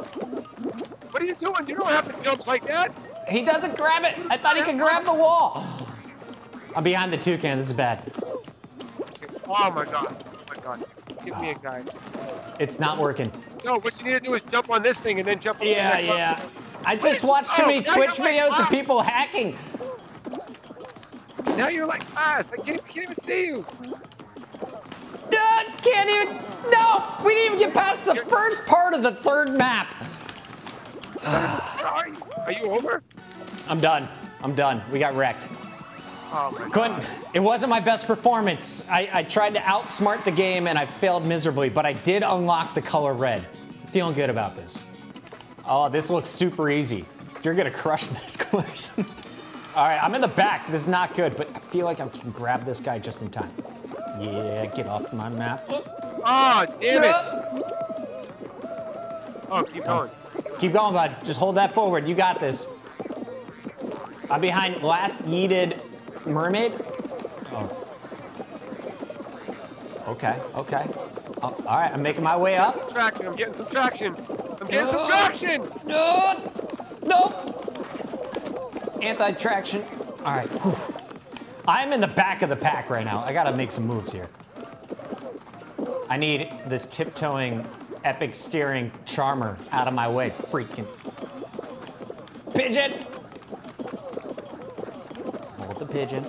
What 1.12 1.22
are 1.22 1.26
you 1.26 1.34
doing? 1.34 1.68
You 1.68 1.76
don't 1.76 1.90
have 1.90 2.14
to 2.16 2.24
jump 2.24 2.46
like 2.46 2.64
that. 2.66 2.94
He 3.28 3.42
doesn't 3.42 3.76
grab 3.76 4.04
it. 4.04 4.16
I 4.30 4.36
thought 4.36 4.56
he 4.56 4.62
could 4.62 4.78
grab 4.78 5.04
the 5.04 5.14
wall. 5.14 5.64
I'm 6.76 6.84
behind 6.84 7.12
the 7.12 7.16
toucan. 7.16 7.58
This 7.58 7.66
is 7.66 7.72
bad. 7.72 8.00
Oh 9.46 9.70
my 9.74 9.84
god. 9.84 10.24
Oh 10.24 10.44
my 10.48 10.62
god. 10.62 10.84
Give 11.24 11.38
me 11.40 11.48
a 11.48 11.50
anxiety. 11.50 11.90
It's 12.60 12.78
not 12.78 12.98
working. 12.98 13.30
No, 13.64 13.78
what 13.78 13.98
you 13.98 14.04
need 14.04 14.12
to 14.12 14.20
do 14.20 14.34
is 14.34 14.42
jump 14.50 14.70
on 14.70 14.82
this 14.82 14.98
thing 15.00 15.18
and 15.18 15.26
then 15.26 15.40
jump 15.40 15.60
on 15.60 15.66
Yeah, 15.66 15.90
the 15.90 16.06
next 16.06 16.06
yeah. 16.06 16.30
level. 16.32 16.50
I 16.86 16.96
just 16.96 17.24
watched 17.24 17.56
too 17.56 17.62
Oh, 17.64 17.68
many 17.68 17.82
Twitch 17.82 18.18
like, 18.18 18.34
videos 18.34 18.48
of 18.48 18.66
ah. 18.66 18.68
people 18.70 19.00
hacking. 19.00 19.56
Now 21.56 21.68
you're 21.68 21.86
like 21.86 22.02
fast. 22.04 22.50
I 22.52 22.56
can't, 22.56 22.86
can't 22.88 23.10
even 23.10 23.16
see 23.16 23.46
you. 23.46 23.66
Can't 25.84 26.10
even. 26.10 26.36
No, 26.70 27.04
we 27.24 27.34
didn't 27.34 27.54
even 27.54 27.58
get 27.58 27.74
past 27.74 28.04
the 28.06 28.16
first 28.16 28.64
part 28.66 28.94
of 28.94 29.02
the 29.02 29.10
third 29.12 29.50
map. 29.56 29.90
Are 31.24 32.08
you? 32.08 32.16
Are 32.38 32.52
you 32.52 32.64
over? 32.70 33.02
I'm 33.68 33.80
done. 33.80 34.08
I'm 34.42 34.54
done. 34.54 34.82
We 34.90 34.98
got 34.98 35.14
wrecked. 35.14 35.48
Oh 36.32 36.52
Couldn't. 36.72 36.98
god. 36.98 37.06
It 37.32 37.40
wasn't 37.40 37.70
my 37.70 37.80
best 37.80 38.06
performance. 38.06 38.84
I, 38.90 39.08
I 39.12 39.22
tried 39.22 39.54
to 39.54 39.60
outsmart 39.60 40.24
the 40.24 40.30
game 40.32 40.66
and 40.66 40.78
I 40.78 40.84
failed 40.86 41.24
miserably, 41.24 41.68
but 41.68 41.86
I 41.86 41.92
did 41.92 42.22
unlock 42.22 42.74
the 42.74 42.82
color 42.82 43.14
red. 43.14 43.46
Feeling 43.88 44.14
good 44.14 44.30
about 44.30 44.56
this. 44.56 44.82
Oh, 45.64 45.88
this 45.88 46.10
looks 46.10 46.28
super 46.28 46.68
easy. 46.70 47.04
You're 47.42 47.54
gonna 47.54 47.70
crush 47.70 48.06
this 48.08 48.36
course. 48.36 48.92
All 49.76 49.84
right, 49.86 50.02
I'm 50.02 50.14
in 50.14 50.20
the 50.20 50.28
back. 50.28 50.66
This 50.66 50.82
is 50.82 50.86
not 50.88 51.14
good, 51.14 51.36
but 51.36 51.48
I 51.54 51.58
feel 51.58 51.84
like 51.84 52.00
I 52.00 52.08
can 52.08 52.30
grab 52.30 52.64
this 52.64 52.80
guy 52.80 52.98
just 52.98 53.22
in 53.22 53.30
time. 53.30 53.50
Yeah, 54.20 54.66
get 54.66 54.86
off 54.86 55.12
my 55.12 55.28
map. 55.28 55.64
Oh, 55.70 56.64
damn 56.80 57.04
it. 57.04 57.14
Oh, 59.50 59.62
keep 59.70 59.84
going. 59.84 60.10
Keep 60.58 60.72
going, 60.72 60.92
bud. 60.94 61.16
Just 61.24 61.38
hold 61.38 61.56
that 61.56 61.74
forward. 61.74 62.08
You 62.08 62.14
got 62.14 62.38
this. 62.40 62.66
I'm 64.30 64.40
behind 64.40 64.82
last 64.82 65.16
yeeted 65.26 65.78
mermaid. 66.26 66.72
Oh. 67.52 67.70
Okay, 70.08 70.38
okay. 70.56 70.86
Oh, 71.42 71.54
all 71.66 71.78
right, 71.78 71.92
I'm 71.92 72.02
making 72.02 72.22
my 72.24 72.36
way 72.36 72.56
up. 72.56 72.90
Traction. 72.90 73.26
I'm 73.26 73.36
getting 73.36 73.54
some 73.54 73.66
traction. 73.66 74.14
I'm 74.60 74.66
getting 74.68 74.86
some 74.86 75.00
Oh. 75.00 75.08
traction. 75.08 75.62
No, 75.86 76.34
no. 77.04 77.32
Anti-traction. 79.02 79.84
All 80.24 80.32
right. 80.34 80.48
whew. 80.48 81.03
I'm 81.66 81.92
in 81.92 82.00
the 82.00 82.06
back 82.08 82.42
of 82.42 82.50
the 82.50 82.56
pack 82.56 82.90
right 82.90 83.04
now. 83.04 83.20
I 83.20 83.32
gotta 83.32 83.56
make 83.56 83.70
some 83.70 83.86
moves 83.86 84.12
here. 84.12 84.28
I 86.10 86.16
need 86.16 86.50
this 86.66 86.86
tiptoeing, 86.86 87.66
epic 88.04 88.34
steering 88.34 88.92
charmer 89.06 89.56
out 89.72 89.88
of 89.88 89.94
my 89.94 90.08
way. 90.08 90.30
Freaking 90.30 90.84
pigeon. 92.54 92.92
Hold 95.58 95.76
the 95.76 95.86
pigeon. 95.86 96.24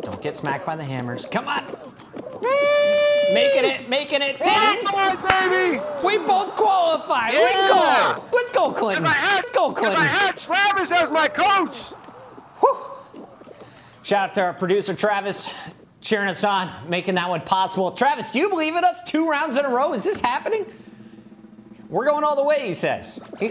Don't 0.00 0.22
get 0.22 0.34
smacked 0.36 0.64
by 0.64 0.76
the 0.76 0.84
hammers. 0.84 1.26
Come 1.26 1.46
on. 1.48 1.62
Making 3.34 3.64
it, 3.70 3.88
making 3.88 4.22
it. 4.22 4.38
Did 4.38 4.46
it. 4.48 4.84
Qualify, 4.86 5.48
baby. 5.48 5.80
We 6.04 6.18
both 6.18 6.56
qualified. 6.56 7.34
Yeah. 7.34 7.40
Let's 7.40 7.62
go. 7.68 8.24
Let's 8.32 8.50
go, 8.50 8.72
Clinton. 8.72 9.04
If 9.04 9.10
I 9.10 9.14
had, 9.14 9.36
Let's 9.36 9.52
go, 9.52 9.70
If 9.70 9.76
I 9.76 9.80
Clinton. 9.80 10.02
had 10.04 10.38
Travis 10.38 10.90
as 10.90 11.10
my 11.12 11.28
coach. 11.28 11.76
Shout 14.10 14.30
out 14.30 14.34
to 14.34 14.42
our 14.42 14.52
producer 14.52 14.92
Travis 14.92 15.48
cheering 16.00 16.28
us 16.28 16.42
on, 16.42 16.68
making 16.88 17.14
that 17.14 17.28
one 17.28 17.42
possible. 17.42 17.92
Travis, 17.92 18.32
do 18.32 18.40
you 18.40 18.48
believe 18.48 18.74
in 18.74 18.82
us? 18.82 19.02
Two 19.04 19.30
rounds 19.30 19.56
in 19.56 19.64
a 19.64 19.68
row. 19.68 19.92
Is 19.94 20.02
this 20.02 20.20
happening? 20.20 20.66
We're 21.88 22.06
going 22.06 22.24
all 22.24 22.34
the 22.34 22.42
way, 22.42 22.66
he 22.66 22.74
says. 22.74 23.20
He- 23.38 23.50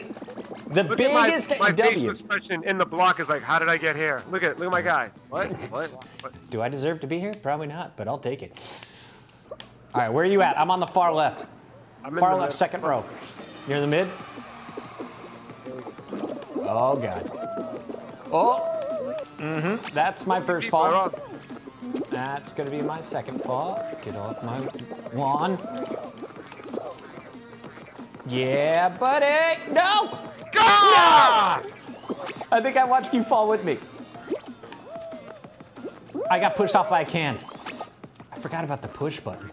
the 0.67 0.84
Look 0.84 1.00
at 1.00 1.13
my, 1.13 1.28
biggest 1.28 1.58
my 1.62 1.72
W. 1.72 2.12
expression 2.12 2.62
in 2.65 2.78
the 2.78 2.86
block 2.86 3.22
is 3.22 3.30
like, 3.30 3.41
how 3.41 3.58
did 3.58 3.69
I 3.69 3.78
get 3.78 3.95
here? 3.95 4.22
Look 4.30 4.43
at 4.43 4.60
look 4.60 4.65
at 4.65 4.72
my 4.74 4.82
guy. 4.82 5.12
What? 5.30 5.48
What? 5.72 5.89
what? 6.22 6.50
Do 6.50 6.62
I 6.62 6.67
deserve 6.67 7.00
to 7.00 7.08
be 7.08 7.19
here? 7.19 7.34
Probably 7.36 7.67
not, 7.67 7.95
but 7.95 8.10
I'll 8.10 8.17
take 8.19 8.43
it. 8.43 8.52
All 9.93 10.02
right, 10.02 10.10
where 10.10 10.26
are 10.26 10.28
you 10.28 10.41
at? 10.41 10.60
I'm 10.60 10.72
on 10.72 10.82
the 10.82 10.88
far 10.88 11.13
left. 11.13 11.45
I'm 12.04 12.15
in 12.15 12.19
Far 12.19 12.36
left, 12.36 12.50
mid- 12.50 12.54
second 12.54 12.84
row. 12.84 13.06
You're 13.65 13.78
in 13.78 13.84
the 13.84 13.88
mid? 13.88 14.10
Oh, 16.63 16.98
God. 16.98 17.32
Oh. 18.34 18.68
Mm-hmm. 19.39 19.93
That's 19.93 20.28
my 20.28 20.41
first 20.41 20.69
fall. 20.69 21.13
That's 22.10 22.54
gonna 22.54 22.69
be 22.69 22.82
my 22.82 22.99
second 22.99 23.41
fall. 23.41 23.84
Get 24.02 24.15
off 24.15 24.43
my 24.43 24.60
lawn. 25.17 25.58
Yeah, 28.28 28.89
buddy. 28.89 29.60
No! 29.71 30.17
God! 30.52 31.65
I 32.52 32.60
think 32.62 32.78
I 32.78 32.84
watched 32.84 33.13
you 33.13 33.23
fall 33.23 33.47
with 33.47 33.63
me. 33.63 33.78
I 36.30 36.39
got 36.39 36.56
pushed 36.56 36.75
off 36.75 36.89
by 36.89 37.02
a 37.02 37.06
can. 37.06 37.38
I 38.32 38.39
forgot 38.39 38.63
about 38.63 38.82
the 38.82 38.88
push 38.88 39.19
button. 39.19 39.49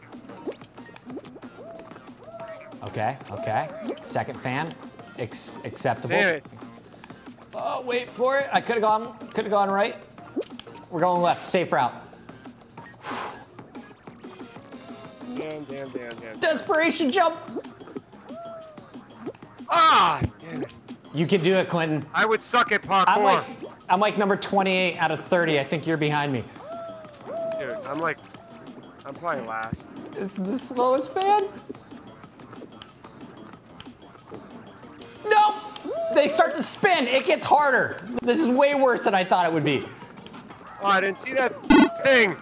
Okay, 2.84 3.16
okay. 3.30 3.68
Second 4.02 4.38
fan. 4.40 4.74
Ex- 5.18 5.56
acceptable. 5.64 6.10
Damn 6.16 6.28
it. 6.30 6.44
Oh, 7.76 7.82
wait 7.82 8.08
for 8.08 8.38
it. 8.38 8.48
I 8.52 8.62
could 8.62 8.76
have 8.76 8.82
gone 8.82 9.18
could 9.34 9.44
have 9.44 9.50
gone 9.50 9.68
right. 9.68 9.96
We're 10.90 11.00
going 11.00 11.20
left. 11.20 11.44
Safe 11.44 11.70
route. 11.70 11.92
Damn, 15.36 15.64
damn, 15.64 15.88
damn, 15.90 16.16
damn. 16.16 16.40
Desperation 16.40 17.10
jump. 17.10 17.36
Ah! 19.68 20.22
Damn 20.38 20.62
it. 20.62 20.74
You 21.14 21.26
can 21.26 21.42
do 21.42 21.52
it, 21.52 21.68
Clinton. 21.68 22.02
I 22.14 22.24
would 22.24 22.40
suck 22.40 22.72
at 22.72 22.80
parkour. 22.80 23.04
I'm 23.08 23.22
like 23.22 23.46
I'm 23.90 24.00
like 24.00 24.16
number 24.16 24.36
28 24.36 24.96
out 24.96 25.10
of 25.10 25.20
30. 25.20 25.60
I 25.60 25.64
think 25.64 25.86
you're 25.86 25.98
behind 25.98 26.32
me. 26.32 26.44
Dude, 27.58 27.72
I'm 27.86 27.98
like, 27.98 28.18
I'm 29.04 29.12
probably 29.12 29.46
last. 29.46 29.84
This 30.12 30.38
is 30.38 30.44
the 30.44 30.58
slowest 30.58 31.12
fan. 31.12 31.42
They 36.16 36.28
start 36.28 36.54
to 36.54 36.62
spin. 36.62 37.06
It 37.08 37.26
gets 37.26 37.44
harder. 37.44 38.00
This 38.22 38.40
is 38.40 38.48
way 38.48 38.74
worse 38.74 39.04
than 39.04 39.14
I 39.14 39.22
thought 39.22 39.44
it 39.44 39.52
would 39.52 39.64
be. 39.64 39.82
Oh, 40.82 40.88
I 40.88 40.98
didn't 40.98 41.18
see 41.18 41.34
that 41.34 41.52
thing. 42.02 42.34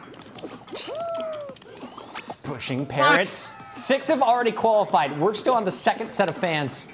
Pushing 2.45 2.87
parrots. 2.87 3.51
Six 3.73 4.07
have 4.07 4.23
already 4.23 4.53
qualified. 4.53 5.19
We're 5.19 5.35
still 5.35 5.55
on 5.55 5.65
the 5.65 5.73
second 5.73 6.13
set 6.13 6.29
of 6.29 6.37
fans, 6.37 6.87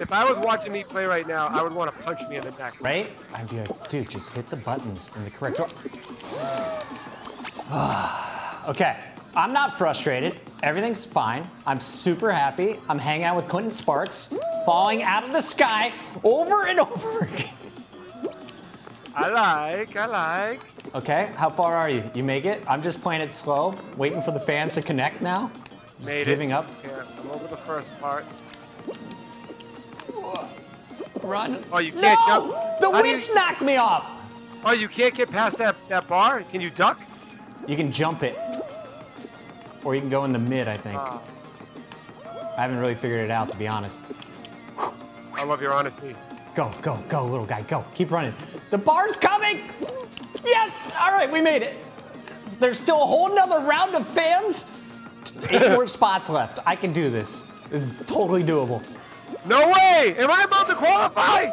If 0.00 0.12
I 0.12 0.28
was 0.28 0.44
watching 0.44 0.72
me 0.72 0.82
play 0.82 1.04
right 1.04 1.24
now, 1.24 1.46
I 1.46 1.62
would 1.62 1.72
want 1.72 1.96
to 1.96 2.02
punch 2.02 2.28
me 2.28 2.34
in 2.34 2.42
the 2.42 2.50
neck. 2.50 2.80
right? 2.80 3.12
I'd 3.36 3.48
be 3.48 3.58
like, 3.58 3.88
dude, 3.88 4.10
just 4.10 4.32
hit 4.32 4.48
the 4.48 4.56
buttons 4.56 5.12
in 5.16 5.22
the 5.22 5.30
correct 5.30 5.60
order. 5.60 5.72
okay, 8.70 8.98
I'm 9.36 9.52
not 9.52 9.78
frustrated. 9.78 10.36
Everything's 10.64 11.04
fine. 11.04 11.48
I'm 11.64 11.78
super 11.78 12.32
happy. 12.32 12.80
I'm 12.88 12.98
hanging 12.98 13.24
out 13.24 13.36
with 13.36 13.46
Clinton 13.48 13.70
Sparks, 13.70 14.34
falling 14.64 15.02
out 15.02 15.24
of 15.24 15.32
the 15.32 15.40
sky 15.40 15.92
over 16.22 16.66
and 16.66 16.80
over 16.80 17.24
again. 17.24 17.48
I 19.16 19.28
like, 19.28 19.96
I 19.96 20.06
like. 20.06 20.60
Okay, 20.94 21.30
how 21.36 21.48
far 21.48 21.76
are 21.76 21.88
you? 21.90 22.02
You 22.14 22.24
make 22.24 22.44
it? 22.44 22.62
I'm 22.68 22.82
just 22.82 23.00
playing 23.02 23.20
it 23.20 23.30
slow, 23.30 23.74
waiting 23.96 24.20
for 24.22 24.32
the 24.32 24.40
fans 24.40 24.74
to 24.74 24.82
connect 24.82 25.22
now. 25.22 25.50
Just 25.98 26.10
Made 26.10 26.26
giving 26.26 26.50
it. 26.50 26.54
up. 26.54 26.66
Yeah, 26.84 27.02
I'm 27.20 27.30
over 27.30 27.46
the 27.46 27.56
first 27.56 28.00
part. 28.00 28.24
Run. 31.22 31.58
Oh, 31.72 31.78
you 31.78 31.92
can't 31.92 32.20
no! 32.26 32.50
jump? 32.50 32.80
The 32.80 32.90
How 32.90 33.02
do 33.02 33.08
you- 33.08 33.14
witch 33.14 33.28
knocked 33.34 33.62
me 33.62 33.76
off! 33.76 34.10
Oh, 34.66 34.72
you 34.72 34.88
can't 34.88 35.14
get 35.14 35.30
past 35.30 35.58
that, 35.58 35.76
that 35.88 36.06
bar? 36.08 36.42
Can 36.50 36.60
you 36.60 36.70
duck? 36.70 37.00
You 37.66 37.76
can 37.76 37.90
jump 37.92 38.22
it. 38.22 38.36
Or 39.84 39.94
you 39.94 40.00
can 40.00 40.10
go 40.10 40.24
in 40.24 40.32
the 40.32 40.38
mid, 40.38 40.68
I 40.68 40.76
think. 40.76 40.98
Oh, 40.98 41.22
I 42.58 42.62
haven't 42.62 42.78
really 42.78 42.94
figured 42.94 43.24
it 43.24 43.30
out, 43.30 43.50
to 43.50 43.56
be 43.56 43.68
honest. 43.68 44.00
I 45.44 45.46
love 45.46 45.60
your 45.60 45.74
honesty. 45.74 46.16
Go, 46.54 46.70
go, 46.80 46.98
go, 47.10 47.26
little 47.26 47.44
guy, 47.44 47.60
go. 47.68 47.84
Keep 47.94 48.10
running. 48.12 48.32
The 48.70 48.78
bar's 48.78 49.14
coming! 49.14 49.60
Yes! 50.42 50.90
All 50.98 51.12
right, 51.12 51.30
we 51.30 51.42
made 51.42 51.60
it. 51.60 51.74
There's 52.60 52.78
still 52.78 52.96
a 52.96 53.04
whole 53.04 53.28
nother 53.28 53.58
round 53.58 53.94
of 53.94 54.06
fans. 54.08 54.64
Eight 55.50 55.72
more 55.72 55.86
spots 55.86 56.30
left. 56.30 56.60
I 56.64 56.74
can 56.74 56.94
do 56.94 57.10
this. 57.10 57.42
This 57.68 57.84
is 57.84 58.06
totally 58.06 58.42
doable. 58.42 58.82
No 59.44 59.68
way! 59.68 60.14
Am 60.16 60.30
I 60.30 60.44
about 60.44 60.66
to 60.68 60.74
qualify? 60.76 61.50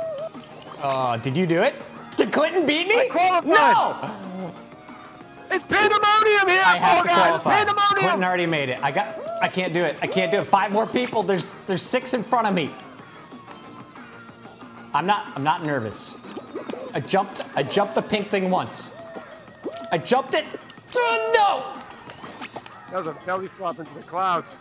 Uh, 0.82 1.18
did 1.18 1.36
you 1.36 1.46
do 1.46 1.62
it? 1.62 1.76
Did 2.16 2.32
Clinton 2.32 2.66
beat 2.66 2.88
me? 2.88 2.98
I 2.98 3.08
qualified. 3.10 3.44
No! 3.46 4.54
It's 5.52 5.66
pandemonium 5.66 6.48
here, 6.48 6.64
I 6.64 6.78
have 6.78 7.00
oh 7.00 7.02
to 7.02 7.08
guys! 7.10 7.18
qualify. 7.18 7.56
Pandemonium! 7.58 7.98
Clinton 7.98 8.24
already 8.24 8.46
made 8.46 8.70
it. 8.70 8.82
I 8.82 8.90
got. 8.90 9.20
I 9.42 9.50
can't 9.50 9.74
do 9.74 9.82
it. 9.82 9.98
I 10.02 10.08
can't 10.08 10.32
do 10.32 10.38
it. 10.38 10.46
Five 10.46 10.72
more 10.72 10.88
people. 10.88 11.24
There's 11.24 11.56
there's 11.68 11.82
six 11.82 12.14
in 12.14 12.24
front 12.24 12.48
of 12.48 12.54
me. 12.54 12.72
I'm 14.94 15.06
not 15.06 15.32
I'm 15.36 15.44
not 15.44 15.66
nervous. 15.66 16.16
I 16.94 17.00
jumped 17.00 17.42
I 17.56 17.64
jumped 17.64 17.96
the 17.96 18.02
pink 18.02 18.28
thing 18.28 18.50
once. 18.50 18.96
I 19.92 19.98
jumped 19.98 20.34
it. 20.34 20.46
Oh, 20.96 21.32
no! 21.36 21.82
That 22.92 22.98
was 22.98 23.08
a 23.08 23.26
belly 23.26 23.48
flop 23.48 23.80
into 23.80 23.94
the 23.94 24.02
clouds. 24.02 24.58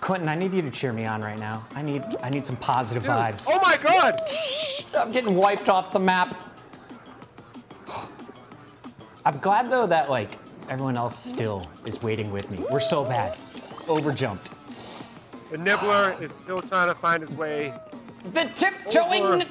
Clinton, 0.00 0.28
I 0.28 0.34
need 0.34 0.54
you 0.54 0.62
to 0.62 0.70
cheer 0.70 0.92
me 0.92 1.04
on 1.04 1.20
right 1.20 1.38
now. 1.38 1.66
I 1.74 1.82
need 1.82 2.02
I 2.22 2.30
need 2.30 2.46
some 2.46 2.56
positive 2.56 3.02
Dude. 3.02 3.12
vibes. 3.12 3.48
Oh 3.50 3.60
my 3.60 3.76
god! 3.82 4.16
I'm 4.96 5.12
getting 5.12 5.34
wiped 5.34 5.68
off 5.68 5.92
the 5.92 5.98
map. 5.98 6.44
I'm 9.26 9.38
glad 9.38 9.70
though 9.70 9.86
that 9.86 10.08
like 10.08 10.38
everyone 10.70 10.96
else 10.96 11.18
still 11.18 11.66
is 11.84 12.02
waiting 12.02 12.30
with 12.30 12.50
me. 12.50 12.58
We're 12.70 12.80
so 12.80 13.04
bad. 13.04 13.36
Overjumped. 13.86 14.54
The 15.50 15.58
nibbler 15.58 16.14
is 16.20 16.32
still 16.32 16.60
trying 16.62 16.88
to 16.88 16.94
find 16.94 17.22
his 17.22 17.32
way 17.36 17.72
The 18.32 18.44
tiptoeing. 18.54 19.24
Over. 19.24 19.44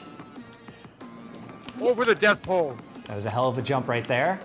Over 1.82 2.06
the 2.06 2.16
death 2.16 2.42
pole. 2.42 2.78
That 3.06 3.16
was 3.16 3.26
a 3.26 3.30
hell 3.30 3.48
of 3.48 3.58
a 3.58 3.62
jump 3.62 3.88
right 3.88 4.06
there. 4.08 4.40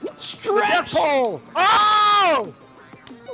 The 0.00 0.08
death 0.08 0.94
pole! 0.94 1.40
Oh! 1.54 2.54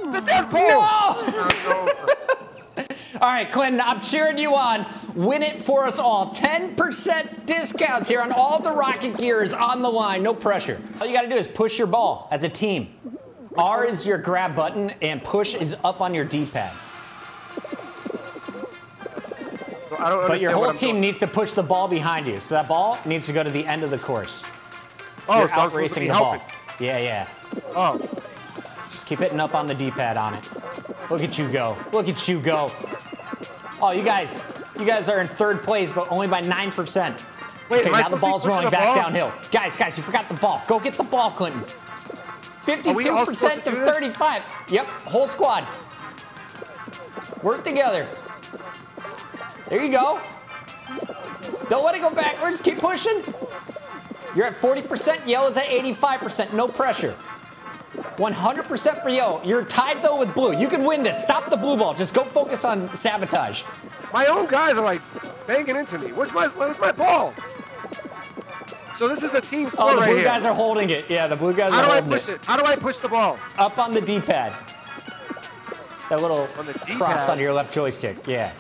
The 0.05 0.21
death 0.21 0.51
pole! 0.51 0.69
No! 0.69 1.89
All 3.21 3.29
right, 3.33 3.51
Clinton, 3.51 3.81
I'm 3.81 4.01
cheering 4.01 4.39
you 4.39 4.55
on. 4.55 4.87
Win 5.15 5.43
it 5.43 5.61
for 5.61 5.87
us 5.87 5.99
all. 5.99 6.33
10% 6.33 7.47
discounts 7.47 8.09
here 8.09 8.21
on 8.21 8.31
all 8.31 8.61
the 8.61 8.71
rocket 8.71 9.19
gear 9.19 9.43
is 9.43 9.53
on 9.53 9.83
the 9.83 9.91
line. 9.91 10.23
No 10.23 10.33
pressure. 10.33 10.81
All 11.01 11.07
you 11.07 11.15
got 11.15 11.23
to 11.23 11.29
do 11.29 11.35
is 11.35 11.49
push 11.49 11.79
your 11.79 11.89
ball 11.89 12.29
as 12.31 12.45
a 12.45 12.49
team. 12.49 12.95
R 13.57 13.85
is 13.85 14.07
your 14.07 14.19
grab 14.19 14.55
button, 14.55 14.91
and 15.03 15.25
push 15.25 15.57
is 15.57 15.75
up 15.83 16.01
on 16.01 16.15
your 16.15 16.25
D-pad. 16.25 16.73
So 16.73 16.88
I 19.99 20.09
don't 20.11 20.29
But 20.29 20.41
your 20.41 20.53
whole 20.53 20.73
team 20.73 20.91
doing. 20.93 21.01
needs 21.01 21.19
to 21.21 21.27
push 21.27 21.53
the 21.53 21.63
ball 21.63 21.89
behind 21.89 22.27
you. 22.27 22.41
So 22.41 22.55
that 22.55 22.69
ball 22.69 22.99
needs 23.05 23.27
to 23.27 23.33
go 23.33 23.43
to 23.43 23.51
the 23.51 23.67
end 23.67 23.83
of 23.83 23.91
the 23.91 23.99
course. 23.99 24.45
Oh, 25.29 25.41
You're 25.41 25.49
so 25.49 25.55
out 25.55 25.73
racing 25.75 26.05
the 26.09 26.15
ball. 26.15 26.43
Yeah, 26.79 26.99
yeah. 26.99 27.27
Oh, 27.75 27.99
Just 28.91 29.07
keep 29.07 29.19
hitting 29.19 29.41
up 29.41 29.55
on 29.55 29.67
the 29.67 29.75
D-pad 29.75 30.17
on 30.17 30.35
it. 30.35 30.45
Look 31.11 31.23
at 31.23 31.39
you 31.39 31.49
go. 31.51 31.77
Look 31.93 32.09
at 32.09 32.29
you 32.29 32.41
go. 32.41 32.71
Oh, 33.81 33.91
you 33.91 34.03
guys, 34.03 34.45
you 34.79 34.85
guys 34.85 35.09
are 35.09 35.21
in 35.21 35.29
third 35.29 35.63
place, 35.63 35.91
but 35.91 36.11
only 36.11 36.27
by 36.27 36.41
9%. 36.43 37.21
Wait, 37.69 37.81
okay, 37.87 37.91
now 37.91 37.97
the 37.97 38.05
supposed 38.05 38.11
to 38.11 38.17
be 38.17 38.21
ball's 38.21 38.47
rolling 38.47 38.65
the 38.67 38.71
back 38.71 38.85
ball? 38.87 38.95
downhill. 38.95 39.33
Guys, 39.51 39.77
guys, 39.77 39.97
you 39.99 40.03
forgot 40.05 40.29
the 40.29 40.35
ball. 40.35 40.63
Go 40.67 40.81
get 40.81 40.97
the 40.97 41.05
ball, 41.05 41.31
Clinton. 41.31 41.63
we 42.67 42.75
all 43.09 43.27
supposed 43.27 43.43
52% 43.43 43.65
to 43.65 43.71
to 43.73 43.85
35. 43.85 44.43
Yep, 44.71 44.87
whole 44.87 45.29
squad. 45.29 45.67
Work 47.43 47.65
together. 47.65 48.09
There 49.69 49.83
you 49.83 49.91
go. 49.93 50.21
Don't 51.69 51.85
let 51.85 51.95
it 51.95 52.01
go 52.01 52.11
backwards. 52.11 52.61
Keep 52.61 52.79
pushing. 52.79 53.23
You're 54.35 54.47
at 54.47 54.55
40%. 54.55 55.27
Yellow's 55.27 55.57
at 55.57 55.67
85%. 55.67 56.53
No 56.55 56.69
pressure. 56.69 57.15
100% 58.17 59.03
for 59.03 59.09
yellow. 59.09 59.43
You're 59.45 59.65
tied 59.65 60.03
though 60.03 60.19
with 60.19 60.35
blue. 60.35 60.57
You 60.57 60.69
can 60.69 60.85
win 60.85 61.03
this. 61.03 61.23
Stop 61.23 61.51
the 61.51 61.57
blue 61.57 61.77
ball. 61.77 61.95
Just 61.95 62.15
go 62.15 62.25
focus 62.25 62.65
on 62.65 62.93
sabotage. 62.95 63.63
my 64.13 64.27
own 64.27 64.47
guys 64.47 64.77
are 64.77 64.85
like 64.85 65.01
banging 65.47 65.77
into 65.77 65.99
me. 65.99 66.13
Where's 66.13 66.33
my 66.33 66.49
Where's 66.49 66.79
my 66.79 66.93
ball? 66.93 67.35
So 68.99 69.07
this 69.07 69.23
is 69.23 69.35
a 69.35 69.41
team 69.41 69.71
sport 69.71 69.93
Oh, 69.93 69.95
the 69.95 70.01
right 70.01 70.07
blue 70.09 70.17
here. 70.17 70.25
guys 70.25 70.45
are 70.45 70.55
holding 70.55 70.91
it. 70.91 71.09
Yeah, 71.09 71.29
the 71.29 71.37
blue 71.37 71.55
guys 71.55 71.73
How 71.73 71.83
are 71.83 71.85
do 71.85 71.91
I 71.93 72.01
push 72.01 72.29
it? 72.29 72.45
How 72.45 72.57
do 72.57 72.65
I 72.65 72.75
push 72.75 72.97
the 72.99 73.09
ball? 73.09 73.39
Up 73.57 73.79
on 73.79 73.93
the 73.93 74.01
D-pad. 74.01 74.53
That 76.11 76.21
little 76.21 76.49
On 76.59 76.67
cross 76.97 77.29
on 77.29 77.39
your 77.39 77.53
left 77.53 77.73
joystick. 77.73 78.27
Yeah. 78.27 78.53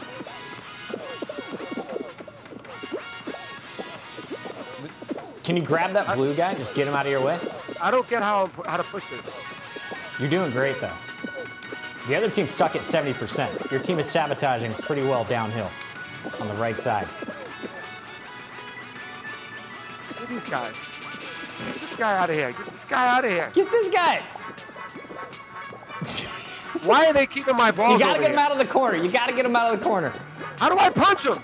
Can 5.48 5.56
you 5.56 5.62
grab 5.62 5.92
that 5.94 6.14
blue 6.14 6.34
guy? 6.34 6.52
Just 6.52 6.74
get 6.74 6.86
him 6.86 6.92
out 6.92 7.06
of 7.06 7.10
your 7.10 7.24
way. 7.24 7.38
I 7.80 7.90
don't 7.90 8.06
get 8.06 8.20
how 8.20 8.50
how 8.66 8.76
to 8.76 8.82
push 8.82 9.08
this. 9.08 9.26
You're 10.20 10.28
doing 10.28 10.50
great 10.50 10.78
though. 10.78 10.92
The 12.06 12.16
other 12.16 12.28
team's 12.28 12.50
stuck 12.50 12.76
at 12.76 12.82
70%. 12.82 13.70
Your 13.70 13.80
team 13.80 13.98
is 13.98 14.10
sabotaging 14.10 14.74
pretty 14.74 15.00
well 15.04 15.24
downhill 15.24 15.70
on 16.38 16.48
the 16.48 16.54
right 16.56 16.78
side. 16.78 17.08
Look 20.10 20.20
at 20.20 20.28
these 20.28 20.44
guys. 20.44 20.74
Get 21.64 21.80
this 21.80 21.94
guy 21.94 22.18
out 22.18 22.28
of 22.28 22.36
here. 22.36 22.52
Get 22.52 22.66
this 22.66 22.84
guy 22.84 23.16
out 23.16 23.24
of 23.24 23.30
here. 23.30 23.50
Get 23.54 23.70
this 23.70 23.88
guy. 23.88 24.18
Why 26.84 27.06
are 27.06 27.14
they 27.14 27.26
keeping 27.26 27.56
my 27.56 27.70
balls 27.70 27.94
You 27.94 27.98
gotta 27.98 28.20
get 28.20 28.32
him 28.32 28.38
out 28.38 28.52
of 28.52 28.58
the 28.58 28.66
corner. 28.66 28.98
You 28.98 29.10
gotta 29.10 29.32
get 29.32 29.46
him 29.46 29.56
out 29.56 29.72
of 29.72 29.80
the 29.80 29.86
corner. 29.86 30.12
How 30.58 30.68
do 30.68 30.76
I 30.76 30.90
punch 30.90 31.24
him? 31.24 31.42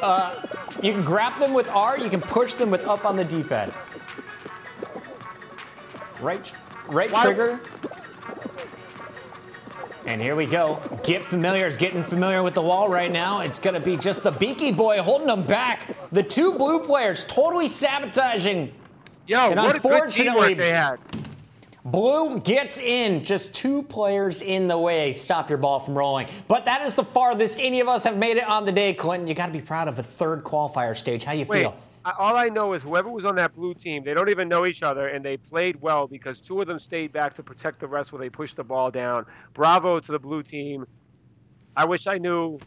Uh, 0.00 0.45
You 0.82 0.92
can 0.92 1.02
grab 1.02 1.38
them 1.38 1.54
with 1.54 1.70
R. 1.70 1.98
You 1.98 2.08
can 2.08 2.20
push 2.20 2.54
them 2.54 2.70
with 2.70 2.86
up 2.86 3.04
on 3.04 3.16
the 3.16 3.24
D-pad. 3.24 3.72
Right, 6.20 6.52
right 6.88 7.10
Why- 7.10 7.22
trigger. 7.22 7.60
And 10.06 10.20
here 10.20 10.36
we 10.36 10.46
go. 10.46 10.80
Get 11.02 11.24
familiar 11.24 11.66
is 11.66 11.76
getting 11.76 12.04
familiar 12.04 12.42
with 12.44 12.54
the 12.54 12.62
wall 12.62 12.88
right 12.88 13.10
now. 13.10 13.40
It's 13.40 13.58
gonna 13.58 13.80
be 13.80 13.96
just 13.96 14.22
the 14.22 14.30
Beaky 14.30 14.70
Boy 14.70 15.02
holding 15.02 15.26
them 15.26 15.42
back. 15.42 15.96
The 16.12 16.22
two 16.22 16.52
blue 16.52 16.78
players 16.78 17.24
totally 17.24 17.66
sabotaging. 17.66 18.72
Yo, 19.26 19.50
And 19.50 19.56
what 19.56 19.74
a 19.74 19.80
good 19.80 20.10
teamwork 20.10 20.56
they 20.56 20.70
had. 20.70 21.00
Blue 21.86 22.40
gets 22.40 22.80
in. 22.80 23.22
Just 23.22 23.54
two 23.54 23.84
players 23.84 24.42
in 24.42 24.66
the 24.66 24.76
way. 24.76 25.12
Stop 25.12 25.48
your 25.48 25.58
ball 25.58 25.78
from 25.78 25.96
rolling. 25.96 26.26
But 26.48 26.64
that 26.64 26.82
is 26.82 26.96
the 26.96 27.04
farthest 27.04 27.60
any 27.60 27.80
of 27.80 27.86
us 27.86 28.02
have 28.02 28.16
made 28.16 28.38
it 28.38 28.48
on 28.48 28.64
the 28.64 28.72
day, 28.72 28.92
Clinton. 28.92 29.28
You 29.28 29.34
got 29.34 29.46
to 29.46 29.52
be 29.52 29.60
proud 29.60 29.86
of 29.86 29.96
a 30.00 30.02
third 30.02 30.42
qualifier 30.42 30.96
stage. 30.96 31.22
How 31.22 31.32
you 31.32 31.44
Wait, 31.44 31.62
feel? 31.62 31.76
I, 32.04 32.12
all 32.18 32.36
I 32.36 32.48
know 32.48 32.72
is 32.72 32.82
whoever 32.82 33.08
was 33.08 33.24
on 33.24 33.36
that 33.36 33.54
blue 33.54 33.72
team, 33.72 34.02
they 34.02 34.14
don't 34.14 34.28
even 34.28 34.48
know 34.48 34.66
each 34.66 34.82
other, 34.82 35.08
and 35.08 35.24
they 35.24 35.36
played 35.36 35.80
well 35.80 36.08
because 36.08 36.40
two 36.40 36.60
of 36.60 36.66
them 36.66 36.80
stayed 36.80 37.12
back 37.12 37.34
to 37.34 37.44
protect 37.44 37.78
the 37.78 37.86
rest 37.86 38.12
where 38.12 38.18
they 38.18 38.30
pushed 38.30 38.56
the 38.56 38.64
ball 38.64 38.90
down. 38.90 39.24
Bravo 39.54 40.00
to 40.00 40.12
the 40.12 40.18
blue 40.18 40.42
team. 40.42 40.86
I 41.76 41.84
wish 41.84 42.08
I 42.08 42.18
knew 42.18 42.58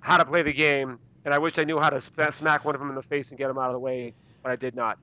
how 0.00 0.16
to 0.16 0.24
play 0.24 0.42
the 0.42 0.52
game, 0.52 0.98
and 1.26 1.34
I 1.34 1.38
wish 1.38 1.58
I 1.58 1.64
knew 1.64 1.78
how 1.78 1.90
to 1.90 2.00
smack 2.32 2.64
one 2.64 2.74
of 2.74 2.80
them 2.80 2.88
in 2.88 2.94
the 2.94 3.02
face 3.02 3.28
and 3.28 3.36
get 3.36 3.48
them 3.48 3.58
out 3.58 3.66
of 3.66 3.74
the 3.74 3.80
way, 3.80 4.14
but 4.42 4.50
I 4.50 4.56
did 4.56 4.74
not. 4.74 4.98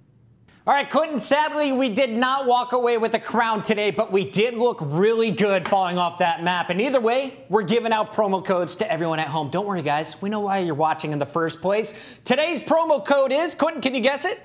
All 0.68 0.74
right, 0.74 0.90
Clinton, 0.90 1.20
sadly, 1.20 1.72
we 1.72 1.88
did 1.88 2.10
not 2.10 2.46
walk 2.46 2.74
away 2.74 2.98
with 2.98 3.14
a 3.14 3.20
crown 3.20 3.64
today, 3.64 3.90
but 3.90 4.12
we 4.12 4.26
did 4.26 4.54
look 4.54 4.80
really 4.82 5.32
good 5.32 5.66
falling 5.66 5.98
off 5.98 6.18
that 6.18 6.44
map. 6.44 6.70
And 6.70 6.82
either 6.82 7.00
way, 7.00 7.46
we're 7.48 7.64
giving 7.64 7.94
out 7.94 8.12
promo 8.12 8.44
codes 8.44 8.76
to 8.76 8.92
everyone 8.92 9.18
at 9.20 9.30
home. 9.30 9.50
Don't 9.50 9.66
worry, 9.66 9.82
guys. 9.82 10.22
We 10.22 10.30
know 10.30 10.42
why 10.42 10.58
you're 10.58 10.76
watching 10.76 11.14
in 11.14 11.20
the 11.20 11.26
first 11.26 11.62
place. 11.62 12.20
Today's 12.26 12.62
promo 12.62 13.04
code 13.06 13.32
is, 13.32 13.56
Clinton, 13.56 13.82
can 13.82 13.96
you 13.96 14.02
guess 14.02 14.26
it? 14.26 14.40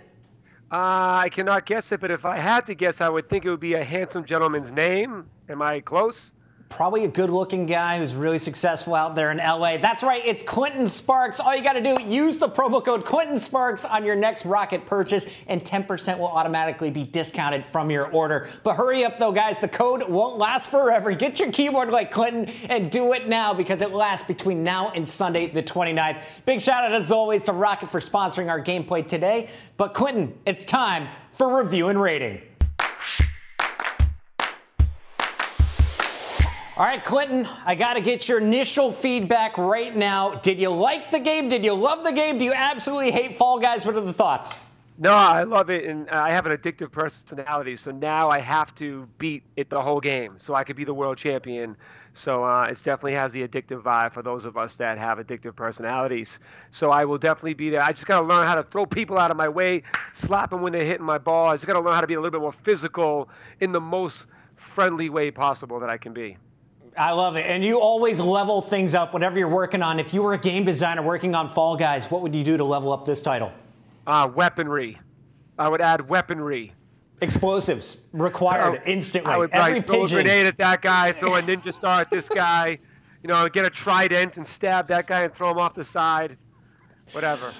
Uh, 0.70 1.22
I 1.24 1.28
cannot 1.28 1.66
guess 1.66 1.90
it, 1.90 1.98
but 1.98 2.12
if 2.12 2.24
I 2.24 2.36
had 2.36 2.66
to 2.66 2.76
guess, 2.76 3.00
I 3.00 3.08
would 3.08 3.28
think 3.28 3.44
it 3.44 3.50
would 3.50 3.58
be 3.58 3.74
a 3.74 3.82
handsome 3.82 4.24
gentleman's 4.24 4.70
name. 4.70 5.26
Am 5.48 5.60
I 5.60 5.80
close? 5.80 6.32
Probably 6.72 7.04
a 7.04 7.08
good 7.08 7.28
looking 7.28 7.66
guy 7.66 7.98
who's 7.98 8.14
really 8.14 8.38
successful 8.38 8.94
out 8.94 9.14
there 9.14 9.30
in 9.30 9.36
LA. 9.36 9.76
That's 9.76 10.02
right, 10.02 10.22
it's 10.24 10.42
Clinton 10.42 10.88
Sparks. 10.88 11.38
All 11.38 11.54
you 11.54 11.62
got 11.62 11.74
to 11.74 11.82
do, 11.82 12.02
use 12.02 12.38
the 12.38 12.48
promo 12.48 12.82
code 12.82 13.04
Clinton 13.04 13.36
Sparks 13.36 13.84
on 13.84 14.06
your 14.06 14.16
next 14.16 14.46
rocket 14.46 14.86
purchase, 14.86 15.26
and 15.48 15.62
10% 15.62 16.18
will 16.18 16.28
automatically 16.28 16.90
be 16.90 17.04
discounted 17.04 17.66
from 17.66 17.90
your 17.90 18.06
order. 18.06 18.48
But 18.64 18.76
hurry 18.76 19.04
up, 19.04 19.18
though, 19.18 19.32
guys. 19.32 19.58
The 19.58 19.68
code 19.68 20.08
won't 20.08 20.38
last 20.38 20.70
forever. 20.70 21.12
Get 21.12 21.38
your 21.38 21.52
keyboard 21.52 21.90
like 21.90 22.10
Clinton 22.10 22.52
and 22.70 22.90
do 22.90 23.12
it 23.12 23.28
now 23.28 23.52
because 23.52 23.82
it 23.82 23.90
lasts 23.90 24.26
between 24.26 24.64
now 24.64 24.92
and 24.94 25.06
Sunday, 25.06 25.48
the 25.48 25.62
29th. 25.62 26.44
Big 26.46 26.62
shout 26.62 26.84
out, 26.84 26.94
as 26.94 27.12
always, 27.12 27.42
to 27.44 27.52
Rocket 27.52 27.90
for 27.90 28.00
sponsoring 28.00 28.48
our 28.48 28.62
gameplay 28.62 29.06
today. 29.06 29.50
But, 29.76 29.92
Clinton, 29.92 30.38
it's 30.46 30.64
time 30.64 31.08
for 31.32 31.62
review 31.62 31.88
and 31.88 32.00
rating. 32.00 32.40
All 36.82 36.88
right, 36.88 37.04
Clinton, 37.04 37.48
I 37.64 37.76
got 37.76 37.94
to 37.94 38.00
get 38.00 38.28
your 38.28 38.40
initial 38.40 38.90
feedback 38.90 39.56
right 39.56 39.94
now. 39.94 40.30
Did 40.30 40.58
you 40.58 40.70
like 40.70 41.10
the 41.10 41.20
game? 41.20 41.48
Did 41.48 41.64
you 41.64 41.74
love 41.74 42.02
the 42.02 42.10
game? 42.10 42.38
Do 42.38 42.44
you 42.44 42.52
absolutely 42.52 43.12
hate 43.12 43.36
Fall 43.36 43.60
Guys? 43.60 43.86
What 43.86 43.94
are 43.94 44.00
the 44.00 44.12
thoughts? 44.12 44.56
No, 44.98 45.12
I 45.12 45.44
love 45.44 45.70
it, 45.70 45.84
and 45.84 46.10
I 46.10 46.32
have 46.32 46.44
an 46.44 46.50
addictive 46.50 46.90
personality. 46.90 47.76
So 47.76 47.92
now 47.92 48.30
I 48.30 48.40
have 48.40 48.74
to 48.74 49.08
beat 49.18 49.44
it 49.54 49.70
the 49.70 49.80
whole 49.80 50.00
game, 50.00 50.34
so 50.38 50.56
I 50.56 50.64
could 50.64 50.74
be 50.74 50.82
the 50.82 50.92
world 50.92 51.18
champion. 51.18 51.76
So 52.14 52.42
uh, 52.42 52.64
it 52.64 52.78
definitely 52.78 53.12
has 53.12 53.30
the 53.30 53.46
addictive 53.46 53.80
vibe 53.80 54.12
for 54.12 54.24
those 54.24 54.44
of 54.44 54.56
us 54.56 54.74
that 54.74 54.98
have 54.98 55.18
addictive 55.18 55.54
personalities. 55.54 56.40
So 56.72 56.90
I 56.90 57.04
will 57.04 57.16
definitely 57.16 57.54
be 57.54 57.70
there. 57.70 57.82
I 57.82 57.92
just 57.92 58.06
got 58.06 58.22
to 58.22 58.26
learn 58.26 58.44
how 58.44 58.56
to 58.56 58.64
throw 58.64 58.86
people 58.86 59.18
out 59.18 59.30
of 59.30 59.36
my 59.36 59.48
way, 59.48 59.84
slap 60.14 60.50
them 60.50 60.62
when 60.62 60.72
they're 60.72 60.84
hitting 60.84 61.06
my 61.06 61.18
ball. 61.18 61.46
I 61.46 61.54
just 61.54 61.68
got 61.68 61.74
to 61.74 61.80
learn 61.80 61.94
how 61.94 62.00
to 62.00 62.08
be 62.08 62.14
a 62.14 62.20
little 62.20 62.32
bit 62.32 62.40
more 62.40 62.50
physical 62.50 63.28
in 63.60 63.70
the 63.70 63.80
most 63.80 64.26
friendly 64.56 65.10
way 65.10 65.30
possible 65.30 65.78
that 65.78 65.88
I 65.88 65.96
can 65.96 66.12
be. 66.12 66.36
I 66.96 67.12
love 67.12 67.36
it. 67.36 67.46
And 67.46 67.64
you 67.64 67.80
always 67.80 68.20
level 68.20 68.60
things 68.60 68.94
up, 68.94 69.12
whatever 69.12 69.38
you're 69.38 69.48
working 69.48 69.82
on. 69.82 69.98
If 69.98 70.12
you 70.12 70.22
were 70.22 70.34
a 70.34 70.38
game 70.38 70.64
designer 70.64 71.02
working 71.02 71.34
on 71.34 71.48
Fall 71.48 71.76
Guys, 71.76 72.10
what 72.10 72.22
would 72.22 72.34
you 72.34 72.44
do 72.44 72.56
to 72.56 72.64
level 72.64 72.92
up 72.92 73.04
this 73.04 73.22
title? 73.22 73.52
Uh, 74.06 74.28
weaponry. 74.34 74.98
I 75.58 75.68
would 75.68 75.80
add 75.80 76.08
weaponry. 76.08 76.72
Explosives 77.20 78.02
required 78.12 78.82
instantly. 78.84 79.32
I 79.32 79.36
would 79.36 79.50
Every 79.52 79.74
like, 79.74 79.86
throw 79.86 80.04
a 80.04 80.08
grenade 80.08 80.46
at 80.46 80.56
that 80.58 80.82
guy, 80.82 81.12
throw 81.18 81.36
a 81.36 81.42
ninja 81.42 81.72
star 81.72 82.00
at 82.00 82.10
this 82.10 82.28
guy, 82.28 82.78
you 83.22 83.28
know, 83.28 83.48
get 83.48 83.64
a 83.64 83.70
trident 83.70 84.36
and 84.36 84.46
stab 84.46 84.88
that 84.88 85.06
guy 85.06 85.22
and 85.22 85.32
throw 85.32 85.50
him 85.50 85.58
off 85.58 85.74
the 85.74 85.84
side. 85.84 86.36
Whatever. 87.12 87.52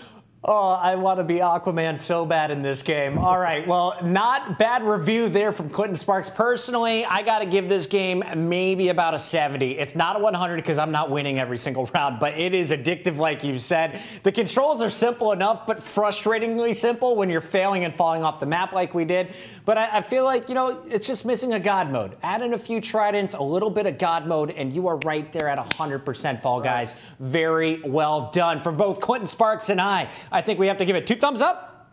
Oh, 0.45 0.72
I 0.82 0.97
want 0.97 1.20
to 1.20 1.24
be 1.24 1.36
Aquaman 1.36 1.97
so 1.97 2.26
bad 2.26 2.51
in 2.51 2.62
this 2.62 2.82
game. 2.82 3.16
All 3.16 3.38
right, 3.38 3.64
well, 3.64 3.97
not 4.03 4.59
bad 4.59 4.84
review 4.84 5.28
there 5.28 5.53
from 5.53 5.68
Clinton 5.68 5.95
Sparks. 5.95 6.28
Personally, 6.28 7.05
I 7.05 7.22
got 7.22 7.38
to 7.38 7.47
give 7.47 7.68
this 7.68 7.86
game 7.86 8.24
maybe 8.34 8.88
about 8.88 9.14
a 9.14 9.20
70. 9.20 9.78
It's 9.78 9.95
not 9.95 10.16
a 10.16 10.18
100 10.18 10.57
because 10.57 10.80
I'm 10.80 10.90
not 10.90 11.11
winning 11.11 11.38
every 11.38 11.59
single 11.59 11.86
round, 11.95 12.18
but 12.18 12.36
it 12.36 12.55
is 12.55 12.72
addictive, 12.72 13.18
like 13.18 13.45
you 13.45 13.57
said. 13.57 14.01
The 14.24 14.32
controls 14.32 14.82
are 14.82 14.90
simple 14.90 15.30
enough, 15.30 15.64
but 15.64 15.78
frustratingly 15.78 16.74
simple 16.74 17.14
when 17.14 17.30
you're 17.30 17.40
failing 17.40 17.84
and 17.84 17.95
falling 17.95 18.24
off 18.24 18.40
the 18.40 18.47
map 18.47 18.72
like 18.72 18.95
we 18.95 19.05
did. 19.05 19.32
But 19.64 19.78
I, 19.78 19.99
I 19.99 20.03
feel 20.03 20.24
like, 20.24 20.49
you 20.49 20.57
know, 20.57 20.82
it's 20.88 21.07
just 21.07 21.24
missing 21.24 21.55
a 21.55 21.61
God 21.61 21.93
mode. 21.93 22.16
Add 22.24 22.43
in 22.43 22.55
a 22.55 22.59
few 22.59 22.80
tridents, 22.80 23.34
a 23.34 23.43
little 23.43 23.70
bit 23.70 23.86
of 23.86 23.97
God 23.97 24.26
mode, 24.26 24.51
and 24.51 24.72
you 24.72 24.88
are 24.88 24.97
right 25.05 25.30
there 25.30 25.49
at 25.49 25.59
100% 25.59 26.43
Fall 26.43 26.61
Guys. 26.61 26.95
Very 27.20 27.80
well 27.82 28.28
done 28.32 28.59
from 28.59 28.76
both 28.76 29.01
Clinton 29.01 29.28
Sparks 29.28 29.68
and 29.68 29.80
I. 29.80 30.11
I 30.32 30.40
think 30.40 30.58
we 30.58 30.66
have 30.66 30.78
to 30.78 30.84
give 30.84 30.96
it 30.96 31.06
two 31.06 31.16
thumbs 31.16 31.42
up. 31.42 31.90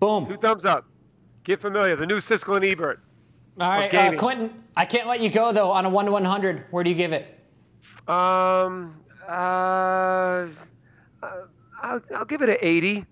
Boom. 0.00 0.26
Two 0.26 0.36
thumbs 0.36 0.64
up. 0.64 0.86
Get 1.44 1.60
familiar. 1.60 1.96
The 1.96 2.06
new 2.06 2.18
Siskel 2.18 2.56
and 2.56 2.64
Ebert. 2.64 3.00
All 3.60 3.68
right, 3.68 3.94
uh. 3.94 4.12
Clinton, 4.16 4.64
I 4.76 4.84
can't 4.84 5.06
let 5.06 5.20
you 5.20 5.30
go 5.30 5.52
though. 5.52 5.70
On 5.70 5.86
a 5.86 5.88
one 5.88 6.04
to 6.06 6.12
one 6.12 6.24
hundred, 6.24 6.64
where 6.70 6.84
do 6.84 6.90
you 6.90 6.96
give 6.96 7.12
it? 7.12 7.38
Um, 8.08 9.00
uh, 9.28 10.46
I'll, 11.82 12.00
I'll 12.14 12.24
give 12.26 12.42
it 12.42 12.48
an 12.48 12.58
80. 12.60 13.04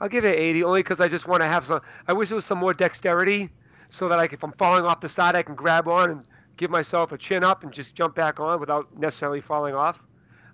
I'll 0.00 0.08
give 0.08 0.24
it 0.24 0.36
an 0.36 0.42
80 0.42 0.64
only 0.64 0.80
because 0.80 1.00
I 1.00 1.08
just 1.08 1.28
want 1.28 1.42
to 1.42 1.46
have 1.46 1.64
some. 1.64 1.80
I 2.08 2.12
wish 2.12 2.28
there 2.28 2.36
was 2.36 2.44
some 2.44 2.58
more 2.58 2.74
dexterity 2.74 3.48
so 3.88 4.08
that 4.08 4.18
I, 4.18 4.24
if 4.24 4.42
I'm 4.42 4.52
falling 4.52 4.84
off 4.84 5.00
the 5.00 5.08
side, 5.08 5.36
I 5.36 5.42
can 5.42 5.54
grab 5.54 5.86
on 5.86 6.10
and 6.10 6.28
give 6.56 6.70
myself 6.70 7.12
a 7.12 7.18
chin 7.18 7.44
up 7.44 7.62
and 7.62 7.72
just 7.72 7.94
jump 7.94 8.14
back 8.14 8.40
on 8.40 8.58
without 8.58 8.98
necessarily 8.98 9.40
falling 9.40 9.74
off. 9.74 10.00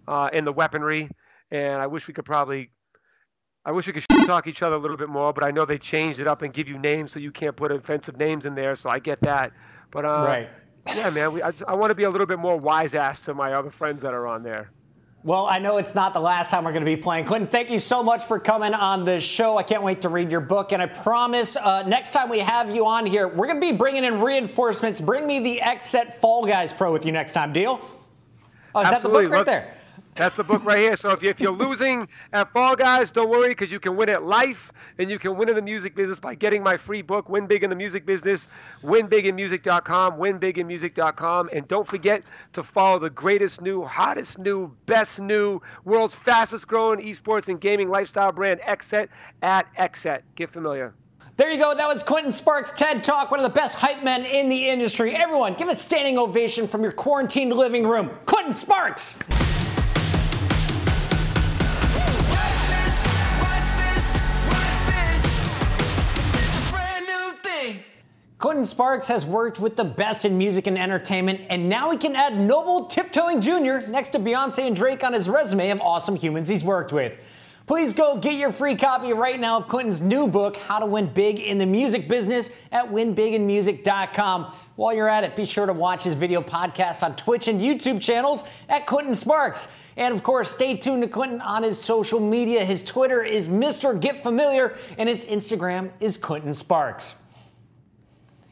Uh, 0.07 0.29
and 0.33 0.47
the 0.47 0.53
weaponry. 0.53 1.11
And 1.51 1.81
I 1.81 1.87
wish 1.87 2.07
we 2.07 2.15
could 2.15 2.27
probably. 2.27 2.71
I 3.69 3.71
wish 3.71 3.87
we 3.87 3.93
could 3.93 4.07
talk 4.27 4.47
each 4.47 4.63
other 4.63 4.77
a 4.77 4.79
little 4.79 4.97
bit 4.97 5.11
more, 5.11 5.31
but 5.35 5.45
I 5.45 5.51
know 5.51 5.67
they 5.67 5.77
changed 5.77 6.21
it 6.21 6.27
up 6.27 6.41
and 6.41 6.55
give 6.55 6.71
you 6.71 6.79
names 6.79 7.13
so 7.13 7.19
you 7.21 7.31
can't 7.31 7.55
put 7.55 7.71
offensive 7.71 8.17
names 8.17 8.47
in 8.47 8.55
there. 8.55 8.75
So 8.75 8.89
I 8.89 8.99
get 8.99 9.21
that. 9.21 9.53
But 9.91 10.07
uh, 10.07 10.25
Right. 10.27 10.49
yeah, 10.97 11.11
man, 11.11 11.35
we, 11.35 11.43
I, 11.43 11.51
just, 11.51 11.65
I 11.69 11.75
want 11.75 11.91
to 11.91 11.95
be 11.95 12.05
a 12.05 12.11
little 12.11 12.27
bit 12.27 12.39
more 12.39 12.57
wise 12.57 12.95
ass 12.95 13.21
to 13.23 13.35
my 13.35 13.53
other 13.53 13.71
friends 13.71 14.01
that 14.01 14.15
are 14.15 14.27
on 14.27 14.43
there. 14.43 14.71
Well, 15.23 15.45
I 15.47 15.59
know 15.59 15.77
it's 15.77 15.95
not 15.95 16.15
the 16.15 16.21
last 16.21 16.51
time 16.51 16.65
we're 16.65 16.73
going 16.73 16.85
to 16.85 16.91
be 16.91 16.97
playing. 16.97 17.27
Clinton, 17.27 17.47
thank 17.51 17.69
you 17.69 17.79
so 17.79 18.03
much 18.03 18.25
for 18.25 18.39
coming 18.39 18.73
on 18.73 19.05
the 19.05 19.21
show. 19.21 19.59
I 19.59 19.65
can't 19.65 19.83
wait 19.83 20.01
to 20.01 20.09
read 20.09 20.33
your 20.33 20.41
book, 20.41 20.73
and 20.73 20.81
I 20.81 20.87
promise 20.87 21.55
uh, 21.55 21.83
next 21.83 22.13
time 22.13 22.31
we 22.31 22.39
have 22.39 22.75
you 22.75 22.87
on 22.87 23.05
here, 23.05 23.29
we're 23.29 23.49
going 23.49 23.61
to 23.61 23.67
be 23.73 23.73
bringing 23.77 24.05
in 24.05 24.23
reinforcements. 24.23 24.99
Bring 24.99 25.27
me 25.27 25.41
the 25.41 25.59
XSET 25.63 26.15
Fall 26.15 26.47
Guys 26.47 26.73
Pro 26.73 26.91
with 26.91 27.05
you 27.05 27.13
next 27.13 27.33
time. 27.33 27.53
Deal? 27.53 27.81
Oh, 28.75 28.81
is 28.81 28.89
that 28.91 29.03
the 29.03 29.09
book 29.11 29.25
right 29.29 29.39
Look- 29.39 29.47
there? 29.47 29.75
That's 30.19 30.37
the 30.37 30.43
book 30.43 30.65
right 30.65 30.79
here. 30.79 30.97
So 30.97 31.11
if, 31.11 31.23
you, 31.23 31.31
if 31.31 31.39
you're 31.39 31.53
losing 31.53 32.09
at 32.33 32.53
Fall 32.53 32.75
Guys, 32.75 33.11
don't 33.13 33.31
worry 33.31 33.51
because 33.51 33.71
you 33.71 33.79
can 33.79 33.97
win 33.97 34.09
at 34.09 34.25
life 34.25 34.73
and 34.99 35.09
you 35.09 35.19
can 35.19 35.37
win 35.37 35.49
in 35.49 35.55
the 35.55 35.63
music 35.63 35.95
business 35.95 36.19
by 36.19 36.35
getting 36.35 36.61
my 36.61 36.77
free 36.77 37.03
book, 37.03 37.29
Win 37.29 37.47
Big 37.47 37.63
in 37.63 37.71
the 37.71 37.77
Music 37.77 38.05
Business, 38.05 38.49
winbiginmusic.com, 38.83 40.15
winbiginmusic.com. 40.15 41.51
And 41.53 41.69
don't 41.69 41.87
forget 41.87 42.25
to 42.55 42.65
follow 42.65 42.99
the 42.99 43.11
greatest 43.11 43.61
new, 43.61 43.85
hottest 43.85 44.39
new, 44.39 44.75
best 44.87 45.21
new, 45.21 45.63
world's 45.85 46.17
fastest 46.17 46.67
growing 46.67 46.99
esports 47.01 47.49
and 47.49 47.61
gaming 47.61 47.89
lifestyle 47.89 48.33
brand, 48.33 48.61
XSET, 48.61 49.09
at 49.43 49.73
XSET. 49.77 50.23
Get 50.35 50.53
familiar. 50.53 50.95
There 51.37 51.49
you 51.49 51.59
go. 51.61 51.73
That 51.73 51.87
was 51.87 52.03
Clinton 52.03 52.33
Sparks 52.33 52.73
TED 52.73 53.05
Talk, 53.05 53.31
one 53.31 53.39
of 53.39 53.45
the 53.45 53.51
best 53.51 53.77
hype 53.77 54.03
men 54.03 54.25
in 54.25 54.49
the 54.49 54.69
industry. 54.69 55.15
Everyone, 55.15 55.55
give 55.55 55.69
a 55.69 55.77
standing 55.77 56.19
ovation 56.19 56.67
from 56.67 56.83
your 56.83 56.91
quarantined 56.91 57.53
living 57.53 57.87
room. 57.87 58.11
Clinton 58.27 58.55
Sparks! 58.55 59.17
Clinton 68.39 68.65
Sparks 68.65 69.09
has 69.09 69.27
worked 69.27 69.59
with 69.59 69.75
the 69.75 69.85
best 69.85 70.25
in 70.25 70.39
music 70.39 70.69
and 70.69 70.79
entertainment, 70.79 71.41
and 71.51 71.69
now 71.69 71.91
he 71.91 71.97
can 71.97 72.15
add 72.15 72.39
Noble 72.39 72.85
Tiptoeing 72.85 73.41
Jr. 73.41 73.89
next 73.89 74.11
to 74.11 74.21
Beyonce 74.21 74.65
and 74.65 74.77
Drake 74.77 75.03
on 75.03 75.13
his 75.13 75.29
resume 75.29 75.71
of 75.71 75.81
awesome 75.81 76.15
humans 76.15 76.49
he's 76.49 76.63
worked 76.63 76.93
with. 76.93 77.35
Please 77.67 77.93
go 77.93 78.17
get 78.17 78.35
your 78.35 78.53
free 78.53 78.77
copy 78.77 79.13
right 79.13 79.41
now 79.41 79.57
of 79.57 79.67
Clinton's 79.67 80.01
new 80.01 80.29
book, 80.29 80.57
How 80.57 80.79
to 80.79 80.87
Win 80.87 81.07
Big 81.07 81.41
in 81.41 81.59
the 81.59 81.67
Music 81.67 82.09
Business, 82.09 82.53
at 82.71 82.87
winbiginmusic.com. 82.87 84.55
While 84.77 84.95
you're 84.95 85.09
at 85.09 85.25
it, 85.25 85.35
be 85.35 85.45
sure 85.45 85.67
to 85.67 85.73
watch 85.73 86.05
his 86.05 86.15
video 86.15 86.41
podcast 86.41 87.03
on 87.03 87.17
Twitch 87.17 87.49
and 87.49 87.61
YouTube 87.61 88.01
channels 88.01 88.45
at 88.69 88.87
Clinton 88.87 89.17
Sparks. 89.17 89.67
And 89.97 90.15
of 90.15 90.23
course, 90.23 90.55
stay 90.55 90.77
tuned 90.77 91.03
to 91.03 91.09
Clinton 91.09 91.41
on 91.41 91.65
his 91.65 91.77
social 91.79 92.21
media. 92.21 92.65
His 92.65 92.85
Twitter 92.85 93.25
is 93.25 93.49
Mr. 93.49 94.01
Get 94.01 94.23
Familiar, 94.23 94.77
and 94.97 95.09
his 95.09 95.25
Instagram 95.25 95.91
is 95.99 96.17
Clinton 96.17 96.55
Sparks. 96.55 97.17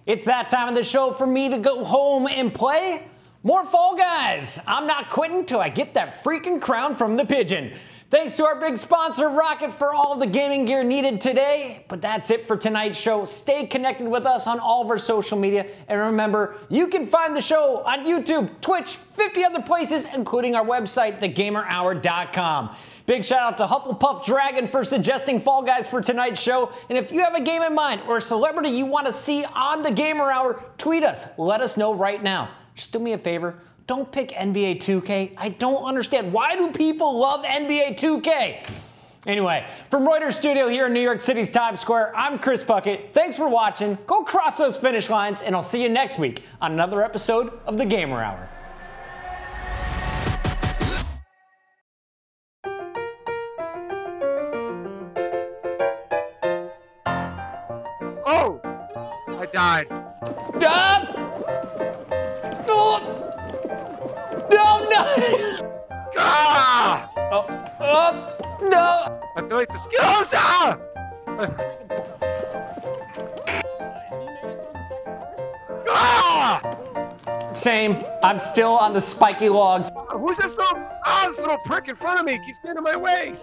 It's 0.07 0.24
that 0.26 0.48
time 0.48 0.68
of 0.68 0.76
the 0.76 0.84
show 0.84 1.11
for 1.11 1.26
me 1.26 1.48
to 1.48 1.59
go 1.59 1.84
home 1.84 2.28
and 2.28 2.54
play 2.54 3.09
more 3.42 3.66
Fall 3.66 3.96
Guys. 3.96 4.61
I'm 4.64 4.86
not 4.86 5.11
quitting 5.11 5.44
till 5.44 5.61
I 5.61 5.68
get 5.68 5.94
that 5.94 6.22
freaking 6.22 6.61
crown 6.61 6.94
from 6.94 7.16
the 7.16 7.24
pigeon. 7.24 7.72
Thanks 8.09 8.36
to 8.36 8.44
our 8.44 8.54
big 8.54 8.78
sponsor, 8.78 9.28
Rocket, 9.28 9.72
for 9.72 9.92
all 9.92 10.14
the 10.14 10.28
gaming 10.28 10.64
gear 10.64 10.84
needed 10.84 11.20
today. 11.20 11.84
But 11.88 12.00
that's 12.00 12.30
it 12.30 12.46
for 12.46 12.57
tonight's 12.57 13.00
show. 13.00 13.24
Stay 13.24 13.66
connected 13.66 14.07
with 14.07 14.24
us 14.24 14.46
on 14.46 14.61
all 14.61 14.84
of 14.84 14.90
our 14.90 14.98
social 14.98 15.36
media. 15.36 15.66
And 15.88 15.98
remember, 15.98 16.57
you 16.68 16.86
can 16.86 17.04
find 17.04 17.34
the 17.34 17.40
show 17.40 17.82
on 17.84 18.07
YouTube, 18.07 18.61
Twitch, 18.61 18.94
50 18.94 19.44
other 19.44 19.61
places, 19.61 20.07
including 20.14 20.54
our 20.54 20.64
website, 20.64 21.18
thegamerhour.com. 21.18 22.76
Big 23.07 23.24
shout 23.24 23.40
out 23.40 23.59
to 23.59 23.64
Hufflepuff 23.64 24.24
Dragon 24.24 24.68
for 24.68 24.84
suggesting 24.84 25.40
Fall 25.40 25.64
Guys 25.64 25.88
for 25.88 26.00
tonight's 26.00 26.40
show. 26.40 26.72
And 26.88 26.96
if 26.96 27.11
you 27.11 27.24
have 27.24 27.34
a 27.34 27.42
game 27.42 27.62
in 27.62 27.74
mind 27.74 28.02
or 28.07 28.18
a 28.18 28.22
celebrity 28.22 28.68
you 28.68 28.86
want 28.86 29.07
to 29.07 29.12
see 29.12 29.44
on 29.46 29.82
the 29.82 29.90
Gamer 29.90 30.30
Hour, 30.30 30.62
tweet 30.78 31.02
us. 31.02 31.26
Let 31.36 31.61
us 31.61 31.76
know 31.76 31.92
right 31.92 32.22
now. 32.22 32.50
Just 32.76 32.92
do 32.92 33.00
me 33.00 33.14
a 33.14 33.18
favor. 33.18 33.59
Don't 33.87 34.11
pick 34.11 34.30
NBA 34.30 34.78
2K. 34.78 35.32
I 35.37 35.51
don't 35.51 35.84
understand. 35.84 36.32
Why 36.32 36.57
do 36.57 36.72
people 36.72 37.18
love 37.18 37.45
NBA 37.45 37.93
2K? 37.93 38.68
Anyway, 39.26 39.64
from 39.91 40.07
Reuters 40.07 40.32
Studio 40.32 40.68
here 40.68 40.87
in 40.87 40.93
New 40.93 41.01
York 41.01 41.20
City's 41.20 41.51
Times 41.51 41.80
Square, 41.80 42.12
I'm 42.16 42.39
Chris 42.39 42.64
Bucket. 42.64 43.11
Thanks 43.12 43.37
for 43.37 43.49
watching. 43.49 43.97
Go 44.07 44.22
cross 44.22 44.59
those 44.59 44.76
finish 44.76 45.09
lines, 45.09 45.41
and 45.41 45.55
I'll 45.55 45.62
see 45.62 45.82
you 45.82 45.89
next 45.89 46.18
week 46.18 46.43
on 46.61 46.72
another 46.72 47.03
episode 47.03 47.53
of 47.66 47.78
The 47.78 47.87
Gamer 47.87 48.22
Hour. 48.22 48.49
Oh, 67.89 68.37
no! 68.62 69.20
I 69.37 69.47
feel 69.47 69.57
like 69.57 69.68
the 69.68 69.78
skills. 69.78 70.26
Ah! 70.34 70.78
ah! 75.89 77.53
Same. 77.53 77.99
I'm 78.24 78.39
still 78.39 78.72
on 78.72 78.93
the 78.93 79.01
spiky 79.01 79.49
logs. 79.49 79.93
Who's 80.11 80.37
this 80.39 80.51
little, 80.57 80.82
ah, 81.05 81.26
this 81.28 81.39
little 81.39 81.59
prick 81.59 81.87
in 81.89 81.95
front 81.95 82.18
of 82.18 82.26
me? 82.26 82.39
Keeps 82.45 82.59
getting 82.59 82.78
in 82.78 82.82
my 82.82 82.97
way. 82.97 83.34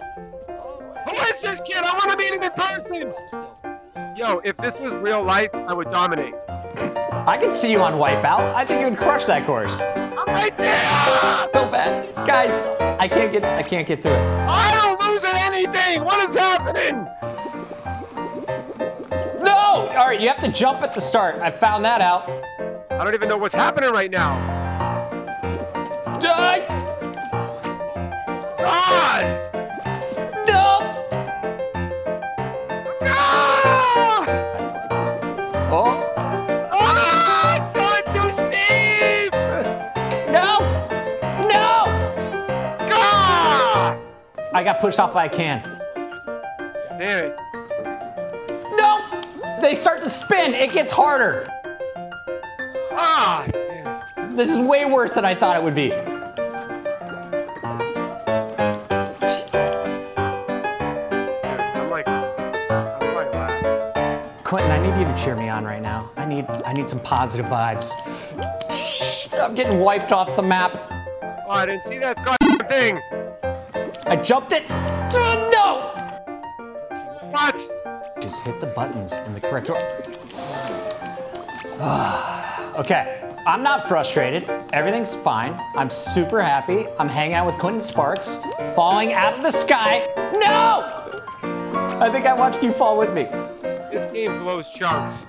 Who 1.06 1.16
is 1.16 1.40
this 1.40 1.60
kid? 1.62 1.78
I 1.78 1.92
want 1.94 2.10
to 2.10 2.16
meet 2.18 2.34
him 2.34 2.42
in 2.42 2.52
person. 2.52 3.14
Yo, 4.16 4.40
if 4.44 4.56
this 4.58 4.78
was 4.78 4.94
real 4.94 5.22
life, 5.24 5.50
I 5.54 5.72
would 5.72 5.90
dominate. 5.90 6.34
I 7.26 7.38
can 7.40 7.52
see 7.52 7.72
you 7.72 7.80
on 7.80 7.94
Wipeout. 7.94 8.54
I 8.54 8.64
think 8.64 8.80
you 8.80 8.90
would 8.90 8.98
crush 8.98 9.24
that 9.24 9.46
course. 9.46 9.80
I'm. 10.26 11.48
So 11.52 11.70
bad, 11.70 12.14
guys. 12.26 12.66
I 13.00 13.08
can't 13.08 13.32
get. 13.32 13.44
I 13.44 13.62
can't 13.62 13.86
get 13.86 14.02
through 14.02 14.12
it. 14.12 14.20
I 14.48 14.74
don't 14.80 15.10
lose 15.10 15.24
at 15.24 15.34
anything. 15.34 16.04
What 16.04 16.28
is 16.28 16.36
happening? 16.36 17.06
No! 19.42 19.88
All 19.90 20.06
right, 20.06 20.20
you 20.20 20.28
have 20.28 20.40
to 20.40 20.50
jump 20.50 20.82
at 20.82 20.94
the 20.94 21.00
start. 21.00 21.36
I 21.36 21.50
found 21.50 21.84
that 21.84 22.00
out. 22.00 22.28
I 22.90 23.04
don't 23.04 23.14
even 23.14 23.28
know 23.28 23.36
what's 23.36 23.54
happening 23.54 23.90
right 23.90 24.10
now. 24.10 24.38
Die! 26.20 26.66
God! 28.58 29.53
Got 44.64 44.80
pushed 44.80 44.98
off 44.98 45.12
by 45.12 45.26
a 45.26 45.28
can. 45.28 45.62
Damn 46.98 47.26
it. 47.26 47.36
No! 48.78 49.04
they 49.60 49.74
start 49.74 50.00
to 50.00 50.08
spin, 50.08 50.54
it 50.54 50.72
gets 50.72 50.90
harder. 50.90 51.46
Ah, 52.92 53.46
damn. 53.52 54.34
This 54.34 54.50
is 54.50 54.58
way 54.58 54.86
worse 54.86 55.16
than 55.16 55.26
I 55.26 55.34
thought 55.34 55.56
it 55.56 55.62
would 55.62 55.74
be. 55.74 55.92
I'm 55.92 56.06
like, 61.90 62.08
I'm 62.08 62.32
probably 62.98 63.26
last. 63.32 64.44
Clinton, 64.44 64.70
I 64.70 64.78
need 64.78 64.98
you 64.98 65.04
to 65.06 65.14
cheer 65.22 65.36
me 65.36 65.50
on 65.50 65.64
right 65.64 65.82
now. 65.82 66.10
I 66.16 66.24
need 66.24 66.46
I 66.64 66.72
need 66.72 66.88
some 66.88 67.00
positive 67.00 67.44
vibes. 67.46 67.92
I'm 69.38 69.54
getting 69.54 69.80
wiped 69.80 70.12
off 70.12 70.34
the 70.34 70.42
map. 70.42 70.72
Oh, 71.22 71.50
I 71.50 71.66
didn't 71.66 71.84
see 71.84 71.98
that 71.98 72.16
goddamn 72.24 72.66
thing. 72.66 72.98
I 74.06 74.16
jumped 74.16 74.52
it. 74.52 74.68
No! 74.68 75.90
What? 77.30 77.56
Just 78.20 78.42
hit 78.44 78.60
the 78.60 78.66
buttons 78.68 79.14
in 79.26 79.32
the 79.32 79.40
correct 79.40 79.70
order. 79.70 79.84
Ah, 81.80 82.78
okay, 82.78 83.28
I'm 83.46 83.62
not 83.62 83.88
frustrated. 83.88 84.48
Everything's 84.72 85.16
fine. 85.16 85.58
I'm 85.74 85.90
super 85.90 86.40
happy. 86.40 86.84
I'm 86.98 87.08
hanging 87.08 87.34
out 87.34 87.46
with 87.46 87.58
Clinton 87.58 87.82
Sparks, 87.82 88.38
falling 88.74 89.14
out 89.14 89.34
of 89.34 89.42
the 89.42 89.50
sky. 89.50 90.06
No! 90.34 90.90
I 92.00 92.10
think 92.10 92.26
I 92.26 92.34
watched 92.34 92.62
you 92.62 92.72
fall 92.72 92.98
with 92.98 93.12
me. 93.14 93.24
This 93.90 94.12
game 94.12 94.38
blows 94.40 94.68
chunks. 94.68 95.26